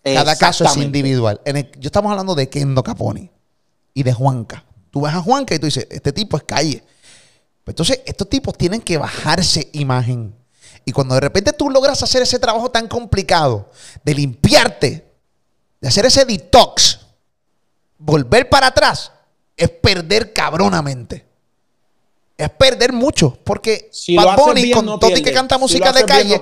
Cada 0.03 0.35
caso 0.35 0.65
es 0.65 0.77
individual. 0.77 1.39
En 1.45 1.57
el- 1.57 1.71
yo 1.79 1.87
estamos 1.87 2.11
hablando 2.11 2.35
de 2.35 2.49
Kendo 2.49 2.83
Caponi 2.83 3.29
y 3.93 4.03
de 4.03 4.13
Juanca. 4.13 4.65
Tú 4.91 5.01
ves 5.01 5.13
a 5.13 5.21
Juanca 5.21 5.55
y 5.55 5.59
tú 5.59 5.65
dices, 5.65 5.87
este 5.89 6.11
tipo 6.11 6.37
es 6.37 6.43
calle. 6.43 6.83
Pues 7.63 7.73
entonces, 7.73 8.01
estos 8.05 8.27
tipos 8.29 8.57
tienen 8.57 8.81
que 8.81 8.97
bajarse 8.97 9.69
imagen. 9.73 10.35
Y 10.85 10.91
cuando 10.91 11.15
de 11.15 11.21
repente 11.21 11.53
tú 11.53 11.69
logras 11.69 12.03
hacer 12.03 12.21
ese 12.21 12.37
trabajo 12.37 12.69
tan 12.69 12.87
complicado 12.87 13.69
de 14.03 14.13
limpiarte, 14.13 15.05
de 15.79 15.87
hacer 15.87 16.05
ese 16.05 16.25
detox, 16.25 16.99
volver 17.97 18.49
para 18.49 18.67
atrás, 18.67 19.11
es 19.55 19.69
perder 19.69 20.33
cabronamente. 20.33 21.25
Es 22.37 22.49
perder 22.49 22.91
mucho. 22.91 23.37
Porque 23.43 23.89
Si 23.93 24.15
Bad 24.17 24.29
haces 24.29 24.45
Bunny, 24.45 24.63
bien, 24.63 24.75
con 24.75 24.85
no 24.85 24.99
todo 24.99 25.15
y 25.15 25.21
que 25.21 25.31
canta 25.31 25.55
Si 25.55 25.61
música 25.61 25.93
de 25.93 26.03
bien, 26.03 26.07
calle, 26.07 26.35
no 26.35 26.41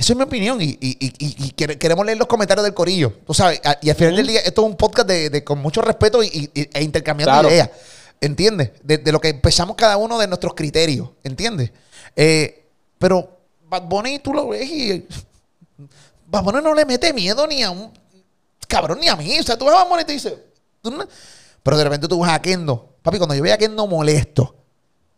Esa 0.00 0.14
es 0.14 0.16
mi 0.16 0.22
opinión 0.22 0.62
y, 0.62 0.64
y- 0.80 0.96
y- 0.98 1.14
y- 1.18 1.44
y 1.46 1.50
quere- 1.52 1.76
queremos 1.78 2.06
leer 2.06 2.16
los 2.16 2.26
comentarios 2.26 2.64
del 2.64 2.72
corillo. 2.72 3.18
Tú 3.26 3.34
sabes, 3.34 3.60
y 3.82 3.90
al 3.90 3.96
final 3.96 4.16
del 4.16 4.26
día 4.28 4.40
esto 4.40 4.62
es 4.62 4.66
un 4.70 4.76
podcast 4.78 5.06
de, 5.06 5.28
de- 5.28 5.44
con 5.44 5.58
mucho 5.58 5.82
respeto 5.82 6.22
y, 6.22 6.50
e 6.54 6.82
intercambiando 6.82 7.32
Claro. 7.34 7.50
ideas. 7.50 7.68
¿Entiendes? 8.18 8.70
De, 8.82 8.96
de 8.96 9.12
lo 9.12 9.20
que 9.20 9.28
empezamos 9.28 9.76
cada 9.76 9.98
uno 9.98 10.18
de 10.18 10.26
nuestros 10.26 10.54
criterios. 10.54 11.10
¿Entiendes? 11.22 11.72
Eh, 12.16 12.66
pero 12.98 13.40
Bad 13.68 13.82
Bunny 13.82 14.20
tú 14.20 14.32
lo 14.32 14.48
ves 14.48 14.70
y 14.70 15.06
Bad 16.28 16.44
Bunny 16.44 16.62
no 16.62 16.72
le 16.74 16.86
mete 16.86 17.12
miedo 17.12 17.46
ni 17.46 17.62
a 17.62 17.70
un 17.70 17.92
cabrón 18.68 19.00
ni 19.00 19.08
a 19.08 19.16
mí. 19.16 19.38
O 19.38 19.42
sea, 19.42 19.58
tú 19.58 19.66
ves 19.66 19.74
a 19.74 19.78
Bad 19.84 19.88
Bunny 19.90 20.02
y 20.02 20.06
te 20.06 20.12
dices... 20.14 20.32
no- 20.82 21.06
Pero 21.62 21.76
de 21.76 21.84
repente 21.84 22.08
tú 22.08 22.22
ves 22.22 22.30
a 22.32 22.40
Kendo. 22.40 22.94
Papi, 23.02 23.18
cuando 23.18 23.34
yo 23.34 23.42
veía 23.42 23.56
a 23.56 23.58
Kendo 23.58 23.86
molesto, 23.86 24.54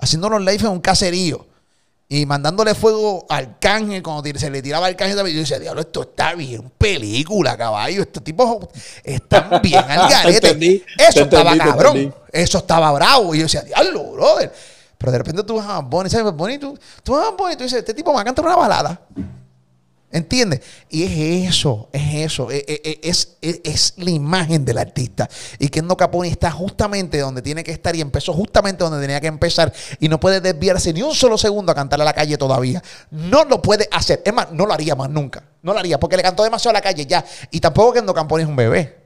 haciendo 0.01 0.29
los 0.29 0.41
lives 0.41 0.63
en 0.63 0.69
un 0.71 0.81
caserío 0.81 1.47
y 2.09 2.27
mandándole 2.27 2.75
fuego 2.75 3.25
al 3.31 3.59
cángel 3.59 4.03
cuando 4.03 4.39
se 4.39 4.51
le 4.51 4.61
tiraba 4.61 4.87
al 4.87 4.97
cángel, 4.97 5.17
yo 5.17 5.41
decía, 5.41 5.59
diablo, 5.59 5.81
esto 5.81 6.03
está 6.03 6.35
bien 6.35 6.71
película, 6.77 7.57
caballo. 7.57 8.03
Estos 8.03 8.23
tipos 8.23 8.69
están 9.03 9.63
bien 9.63 9.83
al 9.89 10.09
Te 10.09 10.15
garete. 10.15 10.47
entendí, 10.49 10.85
Eso 10.99 11.21
estaba 11.23 11.53
entendí, 11.53 11.71
cabrón. 11.71 12.15
Eso 12.31 12.59
estaba 12.59 12.93
bravo. 12.93 13.35
Y 13.35 13.39
yo 13.39 13.45
decía, 13.45 13.63
diablo, 13.63 14.13
brother. 14.13 14.53
Pero 14.99 15.11
de 15.13 15.19
repente 15.19 15.43
tú 15.43 15.57
vas 15.57 15.67
a 15.69 15.79
Bunny, 15.81 16.11
¿sabes? 16.11 16.33
Bunny, 16.35 16.59
tú, 16.59 16.79
tú 17.03 17.13
vas 17.13 17.27
a 17.29 17.31
Bunny 17.31 17.55
y 17.55 17.57
tú 17.57 17.63
dices, 17.65 17.79
este 17.79 17.95
tipo 17.95 18.11
me 18.11 18.17
va 18.17 18.21
a 18.21 18.25
cantar 18.25 18.45
una 18.45 18.57
balada. 18.57 19.01
¿Entiendes? 20.13 20.61
Y 20.91 21.05
es 21.05 21.49
eso, 21.49 21.89
es 21.93 22.15
eso, 22.31 22.51
e- 22.51 22.65
e- 22.69 22.83
e- 22.85 23.01
es, 23.09 23.37
es, 23.41 23.61
es 23.65 23.95
la 23.97 24.11
imagen 24.11 24.65
del 24.65 24.77
artista. 24.77 25.29
Y 25.59 25.69
Kendo 25.69 25.97
Caponi 25.97 26.29
está 26.29 26.51
justamente 26.51 27.19
donde 27.19 27.41
tiene 27.41 27.65
que 27.65 27.73
estar 27.73 27.97
y 27.97 28.03
empezó 28.03 28.35
justamente 28.35 28.85
donde 28.85 29.01
tenía 29.01 29.21
que 29.23 29.27
empezar 29.29 29.73
y 29.99 30.09
no 30.11 30.21
puede 30.21 30.41
desviarse 30.43 30.93
ni 30.93 31.01
un 31.03 31.15
solo 31.15 31.39
segundo 31.39 31.73
a 31.73 31.75
cantar 31.75 32.01
a 32.01 32.05
la 32.05 32.13
calle 32.13 32.37
todavía. 32.37 32.83
No 33.11 33.45
lo 33.45 33.63
puede 33.63 33.89
hacer. 33.91 34.21
Es 34.25 34.35
más, 34.35 34.53
no 34.53 34.67
lo 34.67 34.75
haría 34.75 34.95
más 34.95 35.09
nunca. 35.09 35.43
No 35.63 35.73
lo 35.73 35.79
haría 35.79 35.99
porque 35.99 36.17
le 36.19 36.23
cantó 36.23 36.43
demasiado 36.45 36.71
a 36.71 36.75
la 36.79 36.83
calle 36.83 37.07
ya. 37.07 37.25
Y 37.51 37.59
tampoco 37.61 37.95
Kendo 37.95 38.13
Caponi 38.13 38.43
es 38.43 38.49
un 38.49 38.57
bebé. 38.57 38.99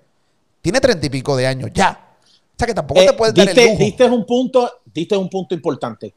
Tiene 0.61 0.81
treinta 0.81 1.07
y 1.07 1.11
pico 1.11 1.37
de 1.37 1.47
años 1.47 1.71
ya. 1.73 2.01
O 2.25 2.59
sea 2.59 2.67
que 2.67 2.75
tampoco 2.75 3.01
Eh, 3.01 3.07
te 3.07 3.13
puedes 3.13 3.33
dar 3.35 3.49
el 3.49 3.55
diste, 3.55 3.71
lujo. 3.71 3.85
diste 3.85 4.05
un 4.07 4.27
punto, 4.27 4.73
diste 4.93 5.17
un 5.17 5.29
punto 5.31 5.55
importante. 5.55 6.13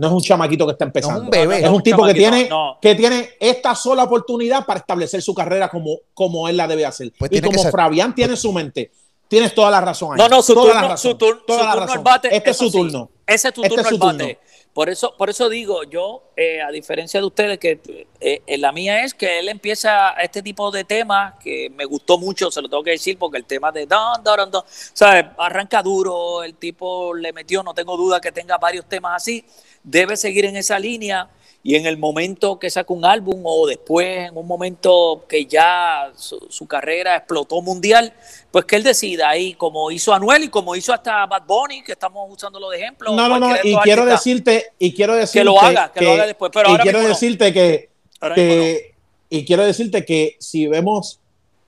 No 0.00 0.06
es 0.06 0.12
un 0.14 0.20
chamaquito 0.22 0.64
que 0.66 0.72
está 0.72 0.86
empezando. 0.86 1.18
No 1.18 1.24
es 1.24 1.24
un 1.26 1.30
bebé. 1.30 1.58
Es 1.62 1.68
un 1.68 1.74
un 1.76 1.82
tipo 1.82 2.04
que 2.06 2.14
tiene, 2.14 2.48
no. 2.48 2.78
que 2.80 2.94
tiene 2.94 3.30
esta 3.38 3.74
sola 3.74 4.04
oportunidad 4.04 4.64
para 4.64 4.80
establecer 4.80 5.20
su 5.20 5.34
carrera 5.34 5.68
como, 5.68 5.98
como 6.14 6.48
él 6.48 6.56
la 6.56 6.66
debe 6.66 6.86
hacer. 6.86 7.12
Pues 7.18 7.30
y 7.32 7.40
como 7.42 7.62
Fabián 7.70 8.14
tiene 8.14 8.32
en 8.32 8.36
su 8.38 8.50
mente. 8.52 8.90
Tienes 9.28 9.54
toda 9.54 9.70
la 9.70 9.80
razón. 9.82 10.12
ahí. 10.14 10.18
No, 10.18 10.28
no, 10.28 10.42
su 10.42 10.54
Toda 10.54 10.66
la 10.68 10.72
turno, 10.72 10.88
razón, 10.88 11.10
su, 11.12 11.18
tur- 11.18 11.44
toda 11.46 11.58
su 11.60 11.64
la 11.66 11.72
turno 11.72 11.86
razón. 11.86 12.02
bate. 12.04 12.34
Este 12.34 12.50
es 12.50 12.56
su 12.56 12.70
turno. 12.70 13.10
Ese 13.34 13.48
es 13.48 13.54
tu 13.54 13.62
Este 13.62 13.68
turno 13.76 13.82
es 13.82 13.92
al 13.92 13.98
bate. 13.98 14.18
turno. 14.18 14.50
Por 14.72 14.88
eso, 14.88 15.16
por 15.16 15.28
eso 15.28 15.48
digo, 15.48 15.82
yo, 15.84 16.30
eh, 16.36 16.62
a 16.62 16.70
diferencia 16.70 17.18
de 17.18 17.26
ustedes, 17.26 17.58
que 17.58 17.80
eh, 18.20 18.42
eh, 18.46 18.58
la 18.58 18.70
mía 18.70 19.02
es 19.02 19.14
que 19.14 19.40
él 19.40 19.48
empieza 19.48 20.10
este 20.12 20.42
tipo 20.42 20.70
de 20.70 20.84
temas 20.84 21.34
que 21.42 21.70
me 21.70 21.84
gustó 21.84 22.18
mucho, 22.18 22.52
se 22.52 22.62
lo 22.62 22.68
tengo 22.68 22.84
que 22.84 22.92
decir, 22.92 23.18
porque 23.18 23.38
el 23.38 23.44
tema 23.46 23.72
de 23.72 23.86
don, 23.86 24.22
don, 24.22 24.50
don, 24.50 24.62
¿sabes? 24.68 25.26
Arranca 25.38 25.82
duro, 25.82 26.44
el 26.44 26.54
tipo 26.54 27.12
le 27.14 27.32
metió, 27.32 27.64
no 27.64 27.74
tengo 27.74 27.96
duda 27.96 28.20
que 28.20 28.30
tenga 28.30 28.58
varios 28.58 28.88
temas 28.88 29.16
así, 29.16 29.44
debe 29.82 30.16
seguir 30.16 30.44
en 30.44 30.56
esa 30.56 30.78
línea 30.78 31.28
y 31.62 31.74
en 31.74 31.84
el 31.84 31.98
momento 31.98 32.58
que 32.58 32.70
saca 32.70 32.92
un 32.94 33.04
álbum 33.04 33.42
o 33.44 33.66
después, 33.66 34.28
en 34.28 34.36
un 34.36 34.46
momento 34.46 35.24
que 35.28 35.44
ya 35.44 36.10
su, 36.16 36.38
su 36.48 36.66
carrera 36.66 37.16
explotó 37.16 37.60
mundial, 37.60 38.14
pues 38.50 38.64
que 38.64 38.76
él 38.76 38.82
decida 38.82 39.28
ahí, 39.28 39.52
como 39.54 39.90
hizo 39.90 40.14
Anuel 40.14 40.44
y 40.44 40.48
como 40.48 40.74
hizo 40.74 40.92
hasta 40.94 41.26
Bad 41.26 41.42
Bunny, 41.46 41.82
que 41.82 41.92
estamos 41.92 42.26
usándolo 42.30 42.70
de 42.70 42.78
ejemplo. 42.78 43.14
No, 43.14 43.28
no, 43.28 43.38
no. 43.38 43.54
Y 43.62 43.76
quiero 43.82 44.06
decirte, 44.06 44.72
y 44.78 44.94
quiero 44.94 45.14
decirte 45.14 45.44
lo 45.44 45.60
haga, 45.60 45.92
que 45.92 46.02
lo 46.02 46.12
haga 46.12 46.26
después, 46.26 46.50
pero 46.52 46.68
y 46.68 46.72
ahora 46.72 46.82
quiero 46.82 47.02
no. 47.02 47.08
decirte 47.08 47.52
que, 47.52 47.90
que- 48.34 48.94
y 49.28 49.44
quiero 49.44 49.64
decirte 49.64 50.04
que 50.04 50.36
si 50.40 50.66
vemos 50.66 51.20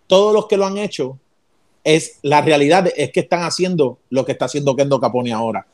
todos 0.06 0.34
los 0.34 0.46
que 0.46 0.56
lo 0.56 0.66
han 0.66 0.78
hecho, 0.78 1.18
es 1.84 2.18
la 2.22 2.40
realidad 2.40 2.88
es 2.96 3.12
que 3.12 3.20
están 3.20 3.42
haciendo 3.42 3.98
lo 4.10 4.24
que 4.24 4.32
está 4.32 4.46
haciendo 4.46 4.74
Kendo 4.74 5.00
Caponi 5.00 5.32
ahora. 5.32 5.66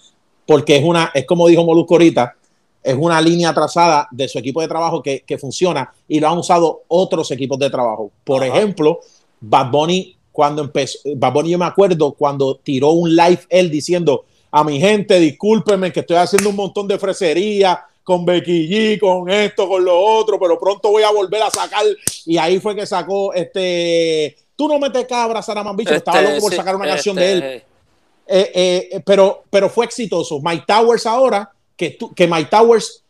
Porque 0.47 0.77
es 0.77 0.85
una, 0.85 1.11
es 1.15 1.25
como 1.27 1.47
dijo 1.49 1.65
Molusco 1.65 1.95
ahorita, 1.95 2.35
es 2.83 2.97
una 2.99 3.21
línea 3.21 3.53
trazada 3.53 4.09
de 4.11 4.29
su 4.29 4.39
equipo 4.39 4.61
de 4.61 4.69
trabajo 4.69 5.03
que, 5.03 5.21
que 5.21 5.39
funciona 5.39 5.93
y 6.07 6.21
lo 6.21 6.29
han 6.29 6.39
usado 6.39 6.83
otros 6.89 7.31
equipos 7.31 7.59
de 7.59 7.71
trabajo. 7.71 8.11
Por 8.25 8.43
Ajá. 8.43 8.57
ejemplo, 8.57 9.01
Bad 9.41 9.71
Bunny, 9.71 10.17
cuando 10.33 10.63
empezó, 10.63 10.99
Bad 11.17 11.33
Bunny, 11.33 11.51
yo 11.51 11.59
me 11.59 11.67
acuerdo 11.67 12.13
cuando 12.13 12.57
tiró 12.57 12.91
un 12.91 13.15
live 13.15 13.41
él 13.49 13.71
diciendo 13.71 14.25
a 14.51 14.65
mi 14.65 14.81
gente, 14.81 15.21
discúlpenme 15.21 15.93
que 15.93 16.01
estoy 16.01 16.17
haciendo 16.17 16.51
un 16.51 16.57
montón 16.57 16.89
de 16.89 16.99
fresería 16.99 17.85
con 18.03 18.25
Becky 18.25 18.69
G, 18.69 18.99
con 18.99 19.29
esto, 19.29 19.69
con 19.69 19.85
lo 19.85 20.01
otro, 20.01 20.39
pero 20.41 20.59
pronto 20.59 20.91
voy 20.91 21.03
a 21.03 21.11
volver 21.11 21.43
a 21.43 21.51
sacar. 21.51 21.85
Y 22.25 22.39
ahí 22.39 22.59
fue 22.59 22.75
que 22.75 22.87
sacó 22.87 23.35
este. 23.35 24.35
Tú 24.57 24.67
no 24.67 24.79
metes 24.79 25.05
cabra, 25.05 25.43
Saraman 25.43 25.77
Bicho, 25.77 25.95
estaba 25.95 26.19
Este, 26.19 26.31
loco 26.31 26.41
por 26.41 26.51
sí, 26.51 26.57
sacar 26.57 26.75
una 26.75 26.87
canción 26.87 27.19
este, 27.19 27.29
de 27.29 27.33
él. 27.33 27.63
Eh, 28.27 28.51
eh, 28.93 29.03
pero, 29.05 29.45
pero 29.51 29.69
fue 29.69 29.85
exitoso. 29.85 30.41
Mike 30.43 30.65
Towers 30.67 31.05
ahora, 31.05 31.53
que, 31.79 31.91
tú- 31.91 32.13
que 32.13 32.27
Mike 32.27 32.51
Towers 32.51 33.03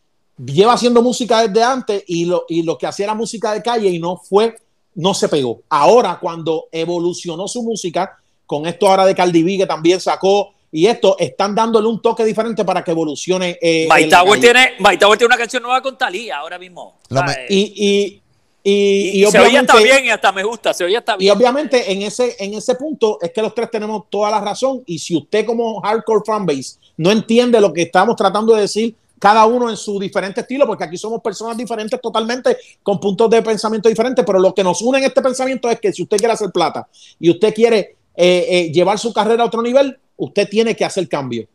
lleva 0.45 0.71
haciendo 0.73 1.01
música 1.01 1.45
desde 1.45 1.61
antes 1.61 2.03
y 2.07 2.23
lo, 2.23 2.45
y 2.47 2.63
lo 2.63 2.77
que 2.77 2.87
hacía 2.87 3.03
era 3.07 3.13
música 3.15 3.51
de 3.53 3.61
calle 3.61 3.89
y 3.89 3.99
no 3.99 4.15
fue, 4.15 4.55
no 4.95 5.13
se 5.13 5.27
pegó. 5.27 5.61
Ahora, 5.67 6.17
cuando 6.21 6.67
evolucionó 6.71 7.47
su 7.49 7.61
música, 7.63 8.17
con 8.45 8.65
esto 8.65 8.87
ahora 8.87 9.05
de 9.05 9.13
Cardi 9.15 9.43
B, 9.43 9.57
que 9.57 9.65
también 9.65 9.99
sacó, 9.99 10.53
y 10.71 10.85
esto, 10.85 11.17
están 11.19 11.55
dándole 11.55 11.87
un 11.87 12.01
toque 12.01 12.23
diferente 12.23 12.63
para 12.63 12.83
que 12.83 12.91
evolucione. 12.91 13.57
eh, 13.61 13.87
Mike 13.91 14.09
Tower 14.09 14.39
tiene, 14.39 14.69
Mike 14.79 14.97
Tower 14.97 15.17
tiene 15.17 15.27
una 15.33 15.37
canción 15.37 15.63
nueva 15.63 15.81
con 15.81 15.97
Talía 15.97 16.37
ahora 16.37 16.57
mismo. 16.59 16.95
¿sabes? 17.09 17.37
me- 17.37 17.45
Y, 17.55 17.59
y, 17.75 18.21
y, 18.63 18.71
Y- 18.71 19.21
y 19.21 19.25
y 19.25 19.31
se 19.31 19.39
oye 19.39 19.57
hasta 19.57 19.73
obviamente- 19.73 19.83
bien 19.83 20.05
y 20.05 20.09
hasta 20.11 20.31
me 20.31 20.43
gusta, 20.43 20.73
se 20.73 20.83
oye 20.83 20.95
hasta 20.97 21.15
Y 21.15 21.19
bien. 21.19 21.35
obviamente 21.37 21.91
en 21.91 22.01
ese, 22.03 22.35
en 22.39 22.53
ese 22.53 22.75
punto 22.75 23.17
es 23.21 23.31
que 23.31 23.41
los 23.41 23.55
tres 23.55 23.71
tenemos 23.71 24.03
toda 24.09 24.29
la 24.29 24.39
razón. 24.41 24.83
Y 24.85 24.99
si 24.99 25.15
usted 25.17 25.45
como 25.45 25.81
hardcore 25.81 26.21
fanbase 26.25 26.75
no 26.99 27.11
entiende 27.11 27.61
lo 27.61 27.71
que 27.71 27.83
estamos 27.83 28.17
tratando 28.17 28.53
de 28.53 28.61
decir, 28.61 28.93
cada 29.17 29.45
uno 29.45 29.69
en 29.69 29.77
su 29.77 29.97
diferente 29.97 30.41
estilo, 30.41 30.67
porque 30.67 30.83
aquí 30.83 30.97
somos 30.97 31.21
personas 31.21 31.55
diferentes 31.55 31.99
totalmente, 32.01 32.57
con 32.83 32.99
puntos 32.99 33.29
de 33.29 33.41
pensamiento 33.41 33.87
diferentes, 33.87 34.25
pero 34.25 34.37
lo 34.37 34.53
que 34.53 34.65
nos 34.65 34.81
une 34.81 34.97
en 34.97 35.05
este 35.05 35.21
pensamiento 35.21 35.69
es 35.69 35.79
que 35.79 35.93
si 35.93 36.03
usted 36.03 36.17
quiere 36.17 36.33
hacer 36.33 36.51
plata 36.51 36.87
y 37.17 37.29
usted 37.29 37.53
quiere 37.53 37.95
eh, 38.15 38.47
eh, 38.49 38.71
llevar 38.73 38.99
su 38.99 39.13
carrera 39.13 39.43
a 39.43 39.45
otro 39.45 39.61
nivel, 39.61 39.97
usted 40.17 40.49
tiene 40.49 40.75
que 40.75 40.83
hacer 40.83 41.07
cambio. 41.07 41.47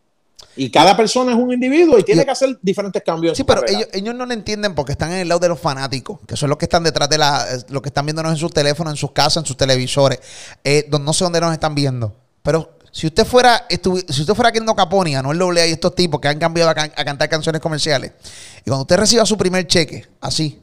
Y 0.57 0.71
cada 0.71 0.97
persona 0.97 1.33
es 1.33 1.39
un 1.39 1.53
individuo 1.53 1.99
y 1.99 2.05
tiene 2.05 2.25
que 2.25 2.31
hacer 2.31 2.59
diferentes 2.63 3.03
cambios. 3.03 3.37
Sí, 3.37 3.45
pero 3.45 3.67
ellos, 3.67 3.89
ellos, 3.93 4.15
no 4.15 4.25
lo 4.25 4.33
entienden 4.33 4.75
porque 4.75 4.93
están 4.93 5.13
en 5.13 5.19
el 5.19 5.29
lado 5.29 5.41
de 5.41 5.49
los 5.49 5.61
fanáticos, 5.61 6.21
que 6.27 6.37
son 6.37 6.49
los 6.49 6.57
que 6.57 6.65
están 6.65 6.85
detrás 6.85 7.11
de 7.11 7.19
la, 7.19 7.45
los 7.69 7.83
que 7.83 7.91
están 7.91 8.07
viéndonos 8.07 8.33
en 8.33 8.39
sus 8.39 8.53
teléfonos, 8.53 8.95
en 8.95 8.97
sus 8.97 9.11
casas, 9.11 9.43
en 9.43 9.47
sus 9.47 9.59
televisores, 9.59 10.21
eh, 10.63 10.89
no 10.89 11.13
sé 11.13 11.25
dónde 11.25 11.41
nos 11.43 11.53
están 11.53 11.75
viendo. 11.75 12.15
Pero 12.43 12.79
si 12.95 13.09
usted 13.09 13.27
fuera, 13.27 13.67
si 13.69 14.21
usted 14.21 14.35
fuera 14.35 14.53
Kendo 14.53 14.73
Caponi, 14.73 15.15
no 15.15 15.33
el 15.33 15.59
y 15.69 15.73
estos 15.73 15.97
tipos 15.97 16.21
que 16.21 16.29
han 16.29 16.39
cambiado 16.39 16.71
a, 16.71 16.75
cantar 16.75 17.29
canciones 17.29 17.61
comerciales, 17.61 18.13
y 18.61 18.71
cuando 18.71 18.83
usted 18.83 18.97
reciba 18.97 19.27
su 19.27 19.37
primer 19.37 19.67
cheque, 19.67 20.07
así, 20.21 20.63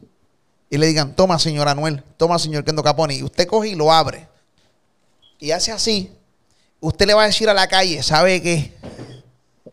y 0.70 0.78
le 0.78 0.88
digan, 0.88 1.14
toma 1.14 1.38
señor 1.38 1.68
Anuel, 1.68 2.02
toma 2.16 2.40
señor 2.40 2.64
Kendo 2.64 2.82
Caponi, 2.82 3.16
y 3.16 3.24
usted 3.24 3.46
coge 3.48 3.68
y 3.68 3.76
lo 3.76 3.92
abre, 3.92 4.30
y 5.40 5.52
hace 5.52 5.74
así, 5.74 6.10
usted 6.80 7.06
le 7.06 7.16
va 7.16 7.24
a 7.24 7.26
decir 7.26 7.50
a 7.50 7.54
la 7.54 7.68
calle, 7.68 8.02
¿sabe 8.02 8.42
qué? 8.42 8.78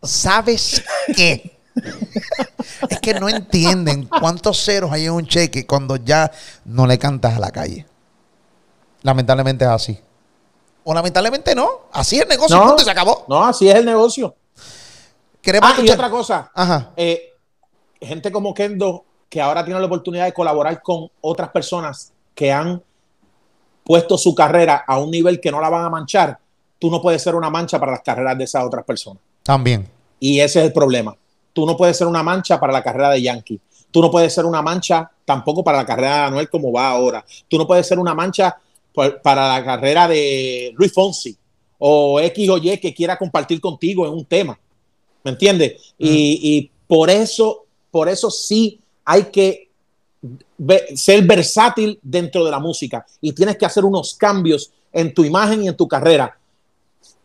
¿Sabes 0.02 0.82
qué? 1.14 1.60
es 2.90 2.98
que 2.98 3.14
no 3.14 3.28
entienden 3.28 4.08
cuántos 4.08 4.64
ceros 4.64 4.90
hay 4.90 5.04
en 5.04 5.12
un 5.12 5.28
cheque 5.28 5.64
cuando 5.64 5.94
ya 5.94 6.32
no 6.64 6.88
le 6.88 6.98
cantas 6.98 7.36
a 7.36 7.38
la 7.38 7.52
calle. 7.52 7.86
Lamentablemente 9.02 9.64
es 9.64 9.70
así. 9.70 10.00
O 10.90 10.94
lamentablemente 10.94 11.54
no. 11.54 11.68
Así 11.92 12.16
es 12.16 12.22
el 12.22 12.28
negocio 12.28 12.56
no, 12.56 12.78
se 12.78 12.90
acabó. 12.90 13.26
No, 13.28 13.44
así 13.44 13.68
es 13.68 13.74
el 13.74 13.84
negocio. 13.84 14.34
ah, 15.60 15.76
y 15.84 15.90
otra 15.90 16.08
cosa. 16.08 16.50
Ajá. 16.54 16.92
Eh, 16.96 17.34
gente 18.00 18.32
como 18.32 18.54
Kendo, 18.54 19.04
que 19.28 19.38
ahora 19.38 19.62
tiene 19.66 19.78
la 19.80 19.84
oportunidad 19.84 20.24
de 20.24 20.32
colaborar 20.32 20.80
con 20.80 21.10
otras 21.20 21.50
personas 21.50 22.14
que 22.34 22.50
han 22.50 22.82
puesto 23.84 24.16
su 24.16 24.34
carrera 24.34 24.82
a 24.86 24.98
un 24.98 25.10
nivel 25.10 25.40
que 25.40 25.50
no 25.50 25.60
la 25.60 25.68
van 25.68 25.84
a 25.84 25.90
manchar, 25.90 26.38
tú 26.78 26.90
no 26.90 27.02
puedes 27.02 27.22
ser 27.22 27.34
una 27.34 27.50
mancha 27.50 27.78
para 27.78 27.92
las 27.92 28.00
carreras 28.00 28.38
de 28.38 28.44
esas 28.44 28.64
otras 28.64 28.82
personas. 28.86 29.22
También. 29.42 29.86
Y 30.18 30.40
ese 30.40 30.60
es 30.60 30.64
el 30.64 30.72
problema. 30.72 31.14
Tú 31.52 31.66
no 31.66 31.76
puedes 31.76 31.98
ser 31.98 32.06
una 32.06 32.22
mancha 32.22 32.58
para 32.58 32.72
la 32.72 32.82
carrera 32.82 33.10
de 33.10 33.20
Yankee. 33.20 33.60
Tú 33.90 34.00
no 34.00 34.10
puedes 34.10 34.32
ser 34.32 34.46
una 34.46 34.62
mancha 34.62 35.10
tampoco 35.26 35.62
para 35.62 35.76
la 35.76 35.84
carrera 35.84 36.14
de 36.14 36.22
Anuel 36.22 36.48
como 36.48 36.72
va 36.72 36.88
ahora. 36.88 37.22
Tú 37.46 37.58
no 37.58 37.66
puedes 37.66 37.86
ser 37.86 37.98
una 37.98 38.14
mancha 38.14 38.56
para 39.22 39.48
la 39.48 39.64
carrera 39.64 40.08
de 40.08 40.72
Luis 40.76 40.92
Fonsi 40.92 41.36
o 41.78 42.20
X 42.20 42.48
o 42.48 42.58
Y 42.58 42.78
que 42.78 42.94
quiera 42.94 43.16
compartir 43.16 43.60
contigo 43.60 44.06
en 44.06 44.12
un 44.12 44.24
tema. 44.24 44.58
¿Me 45.24 45.30
entiendes? 45.32 45.94
Y, 45.98 46.70
por 46.86 47.10
eso, 47.10 47.66
por 47.90 48.08
eso 48.08 48.30
sí 48.30 48.80
hay 49.04 49.24
que 49.24 49.68
ser 50.94 51.22
versátil 51.22 51.98
dentro 52.02 52.44
de 52.44 52.50
la 52.50 52.58
música 52.58 53.04
y 53.20 53.32
tienes 53.32 53.58
que 53.58 53.66
hacer 53.66 53.84
unos 53.84 54.14
cambios 54.14 54.72
en 54.90 55.12
tu 55.12 55.24
imagen 55.24 55.62
y 55.62 55.68
en 55.68 55.76
tu 55.76 55.86
carrera. 55.86 56.38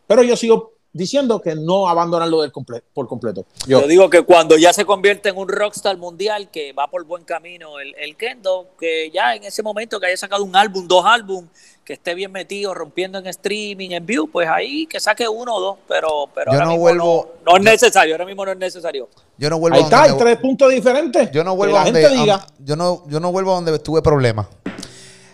Pero 0.06 0.22
yo 0.22 0.36
sigo 0.36 0.73
diciendo 0.94 1.42
que 1.42 1.56
no 1.56 1.88
abandonarlo 1.88 2.40
del 2.40 2.52
por 2.52 3.08
completo. 3.08 3.44
Yo. 3.66 3.82
digo 3.82 4.08
que 4.08 4.22
cuando 4.22 4.56
ya 4.56 4.72
se 4.72 4.86
convierte 4.86 5.28
en 5.28 5.36
un 5.36 5.48
rockstar 5.48 5.98
mundial, 5.98 6.48
que 6.50 6.72
va 6.72 6.86
por 6.86 7.04
buen 7.04 7.24
camino 7.24 7.80
el, 7.80 7.94
el, 7.98 8.16
Kendo, 8.16 8.68
que 8.78 9.10
ya 9.12 9.34
en 9.34 9.42
ese 9.42 9.62
momento 9.62 9.98
que 9.98 10.06
haya 10.06 10.16
sacado 10.16 10.44
un 10.44 10.54
álbum, 10.54 10.86
dos 10.86 11.04
álbum, 11.04 11.48
que 11.84 11.94
esté 11.94 12.14
bien 12.14 12.30
metido, 12.30 12.72
rompiendo 12.72 13.18
en 13.18 13.26
streaming, 13.26 13.90
en 13.90 14.06
view, 14.06 14.30
pues 14.30 14.48
ahí 14.48 14.86
que 14.86 15.00
saque 15.00 15.28
uno 15.28 15.56
o 15.56 15.60
dos, 15.60 15.78
pero, 15.88 16.28
pero 16.32 16.52
yo 16.52 16.64
no 16.64 16.78
vuelvo, 16.78 17.34
no, 17.44 17.56
es 17.56 17.62
necesario, 17.62 18.14
ahora 18.14 18.24
mismo 18.24 18.46
no 18.46 18.52
es 18.52 18.58
necesario. 18.58 19.08
Yo 19.36 19.50
no 19.50 19.58
vuelvo 19.58 19.76
ahí 19.76 19.82
está, 19.82 20.04
hay 20.04 20.16
tres 20.16 20.36
puntos 20.38 20.70
diferentes. 20.70 21.28
Yo 21.32 21.42
no 21.42 21.56
vuelvo 21.56 21.76
a 21.76 21.84
donde, 21.84 22.08
diga. 22.08 22.46
yo 22.60 22.76
no, 22.76 23.02
yo 23.08 23.18
no 23.18 23.32
vuelvo 23.32 23.50
a 23.50 23.54
donde 23.56 23.76
tuve 23.80 24.00
problemas. 24.00 24.46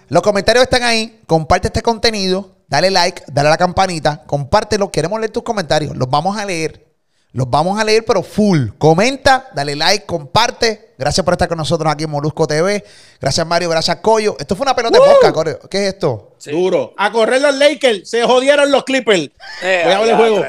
Los 0.09 0.23
comentarios 0.23 0.65
están 0.65 0.83
ahí. 0.83 1.21
Comparte 1.27 1.69
este 1.69 1.83
contenido. 1.83 2.60
Dale 2.71 2.89
like, 2.91 3.25
dale 3.27 3.49
a 3.49 3.51
la 3.51 3.59
campanita. 3.59 4.23
Compártelo. 4.27 4.93
Queremos 4.93 5.19
leer 5.19 5.33
tus 5.33 5.43
comentarios. 5.43 5.97
Los 5.97 6.09
vamos 6.09 6.39
a 6.39 6.47
leer. 6.47 6.87
Los 7.33 7.51
vamos 7.51 7.81
a 7.81 7.85
leer, 7.85 8.05
pero 8.05 8.23
full. 8.23 8.69
Comenta, 8.79 9.49
dale 9.55 9.75
like, 9.75 10.07
comparte. 10.07 10.95
Gracias 10.97 11.25
por 11.25 11.35
estar 11.35 11.49
con 11.49 11.59
nosotros 11.59 11.93
aquí 11.93 12.05
en 12.05 12.11
Molusco 12.11 12.47
TV. 12.47 12.85
Gracias, 13.21 13.45
Mario. 13.45 13.69
Gracias, 13.71 13.97
Coyo. 13.97 14.37
Esto 14.39 14.55
fue 14.55 14.63
una 14.65 14.77
pelota 14.77 14.99
de 14.99 15.31
boca, 15.31 15.69
¿Qué 15.69 15.89
es 15.89 15.95
esto? 15.95 16.37
Duro. 16.47 16.95
A 16.97 17.11
correr 17.11 17.43
los 17.43 17.57
Lakers. 17.57 18.09
Se 18.09 18.23
jodieron 18.23 18.71
los 18.71 18.85
Clippers. 18.85 19.31
Eh, 19.63 19.83
Voy 19.85 19.93
a 19.93 19.99
ver 20.01 20.09
el 20.11 20.17
juego. 20.17 20.45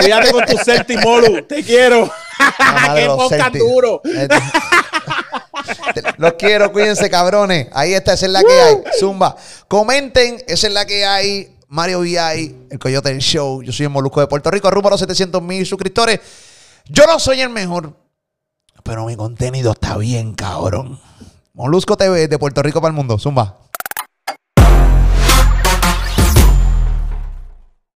Cuídate 0.00 0.30
con 0.30 0.44
tu 0.44 0.56
Celtic, 0.58 1.02
Molu. 1.02 1.42
Te 1.46 1.62
quiero. 1.62 2.10
Qué 2.94 3.08
boca 3.08 3.50
duro. 3.50 4.02
Los 6.18 6.32
quiero, 6.34 6.72
cuídense, 6.72 7.08
cabrones. 7.10 7.68
Ahí 7.72 7.94
está, 7.94 8.12
esa 8.14 8.26
es 8.26 8.32
la 8.32 8.42
que 8.42 8.60
hay. 8.60 8.76
Zumba. 8.98 9.36
Comenten, 9.68 10.42
esa 10.46 10.66
es 10.66 10.72
la 10.72 10.84
que 10.84 11.04
hay. 11.04 11.56
Mario 11.68 12.00
VI, 12.00 12.68
el 12.70 12.78
Coyote 12.78 13.08
del 13.08 13.18
Show. 13.18 13.62
Yo 13.62 13.72
soy 13.72 13.84
el 13.84 13.90
Molusco 13.90 14.20
de 14.20 14.28
Puerto 14.28 14.50
Rico, 14.50 14.70
rumbo 14.70 14.88
a 14.88 14.92
los 14.92 15.00
700 15.00 15.42
mil 15.42 15.66
suscriptores. 15.66 16.20
Yo 16.88 17.04
no 17.06 17.18
soy 17.18 17.40
el 17.40 17.50
mejor, 17.50 17.96
pero 18.84 19.06
mi 19.06 19.16
contenido 19.16 19.72
está 19.72 19.96
bien, 19.96 20.34
cabrón. 20.34 21.00
Molusco 21.54 21.96
TV 21.96 22.28
de 22.28 22.38
Puerto 22.38 22.62
Rico 22.62 22.80
para 22.80 22.90
el 22.90 22.96
mundo. 22.96 23.18
Zumba. 23.18 23.58